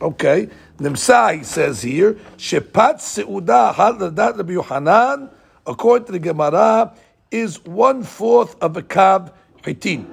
Okay. 0.00 0.48
Nimsa, 0.78 1.44
says 1.44 1.82
here, 1.82 2.14
Shepat 2.38 2.96
Seudah 3.00 3.74
Haladat 3.74 4.38
Rabbi 4.38 4.52
Yohanan, 4.52 5.28
according 5.66 6.06
to 6.06 6.12
the 6.12 6.18
Gemara, 6.18 6.94
is 7.30 7.64
one 7.64 8.02
fourth 8.02 8.60
of 8.62 8.76
a 8.76 8.82
kav 8.82 9.32
hitin. 9.62 10.06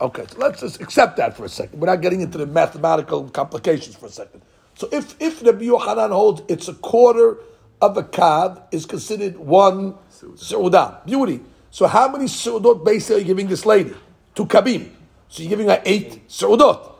Okay, 0.00 0.24
so 0.28 0.38
let's 0.38 0.60
just 0.60 0.80
accept 0.80 1.16
that 1.16 1.36
for 1.36 1.44
a 1.44 1.48
second. 1.48 1.80
We're 1.80 1.86
not 1.86 2.02
getting 2.02 2.20
into 2.20 2.38
the 2.38 2.46
mathematical 2.46 3.28
complications 3.30 3.96
for 3.96 4.06
a 4.06 4.10
second. 4.10 4.42
So 4.74 4.88
if 4.92 5.14
if 5.20 5.42
Rabbi 5.42 5.64
Yohanan 5.64 6.10
holds 6.10 6.42
it's 6.48 6.68
a 6.68 6.74
quarter 6.74 7.38
of 7.80 7.96
a 7.96 8.02
kav 8.02 8.62
is 8.72 8.86
considered 8.86 9.36
one 9.36 9.94
seudah, 10.10 11.04
beauty. 11.06 11.40
So 11.70 11.86
how 11.86 12.08
many 12.08 12.24
seudot 12.24 12.84
basically 12.84 13.16
are 13.16 13.18
you 13.18 13.24
giving 13.24 13.48
this 13.48 13.66
lady? 13.66 13.94
Two 14.34 14.46
kabim. 14.46 14.90
So 15.28 15.42
you're 15.42 15.50
giving 15.50 15.68
her 15.68 15.82
eight 15.84 16.28
seudot. 16.28 16.92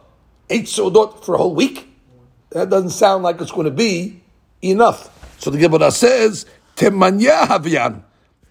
Eight 0.49 0.65
seudot 0.65 1.25
for 1.25 1.35
a 1.35 1.39
whole 1.39 1.55
week? 1.55 1.89
That 2.51 2.71
doesn't 2.71 2.91
sound 2.91 3.25
like 3.25 3.41
it's 3.41 3.51
going 3.51 3.65
to 3.65 3.71
be 3.71 4.23
enough. 4.63 5.11
So 5.41 5.51
the 5.51 5.59
Gemara 5.59 5.91
says, 5.91 6.47
Temanya 6.77 7.47
Havyan. 7.47 8.03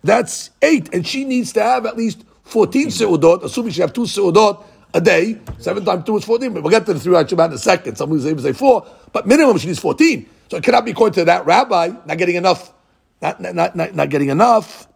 That's 0.05 0.51
eight, 0.61 0.93
and 0.93 1.05
she 1.05 1.25
needs 1.25 1.51
to 1.53 1.63
have 1.63 1.87
at 1.87 1.97
least 1.97 2.23
14 2.43 2.89
seudot, 2.89 3.43
assuming 3.43 3.71
she 3.71 3.81
have 3.81 3.91
two 3.91 4.03
seudot 4.03 4.63
a 4.93 5.01
day. 5.01 5.39
Seven 5.57 5.83
times 5.83 6.03
two 6.03 6.15
is 6.15 6.23
14. 6.23 6.53
But 6.53 6.61
we'll 6.61 6.69
get 6.69 6.85
to 6.85 6.93
the 6.93 6.99
three 6.99 7.15
Shabbat 7.15 7.47
in 7.47 7.53
a 7.53 7.57
second. 7.57 7.95
Some 7.95 8.11
will 8.11 8.19
say, 8.19 8.53
four, 8.53 8.85
but 9.11 9.25
minimum 9.25 9.57
she 9.57 9.65
needs 9.65 9.79
14. 9.79 10.29
So 10.51 10.57
it 10.57 10.63
cannot 10.63 10.85
be 10.85 10.91
according 10.91 11.15
to 11.15 11.25
that 11.25 11.47
rabbi, 11.47 11.87
not 12.05 12.19
getting 12.19 12.35
enough, 12.35 12.71
not, 13.19 13.41
not, 13.41 13.75
not, 13.75 13.95
not 13.95 14.09
getting 14.09 14.29
enough. 14.29 14.87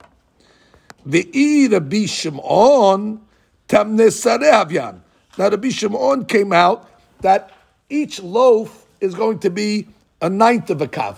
The 1.07 1.67
Rabbi 1.71 2.05
Shimon, 2.05 3.19
Tamne 3.67 3.97
Havyan. 3.97 4.99
Now 5.39 5.49
Rabbi 5.49 5.69
Shimon 5.69 6.25
came 6.25 6.53
out 6.53 6.87
that 7.21 7.51
each 7.89 8.21
loaf 8.21 8.85
is 9.01 9.15
going 9.15 9.39
to 9.39 9.49
be 9.49 9.87
a 10.21 10.29
ninth 10.29 10.69
of 10.69 10.83
a 10.83 10.87
kav. 10.87 11.17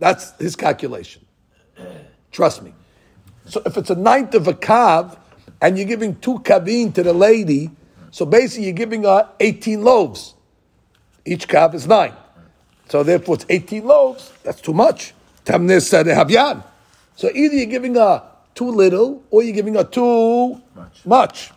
That's 0.00 0.32
his 0.38 0.56
calculation. 0.56 1.24
Trust 2.32 2.64
me. 2.64 2.74
So 3.48 3.62
if 3.64 3.76
it's 3.76 3.90
a 3.90 3.94
ninth 3.94 4.34
of 4.34 4.46
a 4.46 4.52
kav, 4.52 5.16
and 5.60 5.76
you're 5.76 5.86
giving 5.86 6.16
two 6.16 6.38
kavin 6.40 6.94
to 6.94 7.02
the 7.02 7.12
lady, 7.12 7.70
so 8.10 8.24
basically 8.24 8.66
you're 8.66 8.74
giving 8.74 9.02
her 9.04 9.28
18 9.40 9.82
loaves. 9.82 10.34
Each 11.24 11.48
kav 11.48 11.74
is 11.74 11.86
nine. 11.86 12.14
So 12.88 13.02
therefore 13.02 13.36
it's 13.36 13.46
18 13.48 13.84
loaves. 13.84 14.32
That's 14.42 14.60
too 14.60 14.72
much. 14.72 15.14
Tamnes 15.44 15.90
havyan. 15.90 16.62
So 17.16 17.28
either 17.34 17.56
you're 17.56 17.66
giving 17.66 17.94
her 17.96 18.22
too 18.54 18.70
little, 18.70 19.22
or 19.30 19.42
you're 19.42 19.54
giving 19.54 19.74
her 19.74 19.84
too 19.84 20.60
much. 20.74 21.04
much. 21.04 21.52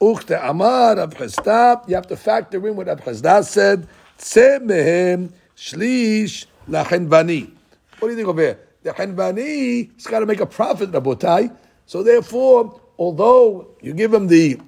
Ukte 0.00 0.38
Amar 0.42 0.96
Rav 0.96 1.12
Chisda, 1.12 1.86
you 1.86 1.94
have 1.94 2.06
to 2.06 2.16
factor 2.16 2.66
in 2.66 2.74
what 2.74 2.86
Chisda 2.86 3.44
said. 3.44 3.86
Tse 4.16 4.58
mehem 4.60 5.30
shlish 5.54 6.46
lachenvani. 6.66 7.50
What 7.98 8.08
do 8.08 8.10
you 8.12 8.16
think 8.16 8.28
of 8.28 8.38
here? 8.38 8.58
The 8.82 8.90
chenvani 8.90 9.92
has 9.94 10.06
got 10.06 10.20
to 10.20 10.26
make 10.26 10.40
a 10.40 10.46
profit, 10.46 10.90
Rabotai. 10.90 11.54
So 11.86 12.02
therefore, 12.02 12.80
although 12.98 13.68
you 13.82 13.92
give 13.92 14.12
him 14.12 14.28
the, 14.28 14.60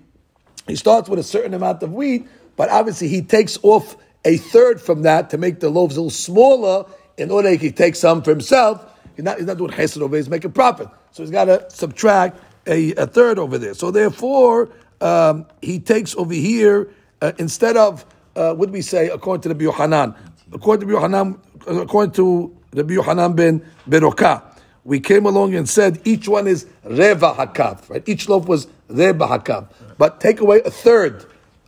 he 0.66 0.76
starts 0.76 1.08
with 1.08 1.18
a 1.18 1.22
certain 1.24 1.54
amount 1.54 1.82
of 1.82 1.92
wheat, 1.92 2.26
but 2.56 2.68
obviously 2.68 3.08
he 3.08 3.22
takes 3.22 3.58
off 3.62 3.96
a 4.24 4.36
third 4.36 4.80
from 4.80 5.02
that 5.02 5.30
to 5.30 5.38
make 5.38 5.60
the 5.60 5.68
loaves 5.68 5.96
a 5.96 6.00
little 6.00 6.10
smaller 6.10 6.84
in 7.16 7.30
order 7.30 7.50
he 7.50 7.58
can 7.58 7.72
take 7.72 7.96
some 7.96 8.22
for 8.22 8.30
himself. 8.30 8.84
He's 9.16 9.24
not, 9.24 9.38
he's 9.38 9.46
not 9.46 9.58
doing 9.58 9.70
chesed 9.70 10.00
over, 10.00 10.16
he's 10.16 10.28
making 10.28 10.52
profit. 10.52 10.88
So 11.10 11.22
he's 11.22 11.30
got 11.30 11.46
to 11.46 11.64
subtract 11.70 12.38
a, 12.66 12.94
a 12.94 13.06
third 13.06 13.38
over 13.38 13.58
there. 13.58 13.74
So 13.74 13.90
therefore, 13.90 14.70
um, 15.00 15.46
he 15.60 15.78
takes 15.78 16.14
over 16.16 16.34
here 16.34 16.90
uh, 17.20 17.32
instead 17.38 17.76
of 17.76 18.04
uh, 18.36 18.54
what 18.54 18.70
we 18.70 18.82
say 18.82 19.08
according 19.08 19.42
to 19.42 19.54
the 19.54 19.64
Yohanan? 19.64 20.14
According 20.52 20.88
to 20.88 20.94
Yohanan, 20.94 21.40
according 21.66 22.12
to 22.12 22.56
the 22.71 22.83
Yohanan 22.83 23.33
ben 23.33 23.61
Beroka, 23.89 24.43
we 24.83 24.99
came 24.99 25.25
along 25.25 25.55
and 25.55 25.67
said 25.67 26.01
each 26.05 26.27
one 26.27 26.47
is 26.47 26.65
reva 26.83 27.33
hakav, 27.33 27.89
right? 27.89 28.07
Each 28.07 28.29
loaf 28.29 28.47
was 28.47 28.67
reva 28.87 29.27
hakav, 29.27 29.67
but 29.97 30.21
take 30.21 30.39
away 30.39 30.61
a 30.63 30.71
third 30.71 31.25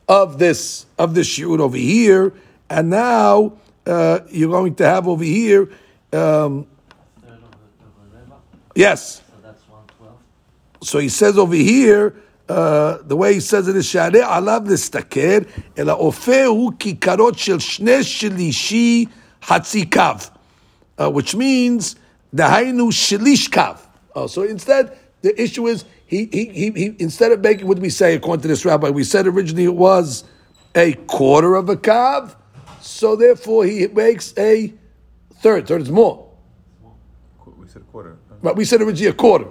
of 0.08 0.40
this 0.40 0.86
of 0.98 1.14
this 1.16 1.28
shiur 1.28 1.60
over 1.60 1.78
here, 1.78 2.34
and 2.70 2.90
now 2.90 3.54
uh, 3.86 4.20
you're 4.30 4.52
going 4.52 4.76
to 4.76 4.86
have 4.86 5.08
over 5.08 5.24
here. 5.24 5.70
Um, 6.14 6.66
yes. 8.76 9.22
So 10.82 11.00
he 11.00 11.10
says 11.10 11.38
over 11.38 11.56
here 11.56 12.16
uh, 12.48 12.98
the 13.04 13.16
way 13.16 13.34
he 13.34 13.40
says 13.40 13.68
it 13.68 13.76
is 13.76 13.86
שערי 13.86 14.22
עליו 14.22 14.62
להסתכל, 14.66 15.40
אלא 15.78 15.94
אופה 15.94 16.46
הוא 16.46 16.72
כיכרות 16.80 17.40
של 17.40 17.60
שני 17.60 18.04
שלישי 18.04 19.06
חצי 19.44 19.86
קו, 19.86 20.02
uh, 20.99 21.11
which 21.11 21.35
means 21.35 21.97
the 22.33 22.43
hainu 22.43 22.91
shilishkav. 22.91 23.79
Uh, 24.15 24.27
so 24.27 24.43
instead, 24.43 24.97
the 25.23 25.41
issue 25.41 25.67
is 25.67 25.85
he, 26.07 26.27
he, 26.27 26.47
he, 26.47 26.71
he 26.71 26.97
instead 26.99 27.33
of 27.33 27.41
making 27.41 27.67
what 27.67 27.79
we 27.79 27.91
say 27.91 28.15
according 28.15 28.43
to 28.43 28.49
this 28.49 28.65
rabbi, 28.65 28.91
we 28.91 29.05
said 29.05 29.27
originally 29.27 29.65
it 29.65 29.75
was 29.75 30.25
a 30.75 30.93
quarter 30.93 31.55
of 31.55 31.69
a 31.69 31.77
kav, 31.77 32.37
so 32.81 33.17
therefore 33.17 33.65
he 33.65 33.87
makes 33.89 34.35
a 34.37 34.73
third. 35.41 35.67
Third 35.67 35.83
is 35.83 35.91
more. 35.91 36.31
We 37.59 37.69
said 37.69 37.87
quarter. 37.91 38.19
Right, 38.43 38.55
we 38.55 38.65
said 38.65 38.83
originally 38.83 39.11
a 39.11 39.15
quarter. 39.15 39.47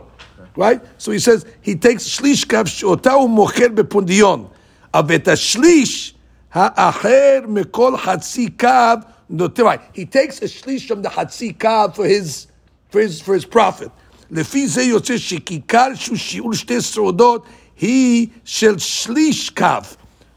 Right? 0.55 0.81
So 0.99 1.11
he 1.11 1.19
says 1.19 1.45
he 1.61 1.75
takes 1.75 2.03
shlish 2.07 2.45
kav 2.45 2.65
shotau 2.65 3.27
mocher 3.27 3.73
bepundion. 3.73 4.51
Avet 4.93 5.23
shlish 5.23 6.13
ha'acher 6.49 7.47
mekol 7.47 7.97
hatsi 7.97 8.49
kav 8.49 9.11
חצי 9.32 9.54
קו 9.54 9.64
Right. 9.64 9.80
He 9.92 10.06
takes 10.06 10.42
a 10.42 10.46
shlish 10.46 10.88
from 10.88 11.02
the 11.02 11.08
hatzi 11.08 11.56
kav 11.56 11.94
for 11.94 12.06
his, 12.06 12.46
for 12.90 13.00
his, 13.00 13.20
for 13.20 13.34
his 13.34 13.44
profit. 13.44 13.90
לפי 14.30 14.68
זה 14.68 14.82
יוצא 14.82 15.18
שכיכר 15.18 15.94
שהוא 15.94 16.16
שיעור 16.16 16.54
שתי 16.54 16.80
סעודות 16.80 17.44
היא 17.80 18.26
של 18.44 18.78
שליש 18.78 19.50
קו. 19.50 19.64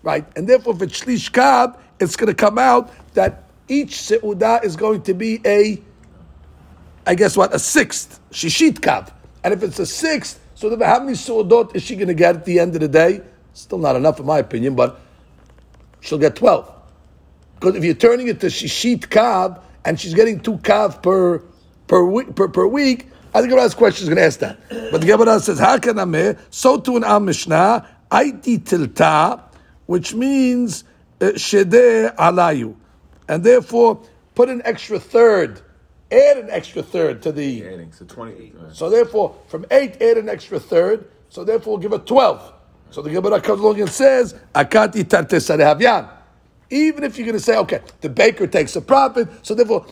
Right? 0.04 0.26
And 0.36 0.48
therefore, 0.48 0.74
if 0.76 0.82
it's 0.82 1.02
shlish 1.02 1.32
kav, 1.32 1.78
it's 2.00 2.16
going 2.16 2.28
to 2.28 2.34
come 2.34 2.58
out 2.58 2.90
that 3.14 3.44
each 3.68 3.98
seudah 3.98 4.64
is 4.64 4.76
going 4.76 5.02
to 5.04 5.14
be 5.14 5.40
a, 5.46 5.82
I 7.06 7.16
guess 7.16 7.38
what, 7.38 7.54
a 7.54 7.60
sixth, 7.60 8.20
shishit 8.32 8.80
kav. 8.80 9.12
And 9.44 9.54
if 9.54 9.64
it's 9.64 9.80
a 9.80 9.86
sixth, 9.86 10.40
so 10.62 10.70
then 10.70 10.80
how 10.82 11.00
many 11.00 11.14
su'udot 11.14 11.76
is 11.76 11.82
she 11.82 11.96
going 11.96 12.08
to 12.08 12.14
get 12.14 12.36
at 12.36 12.46
the 12.46 12.60
end 12.60 12.76
of 12.76 12.82
the 12.82 12.88
day? 12.88 13.22
Still 13.54 13.80
not 13.80 13.96
enough, 13.96 14.20
in 14.20 14.28
my 14.28 14.38
opinion, 14.38 14.76
but 14.76 15.00
she'll 16.02 16.20
get 16.20 16.36
12. 16.36 16.72
Because 17.59 17.77
if 17.77 17.85
you're 17.85 17.95
turning 17.95 18.29
it 18.29 18.41
to 18.41 18.47
shishit 18.47 19.09
kav, 19.09 19.61
and 19.85 19.99
she's 19.99 20.15
getting 20.15 20.41
two 20.41 20.59
kav 20.59 21.03
per, 21.03 21.43
per, 21.87 22.05
week, 22.05 22.35
per, 22.35 22.49
per 22.49 22.67
week, 22.67 23.09
I 23.35 23.41
think 23.41 23.51
Gemara's 23.51 23.75
question 23.75 24.05
is 24.05 24.09
going 24.09 24.17
to 24.17 24.25
ask 24.25 24.39
that. 24.41 24.59
But 24.91 25.01
the 25.01 25.07
Gemara 25.07 25.41
says, 25.41 25.61
Hakanameh, 25.61 26.39
so 26.51 26.79
to 26.79 26.97
an 26.97 27.05
Am 27.05 27.27
Mishnah, 27.27 27.87
Aiti 28.11 28.59
tilta, 28.59 29.43
which 29.87 30.15
means 30.15 30.85
uh, 31.21 31.27
alayu. 31.27 32.75
And 33.29 33.45
therefore, 33.45 34.01
put 34.35 34.49
an 34.49 34.63
extra 34.65 34.99
third 34.99 35.63
add 36.11 36.39
an 36.39 36.51
extra 36.51 36.83
third 36.83 37.23
to 37.23 37.33
the. 37.33 37.67
Adding, 37.67 37.93
so 37.93 38.05
28. 38.05 38.55
So 38.73 38.91
therefore, 38.91 39.37
from 39.49 39.67
8, 39.71 40.01
add 40.01 40.19
an 40.19 40.29
extra 40.29 40.61
third. 40.61 41.09
So 41.29 41.45
therefore, 41.45 41.75
we'll 41.75 41.83
give 41.83 41.93
it 41.93 42.07
12. 42.07 42.53
So 42.91 43.03
the 43.03 43.11
Gemara 43.11 43.41
comes 43.41 43.61
along 43.61 43.81
and 43.81 43.91
says, 43.91 44.35
Akati 44.55 45.05
havyan. 45.05 46.16
Even 46.71 47.05
if 47.05 47.17
you're 47.17 47.27
going 47.27 47.39
to 47.39 47.45
say, 47.45 47.57
okay, 47.59 47.81
the 48.01 48.09
baker 48.09 48.47
takes 48.47 48.75
a 48.77 48.81
profit, 48.81 49.29
so 49.43 49.55
therefore, 49.55 49.87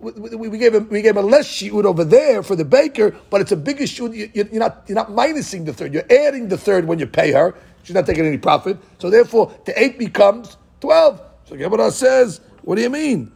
we, 0.00 0.48
we, 0.48 0.58
gave 0.58 0.74
him 0.74 0.88
we 0.88 1.02
gave 1.02 1.16
him 1.16 1.24
a 1.24 1.26
less 1.26 1.46
shiur 1.46 1.84
over 1.84 2.04
there 2.04 2.42
for 2.42 2.56
the 2.56 2.64
baker, 2.64 3.14
but 3.30 3.40
it's 3.40 3.52
a 3.52 3.56
bigger 3.56 3.84
shiur. 3.84 4.12
You, 4.12 4.42
are 4.42 4.58
not 4.58 4.84
you're 4.88 4.96
not 4.96 5.10
minusing 5.10 5.64
the 5.64 5.72
third. 5.72 5.94
You're 5.94 6.10
adding 6.10 6.48
the 6.48 6.58
third 6.58 6.86
when 6.86 6.98
you 6.98 7.06
pay 7.06 7.32
her. 7.32 7.54
She's 7.82 7.94
not 7.94 8.06
taking 8.06 8.26
any 8.26 8.38
profit. 8.38 8.78
So 8.98 9.10
therefore, 9.10 9.54
the 9.64 9.80
eight 9.80 9.98
becomes 9.98 10.56
twelve. 10.80 11.20
So 11.44 11.56
Gemara 11.56 11.92
says, 11.92 12.40
what 12.62 12.74
do 12.76 12.82
you 12.82 12.90
mean? 12.90 13.30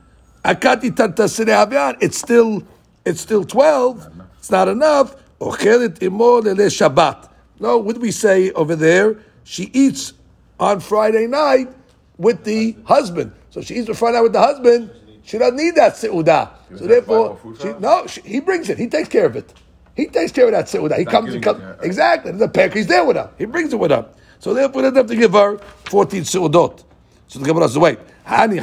It's 0.45 2.19
still 2.19 2.63
it's 3.05 3.21
still 3.21 3.45
twelve. 3.45 4.09
It's 4.39 4.51
not 4.51 4.69
enough. 4.69 5.15
Ochelet 5.41 6.03
imo 6.03 6.41
Shabbat. 6.41 7.29
No, 7.61 7.79
what 7.79 7.95
do 7.95 8.01
we 8.01 8.11
say 8.11 8.51
over 8.53 8.75
there? 8.75 9.19
She 9.45 9.71
eats 9.73 10.15
on 10.59 10.81
Friday 10.81 11.27
night 11.27 11.73
with 12.21 12.45
the 12.45 12.77
husband. 12.85 13.33
So 13.49 13.63
she 13.63 13.77
eats 13.77 13.99
Friday 13.99 14.19
night 14.19 14.23
with 14.23 14.33
the 14.35 14.41
husband. 14.41 14.91
She 15.25 15.39
doesn't 15.39 15.57
need 15.57 15.75
that 15.77 15.95
seudah. 15.95 16.51
So 16.77 16.87
therefore, 16.87 17.39
she, 17.61 17.73
no, 17.81 18.07
she, 18.07 18.21
he 18.21 18.41
brings 18.41 18.69
it. 18.69 18.79
He 18.79 18.87
takes 18.87 19.09
care 19.09 19.27
of 19.27 19.37
it. 19.37 19.53
He 19.97 20.07
takes 20.07 20.31
care 20.31 20.45
of 20.45 20.53
that 20.53 20.67
seudah. 20.67 20.99
He 20.99 21.05
comes. 21.05 21.33
He 21.33 21.41
comes 21.41 21.63
exactly. 21.83 22.33
The 22.33 22.49
pack. 22.49 22.75
He's 22.75 22.87
there 22.87 23.05
with 23.05 23.17
her. 23.17 23.31
He 23.39 23.47
brings 23.47 23.73
it 23.73 23.79
with 23.79 23.91
her. 23.91 24.07
So 24.39 24.55
therefore, 24.55 24.83
they 24.83 24.97
have 24.97 25.07
to 25.07 25.17
give 25.17 25.33
her 25.33 25.59
fourteen 25.85 26.23
seudot. 26.23 26.85
So 27.27 27.39
the 27.39 27.47
Gemara 27.47 27.69
says, 27.69 27.79
wait. 27.79 27.99
If 28.27 28.55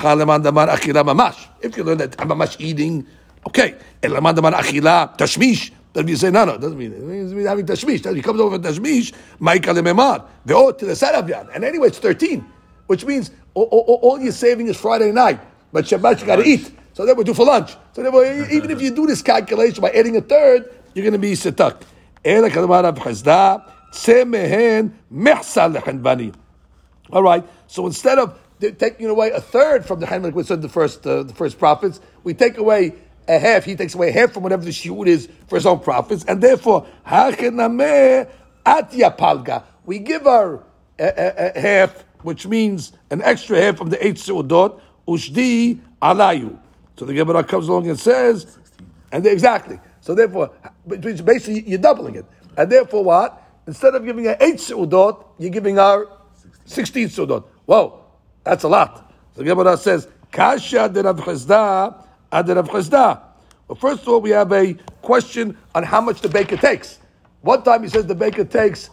you 1.77 1.83
learn 1.83 1.97
that 1.97 2.17
mamash 2.17 2.59
eating, 2.59 3.07
okay. 3.47 3.75
Elaman 4.01 4.35
damar 4.35 4.51
achila 4.53 5.17
tashmish. 5.17 5.71
Then 5.93 6.07
you 6.07 6.15
say, 6.15 6.29
no, 6.29 6.45
no, 6.45 6.53
it 6.55 6.61
doesn't 6.61 6.77
mean 6.77 6.93
it. 6.93 7.01
Means 7.01 7.47
having 7.47 7.65
tashmish. 7.65 8.13
He 8.15 8.21
comes 8.21 8.39
over 8.39 8.57
with 8.57 8.65
tashmish, 8.65 9.13
ma'ika 9.39 9.73
lememar. 9.73 10.25
Ve'ot 10.45 10.77
to 10.79 10.85
the 10.85 10.93
Saravyan. 10.93 11.49
And 11.55 11.63
anyway, 11.63 11.87
it's 11.87 11.97
13. 11.99 12.45
Which 12.87 13.05
means 13.05 13.31
all, 13.65 13.83
all, 13.87 13.99
all 14.03 14.19
you're 14.19 14.31
saving 14.31 14.67
is 14.67 14.77
Friday 14.77 15.11
night, 15.11 15.39
but 15.71 15.85
Shabbat 15.85 16.19
you 16.19 16.25
got 16.25 16.37
to 16.37 16.43
eat. 16.43 16.71
So 16.93 17.05
then 17.05 17.15
we 17.15 17.23
do 17.23 17.33
for 17.33 17.45
lunch. 17.45 17.75
So 17.93 18.01
therefore, 18.03 18.25
even 18.51 18.71
if 18.71 18.81
you 18.81 18.91
do 18.91 19.05
this 19.05 19.21
calculation 19.21 19.81
by 19.81 19.91
adding 19.91 20.17
a 20.17 20.21
third, 20.21 20.73
you're 20.93 21.03
going 21.03 21.13
to 21.13 21.19
be 21.19 21.33
setak. 21.33 21.81
All 27.11 27.23
right. 27.23 27.43
So 27.67 27.85
instead 27.85 28.17
of 28.19 28.39
taking 28.59 29.07
away 29.07 29.31
a 29.31 29.41
third 29.41 29.85
from 29.85 29.99
the 29.99 30.07
hand, 30.07 30.33
we 30.33 30.43
said 30.43 30.61
the 30.61 30.69
first 30.69 31.05
uh, 31.05 31.23
the 31.23 31.33
first 31.33 31.59
profits, 31.59 31.99
we 32.23 32.33
take 32.33 32.57
away 32.57 32.95
a 33.27 33.39
half. 33.39 33.63
He 33.63 33.75
takes 33.75 33.93
away 33.95 34.11
half 34.11 34.31
from 34.33 34.43
whatever 34.43 34.63
the 34.63 34.71
shiur 34.71 35.07
is 35.07 35.29
for 35.47 35.55
his 35.55 35.65
own 35.65 35.79
profits, 35.79 36.25
and 36.25 36.41
therefore. 36.41 36.87
We 39.85 39.99
give 39.99 40.23
her 40.23 40.63
a, 40.99 41.05
a, 41.05 41.51
a, 41.55 41.59
half, 41.59 42.03
which 42.21 42.47
means 42.47 42.93
an 43.09 43.21
extra 43.21 43.61
half 43.61 43.77
from 43.77 43.89
the 43.89 44.05
eight 44.05 44.15
seudot. 44.15 44.79
Ushdi 45.07 45.79
alayu. 46.01 46.57
So 46.97 47.05
the 47.05 47.13
Gemara 47.13 47.43
comes 47.43 47.67
along 47.67 47.87
and 47.89 47.99
says, 47.99 48.57
and 49.11 49.25
exactly. 49.25 49.79
So 50.01 50.15
therefore, 50.15 50.51
basically 50.87 51.61
you're 51.67 51.79
doubling 51.79 52.15
it, 52.15 52.25
and 52.57 52.71
therefore 52.71 53.03
what? 53.03 53.43
Instead 53.67 53.95
of 53.95 54.05
giving 54.05 54.25
her 54.25 54.37
eight 54.39 54.55
seudot, 54.55 55.23
you're 55.37 55.49
giving 55.49 55.75
her 55.75 56.07
16 56.65 57.09
sudot. 57.09 57.43
Whoa, 57.65 58.03
that's 58.43 58.63
a 58.63 58.67
lot. 58.67 59.13
So 59.35 59.43
the 59.43 59.45
Gemara 59.45 59.77
says, 59.77 60.07
Kasha 60.31 60.89
de 60.89 61.03
Rav 61.03 61.17
Chisda 61.17 62.05
ad 62.31 62.49
Rav. 62.49 62.69
Well, 63.67 63.75
first 63.77 64.03
of 64.03 64.07
all, 64.09 64.21
we 64.21 64.29
have 64.31 64.51
a 64.51 64.73
question 65.01 65.57
on 65.75 65.83
how 65.83 66.01
much 66.01 66.21
the 66.21 66.29
baker 66.29 66.57
takes. 66.57 66.99
One 67.41 67.63
time 67.63 67.83
he 67.83 67.89
says 67.89 68.05
the 68.05 68.15
baker 68.15 68.45
takes 68.45 68.89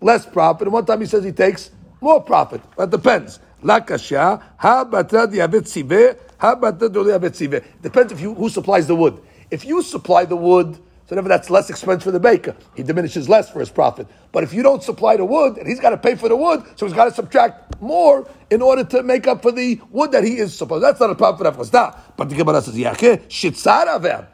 less 0.00 0.26
profit, 0.26 0.62
and 0.62 0.72
one 0.72 0.84
time 0.84 1.00
he 1.00 1.06
says 1.06 1.24
he 1.24 1.32
takes 1.32 1.70
more 2.02 2.22
profit. 2.22 2.60
That 2.76 2.90
depends. 2.90 3.40
La 3.62 3.80
kasha, 3.80 4.42
ha 4.56 4.84
batra 4.84 5.26
diabet 5.32 5.68
sive, 5.68 6.18
ha 6.38 6.56
batra 6.56 6.92
diabet 6.92 7.34
sive. 7.36 7.64
Depends 7.80 8.12
if 8.12 8.20
you, 8.20 8.34
who 8.34 8.48
supplies 8.48 8.86
the 8.86 8.96
wood. 8.96 9.20
If 9.50 9.64
you 9.64 9.82
supply 9.82 10.24
the 10.24 10.36
wood, 10.36 10.78
so 11.06 11.14
therefore 11.14 11.28
that's 11.28 11.50
less 11.50 11.68
expense 11.68 12.02
for 12.02 12.10
the 12.10 12.18
baker. 12.18 12.56
He 12.74 12.82
diminishes 12.82 13.28
less 13.28 13.50
for 13.50 13.60
his 13.60 13.70
profit. 13.70 14.06
But 14.32 14.44
if 14.44 14.54
you 14.54 14.62
don't 14.62 14.82
supply 14.82 15.16
the 15.16 15.24
wood, 15.24 15.58
and 15.58 15.68
he's 15.68 15.78
got 15.78 15.90
to 15.90 15.98
pay 15.98 16.14
for 16.14 16.28
the 16.28 16.36
wood, 16.36 16.64
so 16.76 16.86
he's 16.86 16.94
got 16.94 17.04
to 17.04 17.10
subtract 17.12 17.80
more 17.82 18.26
in 18.50 18.62
order 18.62 18.82
to 18.84 19.02
make 19.02 19.26
up 19.26 19.42
for 19.42 19.52
the 19.52 19.80
wood 19.90 20.12
that 20.12 20.24
he 20.24 20.38
is 20.38 20.56
supposed. 20.56 20.82
That's 20.82 21.00
not 21.00 21.10
a 21.10 21.14
profit 21.14 21.54
for 21.54 21.64
Avchazda. 21.64 21.98
But 22.16 22.30
the 22.30 22.34
Gemara 22.36 22.62
says, 22.62 22.74
Shitzar 22.74 24.26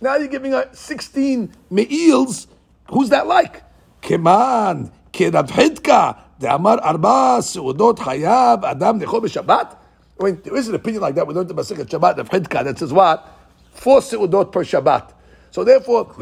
Now 0.00 0.16
you're 0.16 0.28
giving 0.28 0.52
a 0.52 0.74
16 0.74 1.52
me'ils. 1.70 2.48
Who's 2.90 3.08
that 3.08 3.26
like? 3.26 3.62
Keman, 4.02 4.92
Kerav 5.12 5.48
Hidka, 5.48 6.18
Amar 6.42 6.80
Arba, 6.82 7.38
Seudot 7.40 7.96
Hayab, 7.98 8.64
Adam 8.64 9.00
Nechol 9.00 9.22
Shabbat. 9.22 9.76
I 10.20 10.24
mean, 10.24 10.40
there 10.44 10.56
is 10.56 10.68
an 10.68 10.74
opinion 10.74 11.02
like 11.02 11.14
that. 11.14 11.26
We 11.26 11.34
learned 11.34 11.48
the 11.48 11.54
Masechet 11.54 11.86
Shabbat 11.86 12.18
of 12.18 12.28
Hidka 12.28 12.64
that 12.64 12.78
says 12.78 12.92
what? 12.92 13.26
Four 13.72 14.00
Seudot 14.00 14.52
per 14.52 14.64
Shabbat. 14.64 15.12
So 15.50 15.64
therefore, 15.64 16.12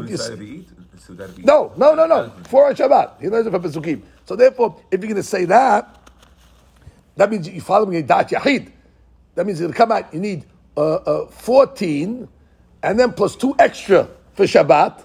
no, 1.37 1.73
no, 1.77 1.93
no, 1.95 2.07
no, 2.07 2.31
for 2.47 2.67
on 2.67 2.75
Shabbat. 2.75 3.21
He 3.21 3.29
learns 3.29 3.47
it 3.47 3.51
from 3.51 3.63
Pesukim. 3.63 4.01
So 4.25 4.35
therefore, 4.35 4.81
if 4.91 5.01
you're 5.01 5.09
going 5.09 5.15
to 5.15 5.23
say 5.23 5.45
that, 5.45 6.09
that 7.17 7.29
means 7.29 7.47
you're 7.49 7.61
following 7.61 7.97
a 7.97 8.01
Dat 8.03 8.29
Yahid. 8.29 8.71
That 9.35 9.45
means 9.45 9.59
it'll 9.61 9.73
come 9.73 9.91
out. 9.91 10.13
You 10.13 10.19
need 10.19 10.45
uh, 10.77 10.95
uh, 10.95 11.27
14, 11.27 12.27
and 12.83 12.99
then 12.99 13.13
plus 13.13 13.35
two 13.35 13.55
extra 13.59 14.07
for 14.33 14.45
Shabbat. 14.45 15.03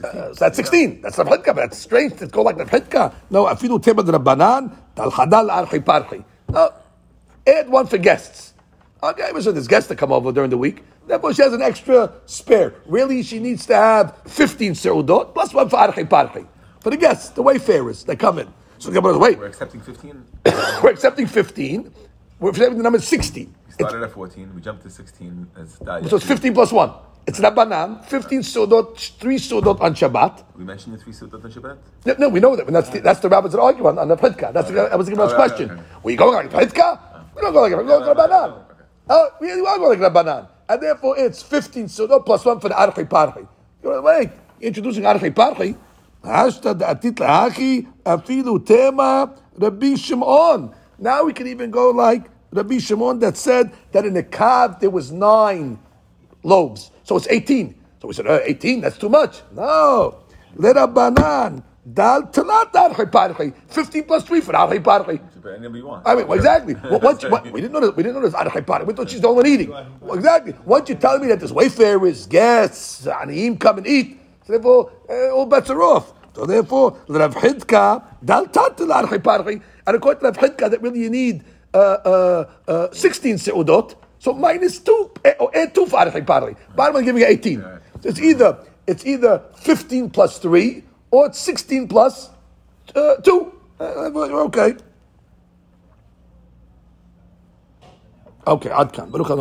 Uh, 0.00 0.34
so 0.34 0.34
that's 0.34 0.56
16. 0.56 1.02
That's 1.02 1.18
Rav 1.18 1.28
Hidka, 1.28 1.46
but 1.46 1.56
that's 1.56 1.78
strange 1.78 2.16
to 2.18 2.26
go 2.26 2.42
like 2.42 2.56
Rav 2.56 2.70
Hidka. 2.70 3.14
No, 3.30 3.44
afilu 3.46 3.82
tema 3.82 4.02
Rabbanan, 4.02 4.76
tal 4.96 5.10
hadal 5.10 5.50
archi 5.50 5.80
parchi. 5.80 6.24
No, 6.48 6.72
add 7.46 7.68
one 7.68 7.86
for 7.86 7.98
guests. 7.98 8.54
Okay, 9.02 9.30
so 9.40 9.50
there's 9.50 9.66
guests 9.66 9.88
that 9.88 9.96
come 9.96 10.12
over 10.12 10.30
during 10.30 10.50
the 10.50 10.58
week. 10.58 10.84
Therefore, 11.08 11.34
she 11.34 11.42
has 11.42 11.52
an 11.52 11.62
extra 11.62 12.12
spare. 12.26 12.74
Really, 12.86 13.22
she 13.24 13.40
needs 13.40 13.66
to 13.66 13.74
have 13.74 14.16
15 14.28 14.72
seudot 14.74 15.34
plus 15.34 15.52
one 15.52 15.68
for 15.68 15.76
archi 15.76 16.04
parchi. 16.04 16.46
For 16.80 16.90
the 16.90 16.96
guests, 16.96 17.30
the 17.30 17.42
wayfarers 17.42 18.04
that 18.04 18.18
come 18.18 18.38
in. 18.38 18.52
So 18.78 18.90
the 18.90 19.00
Gemara 19.00 19.18
wait. 19.18 19.38
We're 19.38 19.46
accepting 19.46 19.80
15? 19.80 20.24
We're 20.82 20.90
accepting 20.90 21.26
15. 21.26 21.92
We're 22.40 22.50
accepting 22.50 22.76
the 22.76 22.82
number 22.82 22.98
16. 22.98 23.54
We 23.66 23.72
started 23.72 23.98
it's, 23.98 24.06
at 24.06 24.12
14, 24.12 24.54
we 24.54 24.60
jumped 24.60 24.82
to 24.82 24.90
16. 24.90 25.46
As 25.56 25.74
so 26.08 26.16
it's 26.16 26.26
15 26.26 26.54
plus 26.54 26.72
1. 26.72 26.90
It's 27.26 27.38
Rabbanan, 27.38 28.04
15 28.04 28.40
sudot, 28.40 28.98
3 28.98 29.36
sudot 29.36 29.80
on 29.80 29.94
Shabbat. 29.94 30.44
We 30.56 30.64
mentioned 30.64 30.94
the 30.94 30.98
3 30.98 31.12
sudot 31.12 31.44
on 31.44 31.52
Shabbat? 31.52 31.78
No, 32.06 32.14
no 32.18 32.28
we 32.28 32.40
know 32.40 32.56
that. 32.56 32.66
That's 32.66 32.88
the, 32.90 33.00
that's 33.00 33.20
the 33.20 33.28
rabbis 33.28 33.52
that 33.52 33.60
argue 33.60 33.86
on, 33.86 33.98
on 33.98 34.08
the 34.08 34.16
Plitka. 34.16 34.52
That's 34.52 34.68
the, 34.68 34.74
that 34.74 34.98
was 34.98 35.06
the 35.06 35.12
Gemara's 35.12 35.32
oh, 35.32 35.36
question. 35.36 35.70
Okay, 35.70 35.80
okay. 35.80 35.90
Were 36.02 36.10
you 36.10 36.16
going 36.16 36.34
like 36.34 36.50
Plitka? 36.50 37.24
We 37.34 37.42
don't 37.42 37.52
go 37.52 37.62
like 37.62 37.72
We're 37.72 37.84
going 37.84 38.04
like 38.04 38.16
Rabbanan. 38.16 38.64
Oh, 39.08 39.30
we 39.40 39.50
are 39.50 39.78
going 39.78 40.00
like 40.00 40.12
Rabbanan 40.12 40.48
and 40.72 40.82
therefore 40.82 41.18
it's 41.18 41.42
15 41.42 41.86
sudot 41.86 42.24
plus 42.24 42.44
one 42.44 42.58
for 42.58 42.68
the 42.68 42.78
archi 42.78 43.04
parchi. 43.04 43.46
Wait, 43.82 44.30
introducing 44.60 45.04
archi 45.04 45.30
parchi. 45.30 45.76
Hashta 46.24 46.78
da'atit 46.78 47.14
la'achi 47.14 47.86
afilu 48.04 48.64
tema 48.64 49.34
Rabbi 49.58 49.96
Shimon. 49.96 50.74
Now 50.98 51.24
we 51.24 51.32
can 51.32 51.46
even 51.46 51.70
go 51.70 51.90
like 51.90 52.30
Rabbi 52.52 52.78
Shimon 52.78 53.18
that 53.18 53.36
said 53.36 53.72
that 53.92 54.06
in 54.06 54.14
the 54.14 54.22
Kav 54.22 54.80
there 54.80 54.90
was 54.90 55.10
nine 55.10 55.78
lobes. 56.42 56.90
So 57.04 57.16
it's 57.16 57.28
18. 57.28 57.74
So 58.00 58.08
we 58.08 58.14
said, 58.14 58.26
uh, 58.26 58.40
18, 58.42 58.80
that's 58.80 58.98
too 58.98 59.08
much. 59.08 59.42
No. 59.52 60.24
Let 60.56 60.76
a 60.76 60.86
banan. 60.86 61.62
Dal 61.84 62.22
talat 62.28 62.74
archi 62.74 63.02
parchi. 63.04 63.52
15 63.68 64.04
plus 64.04 64.24
3 64.24 64.40
for 64.40 64.54
archi 64.54 64.78
parchi. 64.78 65.20
I 66.04 66.14
mean, 66.14 66.28
well, 66.28 66.32
exactly. 66.34 66.74
once 66.84 67.24
you, 67.24 67.28
we 67.50 67.60
didn't 67.60 67.72
know 67.72 67.90
we 67.90 68.04
didn't 68.04 68.14
know 68.14 68.22
this. 68.22 68.34
there's 68.34 68.54
archi 68.54 68.84
We 68.84 68.92
thought 68.94 69.10
she's 69.10 69.20
the 69.20 69.28
only 69.28 69.42
one 69.42 69.46
eating. 69.46 69.70
Well, 70.00 70.14
exactly. 70.14 70.54
Once 70.64 70.88
you 70.88 70.94
tell 70.94 71.18
me 71.18 71.26
that 71.28 71.40
there's 71.40 71.52
wayfarers, 71.52 72.26
guests, 72.26 73.04
aniyim 73.06 73.58
come 73.58 73.78
and 73.78 73.86
eat, 73.86 74.20
so 74.46 74.52
therefore 74.52 74.92
uh, 75.10 75.30
all 75.34 75.46
bets 75.46 75.70
are 75.70 75.82
off. 75.82 76.12
So 76.34 76.46
therefore, 76.46 76.98
Rav 77.08 77.34
Hidka 77.34 78.04
dal 78.24 78.46
tatil 78.46 78.94
archi 78.94 79.18
parchi. 79.18 79.60
And 79.84 79.96
according 79.96 80.20
to 80.20 80.26
Rav 80.26 80.36
Hidka, 80.38 80.70
that 80.70 80.80
really 80.82 81.00
you 81.00 81.10
need 81.10 81.42
uh, 81.74 81.78
uh, 81.78 82.50
uh, 82.68 82.92
16 82.92 83.36
seudot. 83.36 83.96
So 84.22 84.32
minus 84.32 84.78
two, 84.78 85.10
eh, 85.24 85.34
or 85.40 85.50
add 85.50 85.74
two 85.74 85.84
for 85.84 85.98
archi 85.98 86.20
parchi. 86.20 86.54
Bottom 86.76 86.94
line, 86.94 87.04
giving 87.04 87.22
you 87.22 87.26
18. 87.26 87.60
So 87.60 88.08
it's 88.08 88.20
either 88.20 88.56
it's 88.86 89.04
either 89.04 89.42
15 89.56 90.10
plus 90.10 90.38
three 90.38 90.84
or 91.10 91.26
it's 91.26 91.40
16 91.40 91.88
plus 91.88 92.30
uh, 92.94 93.16
2. 93.16 93.52
Uh, 93.80 93.84
okay. 94.46 94.76
Okay, 98.46 98.68
Adkan. 98.70 99.10